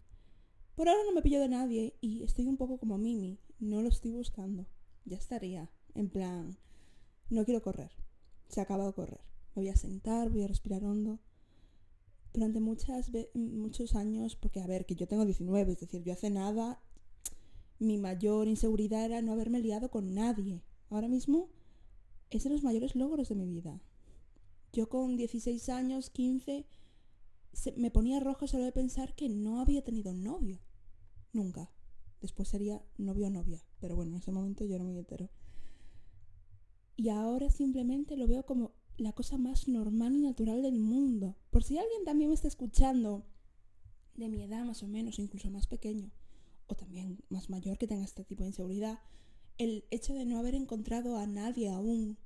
Por 0.75 0.89
ahora 0.89 1.01
no 1.05 1.13
me 1.13 1.21
pillo 1.21 1.39
de 1.39 1.47
nadie 1.47 1.97
y 2.01 2.23
estoy 2.23 2.45
un 2.47 2.57
poco 2.57 2.77
como 2.77 2.97
Mimi, 2.97 3.39
no 3.59 3.81
lo 3.81 3.89
estoy 3.89 4.11
buscando. 4.11 4.67
Ya 5.05 5.17
estaría, 5.17 5.71
en 5.97 6.09
plan, 6.09 6.57
no 7.29 7.43
quiero 7.45 7.61
correr. 7.61 7.91
Se 8.47 8.59
ha 8.59 8.63
acabado 8.63 8.95
correr. 8.95 9.21
Me 9.55 9.63
voy 9.63 9.69
a 9.69 9.75
sentar, 9.75 10.29
voy 10.29 10.43
a 10.43 10.47
respirar 10.47 10.83
hondo. 10.83 11.19
Durante 12.33 12.59
muchas 12.59 13.11
muchos 13.33 13.95
años, 13.95 14.35
porque 14.35 14.61
a 14.61 14.67
ver, 14.67 14.85
que 14.85 14.95
yo 14.95 15.07
tengo 15.07 15.25
19, 15.25 15.71
es 15.71 15.79
decir, 15.79 16.03
yo 16.03 16.13
hace 16.13 16.29
nada 16.29 16.79
mi 17.79 17.97
mayor 17.97 18.47
inseguridad 18.47 19.05
era 19.05 19.21
no 19.21 19.33
haberme 19.33 19.59
liado 19.59 19.89
con 19.89 20.13
nadie. 20.13 20.63
Ahora 20.89 21.07
mismo 21.07 21.49
es 22.29 22.43
de 22.43 22.49
los 22.49 22.63
mayores 22.63 22.95
logros 22.95 23.29
de 23.29 23.35
mi 23.35 23.45
vida. 23.45 23.81
Yo 24.73 24.89
con 24.89 25.15
16 25.15 25.69
años, 25.69 26.09
15, 26.09 26.65
me 27.75 27.91
ponía 27.91 28.19
rojo 28.19 28.47
solo 28.47 28.63
de 28.63 28.71
pensar 28.71 29.15
que 29.15 29.29
no 29.29 29.59
había 29.59 29.83
tenido 29.83 30.13
novio. 30.13 30.59
Nunca. 31.33 31.71
Después 32.21 32.47
sería 32.47 32.83
novio 32.97 33.27
o 33.27 33.29
novia. 33.29 33.63
Pero 33.79 33.95
bueno, 33.95 34.11
en 34.11 34.17
ese 34.17 34.31
momento 34.31 34.65
yo 34.65 34.75
era 34.75 34.83
muy 34.83 34.97
hetero. 34.97 35.29
Y 36.97 37.09
ahora 37.09 37.51
simplemente 37.51 38.17
lo 38.17 38.27
veo 38.27 38.43
como 38.43 38.71
la 38.97 39.13
cosa 39.13 39.37
más 39.37 39.67
normal 39.67 40.15
y 40.15 40.21
natural 40.21 40.63
del 40.63 40.79
mundo. 40.79 41.35
Por 41.51 41.63
si 41.63 41.77
alguien 41.77 42.03
también 42.03 42.29
me 42.29 42.33
está 42.33 42.47
escuchando 42.47 43.23
de 44.15 44.27
mi 44.29 44.41
edad 44.41 44.65
más 44.65 44.81
o 44.81 44.87
menos, 44.87 45.19
incluso 45.19 45.51
más 45.51 45.67
pequeño, 45.67 46.11
o 46.65 46.75
también 46.75 47.19
más 47.29 47.51
mayor 47.51 47.77
que 47.77 47.87
tenga 47.87 48.03
este 48.03 48.23
tipo 48.23 48.41
de 48.41 48.49
inseguridad, 48.49 48.99
el 49.59 49.85
hecho 49.91 50.15
de 50.15 50.25
no 50.25 50.39
haber 50.39 50.55
encontrado 50.55 51.17
a 51.17 51.27
nadie 51.27 51.69
aún 51.69 52.17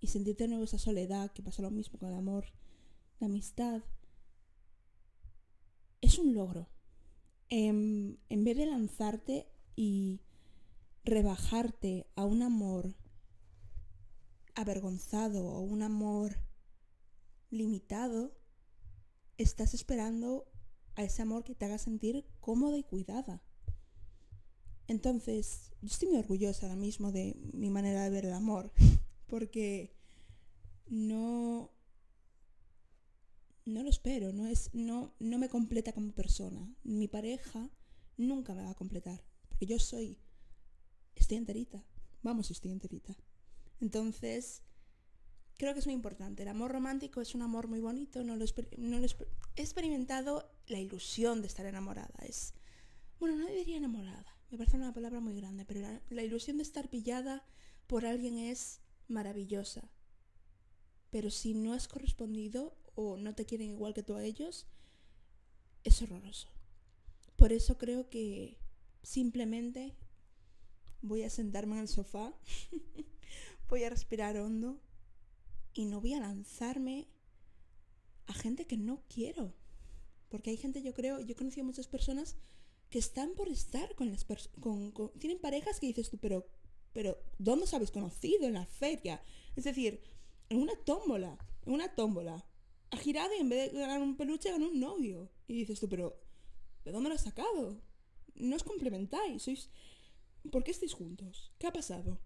y 0.00 0.06
sentirte 0.06 0.44
de 0.44 0.48
nuevo 0.48 0.64
esa 0.64 0.78
soledad, 0.78 1.32
que 1.32 1.42
pasa 1.42 1.62
lo 1.62 1.70
mismo 1.72 1.98
con 1.98 2.10
el 2.10 2.14
amor, 2.14 2.46
la 3.18 3.26
amistad, 3.26 3.82
es 6.00 6.18
un 6.18 6.34
logro. 6.34 6.68
En, 7.48 8.20
en 8.28 8.44
vez 8.44 8.56
de 8.56 8.66
lanzarte 8.66 9.48
y 9.74 10.20
rebajarte 11.04 12.06
a 12.14 12.24
un 12.24 12.42
amor 12.42 12.94
avergonzado 14.60 15.46
o 15.46 15.60
un 15.60 15.82
amor 15.82 16.36
limitado, 17.50 18.36
estás 19.38 19.74
esperando 19.74 20.46
a 20.94 21.02
ese 21.02 21.22
amor 21.22 21.44
que 21.44 21.54
te 21.54 21.64
haga 21.64 21.78
sentir 21.78 22.26
cómoda 22.40 22.76
y 22.76 22.84
cuidada. 22.84 23.42
Entonces, 24.86 25.72
yo 25.82 25.88
estoy 25.88 26.08
muy 26.08 26.18
orgullosa 26.18 26.66
ahora 26.66 26.76
mismo 26.76 27.12
de 27.12 27.36
mi 27.52 27.70
manera 27.70 28.02
de 28.02 28.10
ver 28.10 28.26
el 28.26 28.32
amor, 28.32 28.72
porque 29.26 29.96
no 30.88 31.70
no 33.66 33.82
lo 33.84 33.88
espero, 33.90 34.32
no 34.32 34.48
es 34.48 34.70
no 34.74 35.14
no 35.20 35.38
me 35.38 35.48
completa 35.48 35.92
como 35.92 36.12
persona. 36.12 36.74
Mi 36.82 37.06
pareja 37.06 37.70
nunca 38.16 38.54
me 38.54 38.64
va 38.64 38.70
a 38.70 38.74
completar, 38.74 39.24
porque 39.48 39.66
yo 39.66 39.78
soy 39.78 40.18
estoy 41.14 41.36
enterita. 41.36 41.84
Vamos, 42.22 42.50
estoy 42.50 42.72
enterita. 42.72 43.16
Entonces, 43.80 44.62
creo 45.56 45.72
que 45.72 45.80
es 45.80 45.86
muy 45.86 45.94
importante. 45.94 46.42
El 46.42 46.48
amor 46.48 46.72
romántico 46.72 47.20
es 47.20 47.34
un 47.34 47.42
amor 47.42 47.68
muy 47.68 47.80
bonito, 47.80 48.22
no 48.24 48.36
lo, 48.36 48.44
he 48.44 49.62
experimentado 49.62 50.50
la 50.66 50.78
ilusión 50.78 51.40
de 51.40 51.48
estar 51.48 51.66
enamorada. 51.66 52.14
Es 52.22 52.54
bueno, 53.18 53.36
no 53.36 53.46
diría 53.48 53.76
enamorada 53.76 54.40
me 54.50 54.58
parece 54.58 54.76
una 54.76 54.92
palabra 54.92 55.20
muy 55.20 55.34
grande, 55.34 55.64
pero 55.64 55.80
la, 56.08 56.22
ilusión 56.22 56.56
de 56.56 56.64
estar 56.64 56.88
pillada 56.88 57.44
por 57.86 58.04
alguien 58.04 58.36
es 58.36 58.80
maravillosa. 59.06 59.88
Pero 61.10 61.30
si 61.30 61.54
no 61.54 61.72
has 61.72 61.86
correspondido 61.86 62.76
o 62.94 63.16
no 63.16 63.34
te 63.34 63.46
quieren 63.46 63.70
igual 63.70 63.94
que 63.94 64.02
tú 64.02 64.16
a 64.16 64.24
ellos, 64.24 64.66
es 65.84 66.02
horroroso. 66.02 66.48
Por 67.36 67.52
eso 67.52 67.78
creo 67.78 68.10
que 68.10 68.58
simplemente 69.02 69.96
voy 71.00 71.22
a 71.22 71.30
sentarme 71.30 71.76
en 71.76 71.82
el 71.82 71.88
sofá, 71.88 72.34
voy 73.70 73.84
a 73.84 73.90
respirar 73.90 74.36
hondo 74.36 74.80
y 75.72 75.86
no 75.86 76.00
voy 76.00 76.14
a 76.14 76.20
lanzarme 76.20 77.08
a 78.26 78.34
gente 78.34 78.66
que 78.66 78.76
no 78.76 79.02
quiero. 79.08 79.54
Porque 80.28 80.50
hay 80.50 80.56
gente, 80.56 80.82
yo 80.82 80.94
creo, 80.94 81.20
yo 81.20 81.32
he 81.32 81.36
conocido 81.36 81.64
muchas 81.64 81.88
personas 81.88 82.36
que 82.90 82.98
están 82.98 83.34
por 83.34 83.48
estar 83.48 83.94
con 83.94 84.10
las 84.10 84.24
personas. 84.24 84.58
tienen 85.18 85.38
parejas 85.38 85.80
que 85.80 85.86
dices 85.86 86.10
tú, 86.10 86.18
pero, 86.18 86.46
pero, 86.92 87.18
¿dónde 87.38 87.64
os 87.64 87.74
habéis 87.74 87.90
conocido? 87.90 88.46
En 88.46 88.54
la 88.54 88.66
feria. 88.66 89.22
Es 89.56 89.64
decir, 89.64 90.02
en 90.48 90.58
una 90.58 90.74
tómbola, 90.84 91.38
en 91.64 91.72
una 91.72 91.94
tómbola. 91.94 92.44
Ha 92.92 92.96
girado 92.96 93.32
y 93.36 93.40
en 93.40 93.48
vez 93.48 93.72
de 93.72 93.78
ganar 93.78 94.02
un 94.02 94.16
peluche 94.16 94.50
ganó 94.50 94.68
un 94.68 94.80
novio. 94.80 95.30
Y 95.46 95.54
dices 95.54 95.78
tú, 95.78 95.88
pero, 95.88 96.20
¿de 96.84 96.90
dónde 96.90 97.08
lo 97.08 97.14
has 97.14 97.22
sacado? 97.22 97.80
No 98.34 98.56
os 98.56 98.64
complementáis, 98.64 99.42
sois... 99.42 99.70
¿Por 100.50 100.64
qué 100.64 100.70
estáis 100.70 100.94
juntos? 100.94 101.52
¿Qué 101.58 101.66
ha 101.66 101.72
pasado? 101.72 102.18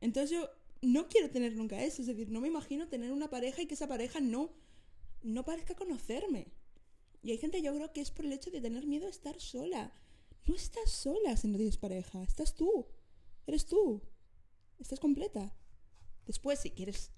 Entonces 0.00 0.30
yo 0.30 0.48
no 0.82 1.08
quiero 1.08 1.30
tener 1.30 1.54
nunca 1.54 1.82
eso, 1.82 2.02
es 2.02 2.08
decir, 2.08 2.30
no 2.30 2.40
me 2.40 2.48
imagino 2.48 2.88
tener 2.88 3.12
una 3.12 3.30
pareja 3.30 3.62
y 3.62 3.66
que 3.66 3.74
esa 3.74 3.88
pareja 3.88 4.20
no, 4.20 4.50
no 5.22 5.44
parezca 5.44 5.74
conocerme. 5.74 6.52
Y 7.22 7.30
hay 7.30 7.38
gente, 7.38 7.62
yo 7.62 7.74
creo 7.74 7.92
que 7.92 8.00
es 8.00 8.10
por 8.10 8.24
el 8.24 8.32
hecho 8.32 8.50
de 8.50 8.60
tener 8.60 8.86
miedo 8.86 9.06
a 9.06 9.10
estar 9.10 9.40
sola. 9.40 9.92
No 10.46 10.54
estás 10.54 10.90
sola 10.90 11.36
si 11.36 11.48
no 11.48 11.56
tienes 11.56 11.76
pareja, 11.76 12.22
estás 12.22 12.54
tú. 12.54 12.86
Eres 13.46 13.66
tú. 13.66 14.02
Estás 14.78 15.00
completa. 15.00 15.56
Después, 16.26 16.60
si 16.60 16.70
quieres 16.70 17.10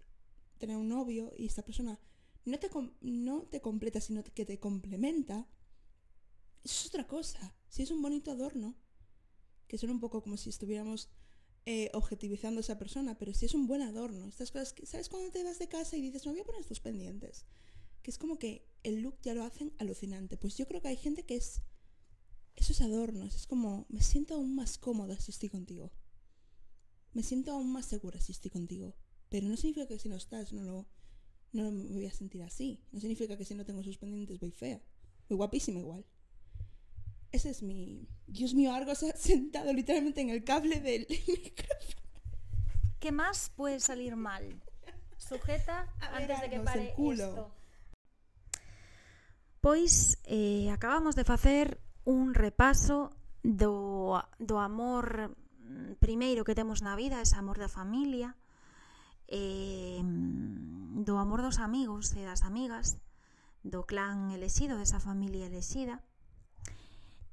tener 0.59 0.77
un 0.77 0.89
novio 0.89 1.33
y 1.37 1.47
esta 1.47 1.63
persona 1.63 2.01
no 2.45 2.59
te, 2.59 2.71
no 3.01 3.43
te 3.43 3.61
completa, 3.61 4.01
sino 4.01 4.25
que 4.25 4.45
te 4.45 4.59
complementa, 4.59 5.47
eso 6.65 6.81
es 6.81 6.87
otra 6.87 7.07
cosa. 7.07 7.55
Si 7.69 7.83
es 7.83 7.91
un 7.91 8.03
bonito 8.03 8.31
adorno, 8.31 8.75
que 9.67 9.79
suena 9.79 9.93
un 9.93 10.01
poco 10.01 10.23
como 10.23 10.37
si 10.37 10.49
estuviéramos 10.51 11.11
eh, 11.67 11.91
objetivizando 11.93 12.61
esa 12.61 12.79
persona, 12.79 13.19
pero 13.19 13.35
si 13.35 13.47
es 13.47 13.55
un 13.55 13.67
buen 13.67 13.83
adorno, 13.83 14.27
estas 14.29 14.51
cosas 14.51 14.73
que, 14.73 14.87
¿sabes 14.87 15.09
cuando 15.09 15.31
te 15.31 15.45
vas 15.45 15.59
de 15.59 15.69
casa 15.69 15.97
y 15.97 16.03
dices, 16.03 16.25
me 16.27 16.33
voy 16.33 16.41
a 16.41 16.45
poner 16.45 16.61
estos 16.61 16.81
pendientes? 16.81 17.45
Que 18.03 18.11
es 18.11 18.19
como 18.19 18.39
que 18.39 18.67
el 18.83 19.03
look 19.03 19.19
ya 19.23 19.35
lo 19.35 19.45
hacen 19.45 19.73
alucinante. 19.79 20.37
Pues 20.37 20.57
yo 20.57 20.67
creo 20.67 20.81
que 20.81 20.89
hay 20.89 20.97
gente 20.97 21.25
que 21.25 21.37
es 21.37 21.63
esos 22.57 22.81
adornos, 22.81 23.35
es 23.37 23.47
como, 23.47 23.87
me 23.89 24.03
siento 24.03 24.35
aún 24.35 24.55
más 24.55 24.79
cómoda 24.79 25.19
si 25.21 25.31
estoy 25.31 25.49
contigo. 25.49 25.93
Me 27.13 27.23
siento 27.23 27.53
aún 27.53 27.71
más 27.73 27.87
segura 27.87 28.21
si 28.21 28.33
estoy 28.33 28.51
contigo. 28.51 28.97
Pero 29.29 29.47
no 29.47 29.57
significa 29.57 29.87
que 29.87 29.99
si 29.99 30.09
no 30.09 30.17
estás 30.17 30.53
no, 30.53 30.63
lo, 30.63 30.89
no 31.53 31.71
me 31.71 31.85
voy 31.85 32.07
a 32.07 32.13
sentir 32.13 32.43
así. 32.43 32.83
No 32.93 33.01
significa 33.01 33.37
que 33.37 33.45
si 33.45 33.55
no 33.55 33.65
tengo 33.65 33.83
sus 33.83 33.99
pendientes 33.99 34.41
voy 34.41 34.51
fea. 34.51 34.83
Voy 35.29 35.37
guapísima 35.37 35.79
igual. 35.79 36.05
Ese 37.33 37.51
es 37.51 37.63
mi. 37.63 38.09
Dios 38.27 38.55
mío, 38.55 38.73
algo 38.75 38.95
se 38.95 39.11
ha 39.11 39.17
sentado 39.17 39.73
literalmente 39.73 40.21
en 40.21 40.31
el 40.31 40.45
cable 40.45 40.81
del 40.81 41.07
micrófono. 41.29 41.99
¿Qué 43.01 43.13
más 43.13 43.51
puede 43.55 43.81
salir 43.81 44.17
mal? 44.17 44.61
Sujeta 45.17 45.93
antes 46.01 46.41
de 46.41 46.51
que 46.51 46.61
pare 46.61 46.95
isto. 46.97 47.53
Pois 49.61 50.19
eh, 50.25 50.71
acabamos 50.71 51.17
de 51.17 51.25
facer 51.25 51.81
un 52.05 52.35
repaso 52.35 53.11
do, 53.43 54.23
do 54.39 54.59
amor 54.59 55.37
mm, 55.61 55.99
primeiro 56.01 56.45
que 56.45 56.55
temos 56.55 56.81
na 56.81 56.97
vida, 56.97 57.21
ese 57.21 57.37
amor 57.37 57.59
da 57.59 57.69
familia, 57.69 58.39
eh, 59.29 60.01
do 60.03 61.19
amor 61.19 61.43
dos 61.43 61.59
amigos 61.59 62.15
e 62.17 62.25
das 62.25 62.47
amigas, 62.47 63.03
do 63.61 63.85
clan 63.85 64.31
elexido, 64.33 64.79
desa 64.79 65.03
familia 65.03 65.51
elexida, 65.51 66.01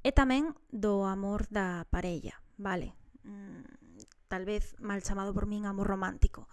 e 0.05 0.13
tamén 0.13 0.53
do 0.69 1.09
amor 1.09 1.49
da 1.49 1.89
parella, 1.89 2.37
vale? 2.61 2.93
Mm, 3.25 3.65
tal 4.29 4.45
vez 4.45 4.77
mal 4.77 5.01
chamado 5.01 5.33
por 5.33 5.49
min 5.49 5.65
amor 5.65 5.89
romántico. 5.89 6.45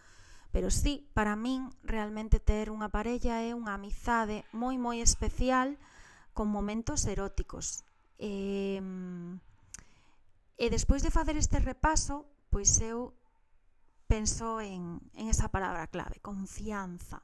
Pero 0.56 0.72
sí, 0.72 1.04
para 1.12 1.36
min 1.36 1.68
realmente 1.84 2.40
ter 2.40 2.72
unha 2.72 2.88
parella 2.88 3.44
é 3.44 3.52
unha 3.52 3.76
amizade 3.76 4.48
moi 4.56 4.80
moi 4.80 5.04
especial 5.04 5.76
con 6.32 6.48
momentos 6.48 7.04
eróticos. 7.04 7.84
E, 8.16 8.80
e 10.56 10.66
despois 10.72 11.04
de 11.04 11.12
facer 11.12 11.36
este 11.36 11.60
repaso, 11.60 12.24
pois 12.48 12.80
eu 12.80 13.12
penso 14.08 14.64
en, 14.64 14.96
en 15.12 15.28
esa 15.28 15.52
palabra 15.52 15.92
clave, 15.92 16.24
confianza. 16.24 17.20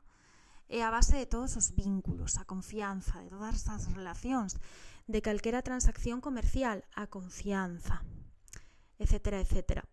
É 0.69 0.85
a 0.85 0.93
base 0.93 1.17
de 1.17 1.25
todos 1.25 1.57
os 1.57 1.73
vínculos, 1.73 2.37
a 2.37 2.45
confianza 2.45 3.17
de 3.25 3.33
todas 3.33 3.65
as 3.73 3.89
relacións 3.97 4.61
de 5.09 5.25
calquera 5.25 5.65
transacción 5.65 6.21
comercial, 6.21 6.85
a 6.95 7.09
confianza, 7.09 8.05
etcétera, 9.01 9.41
etcétera. 9.41 9.89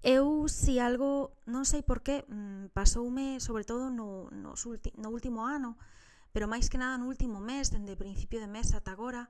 Eu, 0.00 0.48
si 0.48 0.78
algo, 0.80 1.36
non 1.44 1.68
sei 1.68 1.84
por 1.84 2.00
que, 2.00 2.24
mm, 2.24 2.72
pasoume 2.72 3.36
sobre 3.42 3.68
todo 3.68 3.92
no, 3.92 4.32
no, 4.32 4.56
no 4.56 5.08
último 5.12 5.44
ano, 5.44 5.76
pero 6.32 6.48
máis 6.48 6.72
que 6.72 6.80
nada 6.80 6.96
no 6.96 7.10
último 7.10 7.36
mes, 7.36 7.68
dende 7.68 7.98
principio 7.98 8.40
de 8.40 8.48
mes 8.48 8.72
ata 8.72 8.94
agora, 8.96 9.28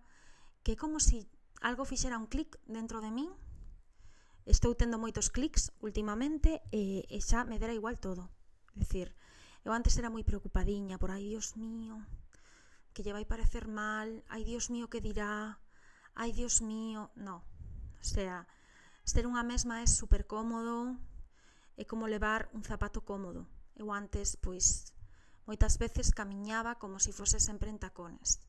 que 0.63 0.79
como 0.79 1.01
si 1.01 1.27
algo 1.59 1.89
fixera 1.89 2.21
un 2.21 2.31
clic 2.31 2.61
dentro 2.71 3.01
de 3.03 3.11
min, 3.11 3.33
estou 4.47 4.77
tendo 4.77 5.01
moitos 5.01 5.33
clics 5.33 5.73
últimamente 5.81 6.63
e, 6.71 7.03
e 7.09 7.19
xa 7.19 7.43
me 7.49 7.59
dera 7.59 7.75
igual 7.75 7.99
todo. 7.99 8.31
É 8.77 8.85
dicir, 8.85 9.17
eu 9.65 9.73
antes 9.75 9.97
era 9.99 10.13
moi 10.13 10.23
preocupadiña 10.23 11.03
por 11.03 11.11
aí, 11.11 11.35
Dios 11.35 11.59
mío, 11.59 11.99
que 12.93 13.03
lle 13.03 13.15
vai 13.15 13.25
parecer 13.25 13.69
mal, 13.69 14.09
ai 14.29 14.43
Dios 14.45 14.71
mío 14.71 14.91
que 14.91 15.01
dirá, 15.01 15.59
ai 16.15 16.33
Dios 16.33 16.61
mío, 16.63 17.11
no. 17.15 17.43
O 18.01 18.05
sea, 18.05 18.47
ser 19.05 19.27
unha 19.27 19.43
mesma 19.43 19.83
é 19.83 19.87
super 19.87 20.27
cómodo, 20.27 20.99
é 21.79 21.85
como 21.87 22.11
levar 22.11 22.51
un 22.53 22.63
zapato 22.63 23.03
cómodo. 23.03 23.47
Eu 23.77 23.95
antes, 23.95 24.37
pois, 24.37 24.93
moitas 25.49 25.79
veces 25.81 26.13
camiñaba 26.13 26.77
como 26.77 27.01
se 27.01 27.11
si 27.11 27.17
fose 27.17 27.39
sempre 27.41 27.71
en 27.71 27.79
tacones, 27.81 28.43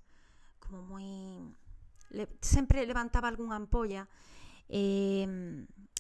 como 0.60 0.84
moi... 0.84 1.08
Le... 2.12 2.28
sempre 2.44 2.84
levantaba 2.84 3.32
algunha 3.32 3.56
ampolla 3.56 4.04
e, 4.68 5.24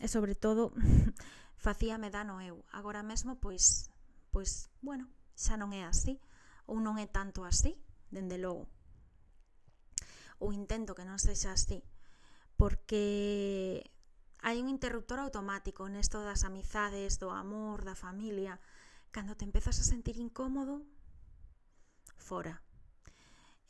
e 0.03 0.07
sobre 0.11 0.35
todo 0.35 0.75
facíame 1.55 2.11
dano 2.11 2.43
eu. 2.43 2.67
Agora 2.75 2.99
mesmo, 2.99 3.39
pois, 3.39 3.87
pois, 4.31 4.67
bueno, 4.83 5.07
xa 5.39 5.55
non 5.55 5.71
é 5.71 5.87
así, 5.87 6.19
ou 6.67 6.83
non 6.83 6.99
é 6.99 7.07
tanto 7.07 7.47
así, 7.47 7.79
dende 8.11 8.37
logo. 8.37 8.67
Ou 10.37 10.51
intento 10.51 10.93
que 10.93 11.07
non 11.07 11.17
sexa 11.17 11.55
así, 11.55 11.81
porque 12.59 13.81
hai 14.41 14.59
un 14.61 14.69
interruptor 14.69 15.21
automático 15.21 15.87
nesto 15.87 16.21
das 16.21 16.43
amizades, 16.43 17.17
do 17.17 17.31
amor, 17.31 17.87
da 17.87 17.95
familia. 17.95 18.59
Cando 19.09 19.35
te 19.37 19.45
empezas 19.45 19.79
a 19.79 19.87
sentir 19.87 20.17
incómodo, 20.17 20.85
fora. 22.17 22.61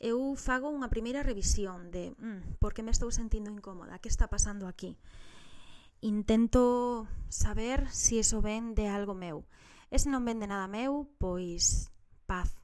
Eu 0.02 0.34
fago 0.34 0.66
unha 0.72 0.90
primeira 0.90 1.22
revisión 1.22 1.94
de 1.94 2.16
mm, 2.18 2.58
por 2.58 2.74
que 2.74 2.82
me 2.82 2.90
estou 2.90 3.12
sentindo 3.14 3.54
incómoda, 3.54 4.02
que 4.02 4.10
está 4.10 4.26
pasando 4.26 4.66
aquí. 4.66 4.98
Intento 6.02 7.06
saber 7.28 7.86
se 7.92 7.94
si 7.94 8.14
eso 8.18 8.42
ven 8.42 8.74
de 8.74 8.90
algo 8.90 9.14
meu. 9.14 9.46
E 9.92 10.00
se 10.00 10.10
non 10.10 10.26
ven 10.26 10.40
de 10.42 10.50
nada 10.50 10.66
meu, 10.66 11.06
pois 11.20 11.92
paz 12.26 12.61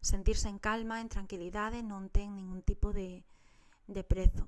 sentirse 0.00 0.48
en 0.48 0.58
calma, 0.58 1.00
en 1.00 1.08
tranquilidade, 1.08 1.82
non 1.82 2.08
ten 2.08 2.34
ningún 2.34 2.62
tipo 2.62 2.94
de, 2.94 3.26
de 3.86 4.02
prezo. 4.02 4.46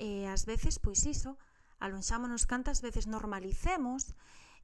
E 0.00 0.24
ás 0.26 0.48
veces, 0.48 0.80
pois 0.80 1.04
iso, 1.04 1.36
alonxámonos 1.80 2.48
cantas 2.48 2.80
veces 2.80 3.04
normalicemos 3.06 4.16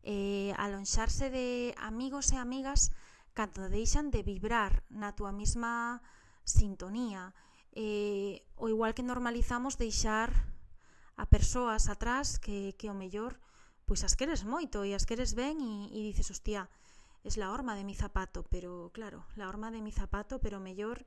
eh, 0.07 0.55
alonxarse 0.57 1.29
de 1.29 1.75
amigos 1.77 2.33
e 2.33 2.41
amigas 2.41 2.95
cando 3.37 3.69
deixan 3.69 4.09
de 4.09 4.25
vibrar 4.25 4.87
na 4.89 5.13
túa 5.13 5.33
mesma 5.33 6.01
sintonía. 6.49 7.37
Eh, 7.77 8.41
o 8.57 8.73
igual 8.73 8.97
que 8.97 9.05
normalizamos 9.05 9.77
deixar 9.77 10.33
a 11.21 11.29
persoas 11.29 11.93
atrás 11.93 12.41
que, 12.41 12.73
que 12.81 12.89
o 12.89 12.97
mellor 12.97 13.37
pois 13.87 14.03
as 14.03 14.19
queres 14.19 14.43
moito 14.43 14.83
e 14.83 14.93
as 14.99 15.07
queres 15.07 15.33
ben 15.33 15.63
e, 15.63 15.75
e 15.95 15.99
dices, 16.11 16.29
hostia, 16.35 16.67
es 17.27 17.37
la 17.37 17.51
horma 17.51 17.75
de 17.75 17.83
mi 17.83 17.95
zapato, 17.95 18.45
pero 18.45 18.91
claro, 18.95 19.27
la 19.35 19.49
horma 19.49 19.73
de 19.73 19.83
mi 19.83 19.91
zapato, 19.91 20.41
pero 20.41 20.61
mellor, 20.61 21.07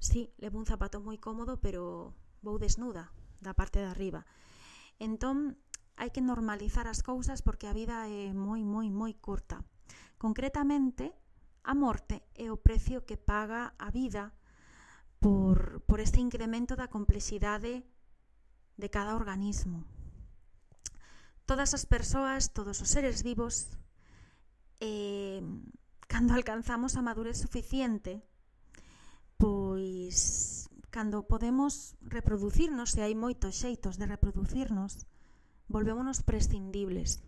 sí, 0.00 0.34
levo 0.38 0.58
un 0.58 0.66
zapato 0.66 0.98
moi 0.98 1.22
cómodo, 1.22 1.62
pero 1.62 2.18
vou 2.42 2.58
desnuda 2.58 3.14
da 3.38 3.54
parte 3.54 3.78
de 3.78 3.86
arriba. 3.86 4.26
Entón, 4.98 5.54
hai 5.94 6.10
que 6.10 6.18
normalizar 6.18 6.90
as 6.90 7.06
cousas 7.06 7.46
porque 7.46 7.70
a 7.70 7.76
vida 7.78 8.10
é 8.10 8.34
moi, 8.34 8.66
moi, 8.66 8.90
moi 8.90 9.14
curta. 9.14 9.62
Concretamente, 10.18 11.14
a 11.62 11.78
morte 11.78 12.26
é 12.34 12.50
o 12.50 12.58
precio 12.58 13.06
que 13.06 13.14
paga 13.14 13.78
a 13.78 13.94
vida 13.94 14.34
por, 15.22 15.86
por 15.86 16.02
este 16.02 16.18
incremento 16.18 16.74
da 16.74 16.90
complexidade 16.90 17.86
de 18.74 18.88
cada 18.90 19.14
organismo. 19.14 19.86
Todas 21.46 21.70
as 21.70 21.86
persoas, 21.86 22.50
todos 22.50 22.82
os 22.82 22.90
seres 22.90 23.22
vivos, 23.22 23.70
eh, 24.82 25.38
cando 26.10 26.34
alcanzamos 26.34 26.98
a 26.98 27.06
madurez 27.06 27.38
suficiente, 27.38 28.26
pois 29.38 30.66
cando 30.90 31.22
podemos 31.30 31.94
reproducirnos, 32.02 32.98
e 32.98 33.06
hai 33.06 33.14
moitos 33.14 33.62
xeitos 33.62 33.94
de 33.94 34.10
reproducirnos, 34.10 35.06
volvémonos 35.70 36.26
prescindibles. 36.26 37.22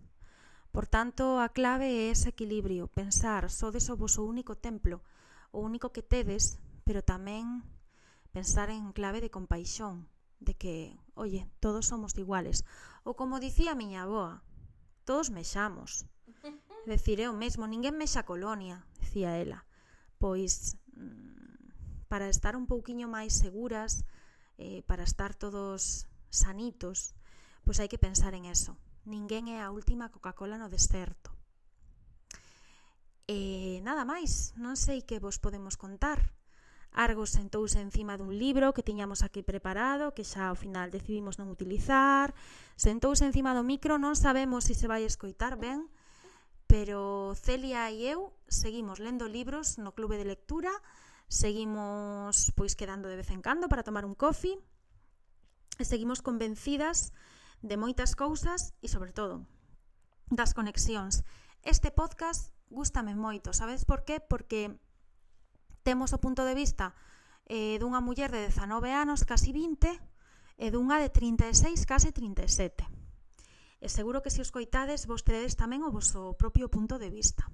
Por 0.74 0.90
tanto, 0.90 1.38
a 1.38 1.48
clave 1.55 1.86
é 1.86 2.11
ese 2.11 2.34
equilibrio, 2.34 2.90
pensar 2.90 3.46
sodes 3.48 3.86
o 3.86 3.94
vosso 3.94 4.26
único 4.26 4.59
templo, 4.59 5.07
o 5.55 5.62
único 5.62 5.94
que 5.94 6.02
tedes, 6.02 6.59
pero 6.82 7.07
tamén 7.07 7.62
pensar 8.34 8.66
en 8.68 8.90
clave 8.90 9.22
de 9.22 9.30
compaixón, 9.30 10.11
de 10.42 10.59
que, 10.59 10.98
oye, 11.14 11.46
todos 11.62 11.86
somos 11.86 12.18
iguales. 12.18 12.66
Ou 13.07 13.14
como 13.14 13.38
dicía 13.38 13.72
a 13.72 13.78
miña 13.78 14.02
aboa, 14.02 14.42
todos 15.07 15.30
mexamos, 15.30 16.11
Decir, 16.87 17.20
eu 17.20 17.32
mesmo, 17.32 17.64
ninguén 17.64 17.97
mexa 17.97 18.28
colonia, 18.28 18.85
decía 19.01 19.41
ela. 19.41 19.64
Pois, 20.20 20.76
mm, 20.93 22.09
para 22.12 22.28
estar 22.28 22.55
un 22.61 22.68
pouquiño 22.68 23.09
máis 23.09 23.32
seguras, 23.32 24.05
eh, 24.61 24.85
para 24.85 25.03
estar 25.03 25.32
todos 25.32 26.07
sanitos, 26.28 27.16
pois 27.64 27.80
hai 27.80 27.89
que 27.89 27.97
pensar 27.97 28.37
en 28.37 28.45
eso. 28.45 28.76
Ninguén 29.09 29.49
é 29.49 29.64
a 29.64 29.72
última 29.72 30.12
Coca-Cola 30.12 30.61
no 30.61 30.68
deserto. 30.68 31.32
E 33.24 33.80
nada 33.80 34.05
máis, 34.05 34.53
non 34.61 34.76
sei 34.76 35.01
que 35.01 35.16
vos 35.16 35.41
podemos 35.41 35.80
contar. 35.80 36.37
Argos 36.95 37.35
sentouse 37.35 37.80
encima 37.80 38.20
dun 38.20 38.37
libro 38.37 38.76
que 38.76 38.87
tiñamos 38.87 39.24
aquí 39.24 39.43
preparado, 39.43 40.12
que 40.12 40.22
xa 40.22 40.53
ao 40.53 40.61
final 40.61 40.93
decidimos 40.93 41.41
non 41.41 41.49
utilizar. 41.49 42.37
Sentouse 42.76 43.24
encima 43.24 43.57
do 43.57 43.64
micro, 43.64 43.97
non 43.97 44.14
sabemos 44.14 44.68
se 44.68 44.76
se 44.76 44.87
vai 44.87 45.03
escoitar 45.09 45.57
ben, 45.57 45.89
pero 46.75 47.39
Celia 47.39 47.87
e 47.95 48.03
eu 48.03 48.35
seguimos 48.51 48.99
lendo 48.99 49.31
libros 49.31 49.79
no 49.79 49.95
clube 49.95 50.18
de 50.18 50.27
lectura, 50.27 50.75
seguimos 51.31 52.51
pois 52.59 52.75
quedando 52.75 53.07
de 53.07 53.14
vez 53.14 53.31
en 53.31 53.47
cando 53.47 53.70
para 53.70 53.87
tomar 53.87 54.03
un 54.03 54.18
coffee, 54.18 54.59
e 55.79 55.87
seguimos 55.87 56.18
convencidas 56.18 57.14
de 57.62 57.79
moitas 57.79 58.18
cousas 58.18 58.75
e, 58.83 58.91
sobre 58.91 59.14
todo, 59.14 59.47
das 60.35 60.51
conexións. 60.51 61.22
Este 61.62 61.95
podcast 61.95 62.51
gustame 62.75 63.14
moito, 63.14 63.55
sabes 63.55 63.87
por 63.87 64.03
qué? 64.03 64.18
Porque 64.18 64.75
temos 65.87 66.11
o 66.11 66.18
punto 66.18 66.43
de 66.43 66.59
vista 66.59 66.99
eh, 67.47 67.79
dunha 67.79 68.03
muller 68.03 68.35
de 68.35 68.51
19 68.51 68.91
anos, 68.91 69.22
casi 69.22 69.55
20, 69.55 69.95
e 70.59 70.66
dunha 70.75 70.99
de 70.99 71.07
36, 71.07 71.87
case 71.87 72.11
37. 72.11 72.93
E 73.85 73.93
seguro 73.93 74.24
que 74.24 74.32
se 74.32 74.41
os 74.41 74.49
coitades 74.49 75.05
vos 75.05 75.28
teredes 75.28 75.61
tamén 75.61 75.85
o 75.85 75.93
vosso 75.93 76.32
propio 76.41 76.72
punto 76.72 76.97
de 76.97 77.12
vista. 77.12 77.45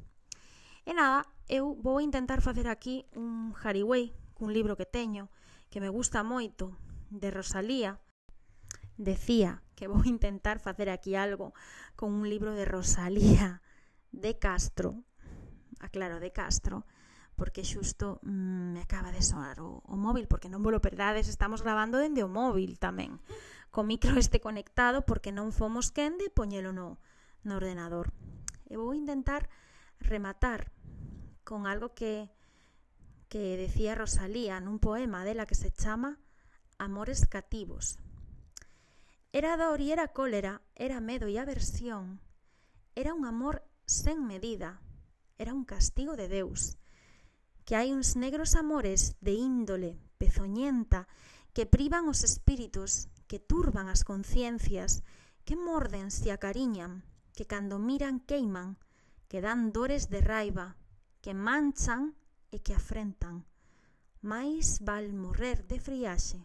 E 0.86 0.94
nada, 0.94 1.26
eu 1.50 1.74
vou 1.74 1.98
intentar 1.98 2.38
facer 2.38 2.70
aquí 2.70 3.02
un 3.18 3.50
Hariway 3.50 4.14
cun 4.38 4.54
libro 4.54 4.78
que 4.78 4.86
teño 4.86 5.26
que 5.74 5.82
me 5.82 5.90
gusta 5.90 6.22
moito, 6.22 6.78
de 7.10 7.34
Rosalía. 7.34 7.98
Decía 8.94 9.66
que 9.74 9.90
vou 9.90 10.06
intentar 10.14 10.62
facer 10.62 10.86
aquí 10.86 11.18
algo 11.18 11.50
con 11.98 12.14
un 12.14 12.30
libro 12.30 12.54
de 12.54 12.62
Rosalía 12.62 13.58
de 14.14 14.38
Castro. 14.38 15.02
Aclaro, 15.82 16.22
de 16.22 16.30
Castro 16.30 16.86
porque 17.40 17.64
xusto 17.64 18.20
mm, 18.20 18.76
me 18.76 18.80
acaba 18.84 19.08
de 19.10 19.24
soar 19.24 19.64
o, 19.64 19.80
o 19.88 19.96
móvil, 19.96 20.28
porque 20.28 20.52
non 20.52 20.60
volo 20.60 20.84
perdades, 20.84 21.24
estamos 21.24 21.64
grabando 21.64 21.96
dende 21.96 22.20
o 22.20 22.28
móvil 22.28 22.76
tamén 22.76 23.16
co 23.70 23.86
micro 23.86 24.18
este 24.18 24.40
conectado 24.42 25.06
porque 25.06 25.30
non 25.30 25.54
fomos 25.54 25.94
quen 25.94 26.18
de 26.18 26.30
poñelo 26.30 26.74
no, 26.74 26.98
no 27.46 27.56
ordenador. 27.56 28.10
E 28.66 28.74
vou 28.74 28.94
intentar 28.94 29.46
rematar 30.02 30.74
con 31.46 31.66
algo 31.66 31.94
que, 31.94 32.30
que 33.30 33.54
decía 33.58 33.94
Rosalía 33.94 34.58
nun 34.58 34.82
poema 34.82 35.22
dela 35.22 35.46
que 35.46 35.58
se 35.58 35.70
chama 35.70 36.18
Amores 36.80 37.28
cativos. 37.28 38.00
Era 39.36 39.54
dor 39.60 39.78
e 39.84 39.92
era 39.92 40.10
cólera, 40.10 40.64
era 40.74 40.98
medo 40.98 41.28
e 41.28 41.38
aversión. 41.38 42.18
Era 42.96 43.14
un 43.14 43.28
amor 43.28 43.62
sen 43.86 44.26
medida, 44.26 44.80
era 45.38 45.54
un 45.54 45.68
castigo 45.68 46.16
de 46.16 46.26
Deus. 46.26 46.80
Que 47.62 47.76
hai 47.78 47.94
uns 47.94 48.18
negros 48.18 48.58
amores 48.58 49.14
de 49.22 49.38
índole 49.38 50.00
pezoñenta 50.18 51.06
que 51.54 51.68
privan 51.68 52.08
os 52.10 52.24
espíritus 52.26 53.12
que 53.30 53.38
turban 53.38 53.86
as 53.86 54.02
conciencias, 54.02 55.06
que 55.46 55.54
morden 55.54 56.10
se 56.10 56.34
acariñan, 56.34 57.06
que 57.30 57.46
cando 57.46 57.78
miran 57.78 58.18
queiman, 58.18 58.74
que 59.30 59.38
dan 59.38 59.70
dores 59.70 60.10
de 60.10 60.18
raiva, 60.18 60.74
que 61.22 61.30
manchan 61.30 62.18
e 62.50 62.58
que 62.58 62.74
afrentan. 62.74 63.46
Mais 64.18 64.82
val 64.82 65.14
morrer 65.14 65.62
de 65.70 65.78
friaxe 65.78 66.42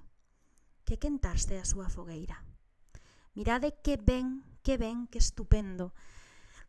que 0.85 1.01
quentarse 1.01 1.57
a 1.57 1.65
súa 1.65 1.89
fogueira. 1.89 2.45
Mirade 3.33 3.73
que 3.81 3.97
ben, 3.97 4.45
que 4.61 4.77
ben, 4.77 5.09
que 5.09 5.17
estupendo, 5.17 5.89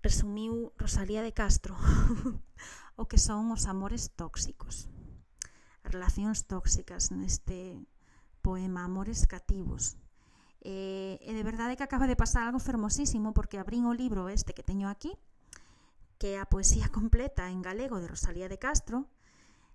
resumiu 0.01 0.73
Rosalía 0.81 1.21
de 1.21 1.37
Castro, 1.37 1.77
o 3.01 3.05
que 3.05 3.21
son 3.21 3.53
os 3.53 3.69
amores 3.69 4.17
tóxicos. 4.17 4.89
As 5.85 5.93
relacións 5.93 6.49
tóxicas 6.49 7.13
neste 7.13 7.85
poema 8.41 8.89
Amores 8.89 9.29
cativos, 9.29 10.01
E, 10.67 11.23
e 11.23 11.31
de 11.31 11.47
verdade 11.47 11.79
que 11.79 11.87
acaba 11.87 12.11
de 12.11 12.19
pasar 12.19 12.43
algo 12.43 12.59
fermosísimo 12.59 13.31
porque 13.31 13.63
abrín 13.63 13.87
o 13.87 13.95
libro 13.95 14.27
este 14.27 14.51
que 14.51 14.67
teño 14.67 14.91
aquí, 14.91 15.15
que 16.19 16.35
é 16.35 16.43
a 16.43 16.51
poesía 16.51 16.91
completa 16.99 17.47
en 17.55 17.63
galego 17.63 18.03
de 18.03 18.11
Rosalía 18.11 18.51
de 18.51 18.59
Castro, 18.59 19.07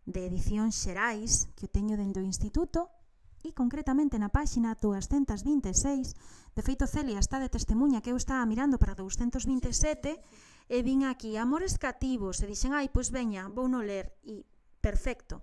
de 0.03 0.27
edición 0.27 0.75
Xerais, 0.75 1.47
que 1.55 1.71
o 1.71 1.71
teño 1.71 1.95
dentro 1.95 2.19
do 2.19 2.27
instituto, 2.27 2.91
e 3.39 3.55
concretamente 3.55 4.19
na 4.19 4.35
páxina 4.35 4.75
226, 4.75 6.59
de 6.59 6.61
feito 6.61 6.83
Celia 6.91 7.23
está 7.23 7.39
de 7.39 7.47
testemunha 7.47 8.03
que 8.03 8.11
eu 8.11 8.19
estaba 8.19 8.43
mirando 8.43 8.75
para 8.75 8.91
227, 8.91 10.19
e 10.67 10.77
vin 10.83 11.07
aquí 11.07 11.39
Amores 11.39 11.79
cativos, 11.79 12.43
e 12.43 12.51
dixen, 12.51 12.75
ai, 12.75 12.91
pois 12.91 13.15
veña, 13.15 13.47
vou 13.47 13.71
no 13.71 13.79
ler, 13.79 14.11
e 14.27 14.43
perfecto. 14.83 15.39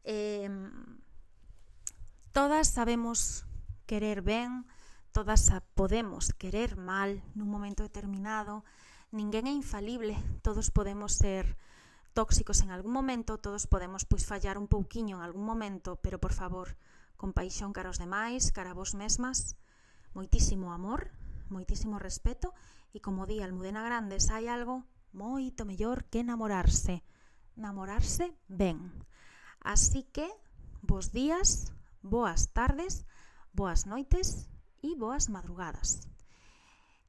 Eh, 0.00 0.48
todas 2.32 2.72
sabemos 2.72 3.44
querer 3.84 4.22
ben, 4.22 4.66
todas 5.12 5.50
a 5.50 5.60
podemos 5.60 6.32
querer 6.32 6.76
mal 6.80 7.20
nun 7.36 7.52
momento 7.52 7.84
determinado, 7.84 8.64
ninguén 9.12 9.44
é 9.44 9.52
infalible, 9.52 10.16
todos 10.40 10.72
podemos 10.72 11.20
ser 11.20 11.60
tóxicos 12.16 12.64
en 12.64 12.72
algún 12.72 12.92
momento, 12.96 13.36
todos 13.36 13.68
podemos 13.68 14.08
pois 14.08 14.24
fallar 14.24 14.56
un 14.56 14.68
pouquiño 14.68 15.20
en 15.20 15.24
algún 15.24 15.44
momento, 15.44 16.00
pero 16.00 16.16
por 16.16 16.32
favor, 16.32 16.76
compaixón 17.20 17.76
cara 17.76 17.92
aos 17.92 18.00
demais, 18.00 18.52
cara 18.56 18.72
a 18.72 18.78
vos 18.78 18.96
mesmas, 18.96 19.60
moitísimo 20.16 20.72
amor, 20.72 21.12
moitísimo 21.52 22.00
respeto 22.00 22.56
e 22.96 23.04
como 23.04 23.28
di 23.28 23.44
Almudena 23.44 23.84
Grandes, 23.84 24.32
hai 24.32 24.48
algo 24.48 24.88
moito 25.12 25.68
mellor 25.68 26.08
que 26.08 26.24
namorarse. 26.24 27.04
Namorarse 27.52 28.32
ben. 28.48 28.92
Así 29.60 30.08
que, 30.08 30.24
bos 30.80 31.12
días, 31.12 31.76
boas 32.00 32.48
tardes 32.56 33.04
Boas 33.52 33.84
noites 33.84 34.48
e 34.80 34.96
boas 34.96 35.28
madrugadas. 35.28 36.08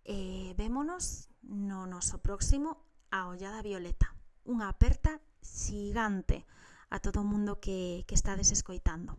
E 0.04 0.52
vémonos 0.60 1.32
no 1.40 1.88
noso 1.88 2.20
próximo 2.20 2.84
A 3.08 3.32
Ollada 3.32 3.64
Violeta. 3.64 4.12
Unha 4.44 4.68
aperta 4.68 5.24
xigante 5.40 6.44
a 6.92 7.00
todo 7.00 7.24
o 7.24 7.30
mundo 7.32 7.64
que, 7.64 8.04
que 8.04 8.20
estades 8.20 8.52
escoitando. 8.52 9.16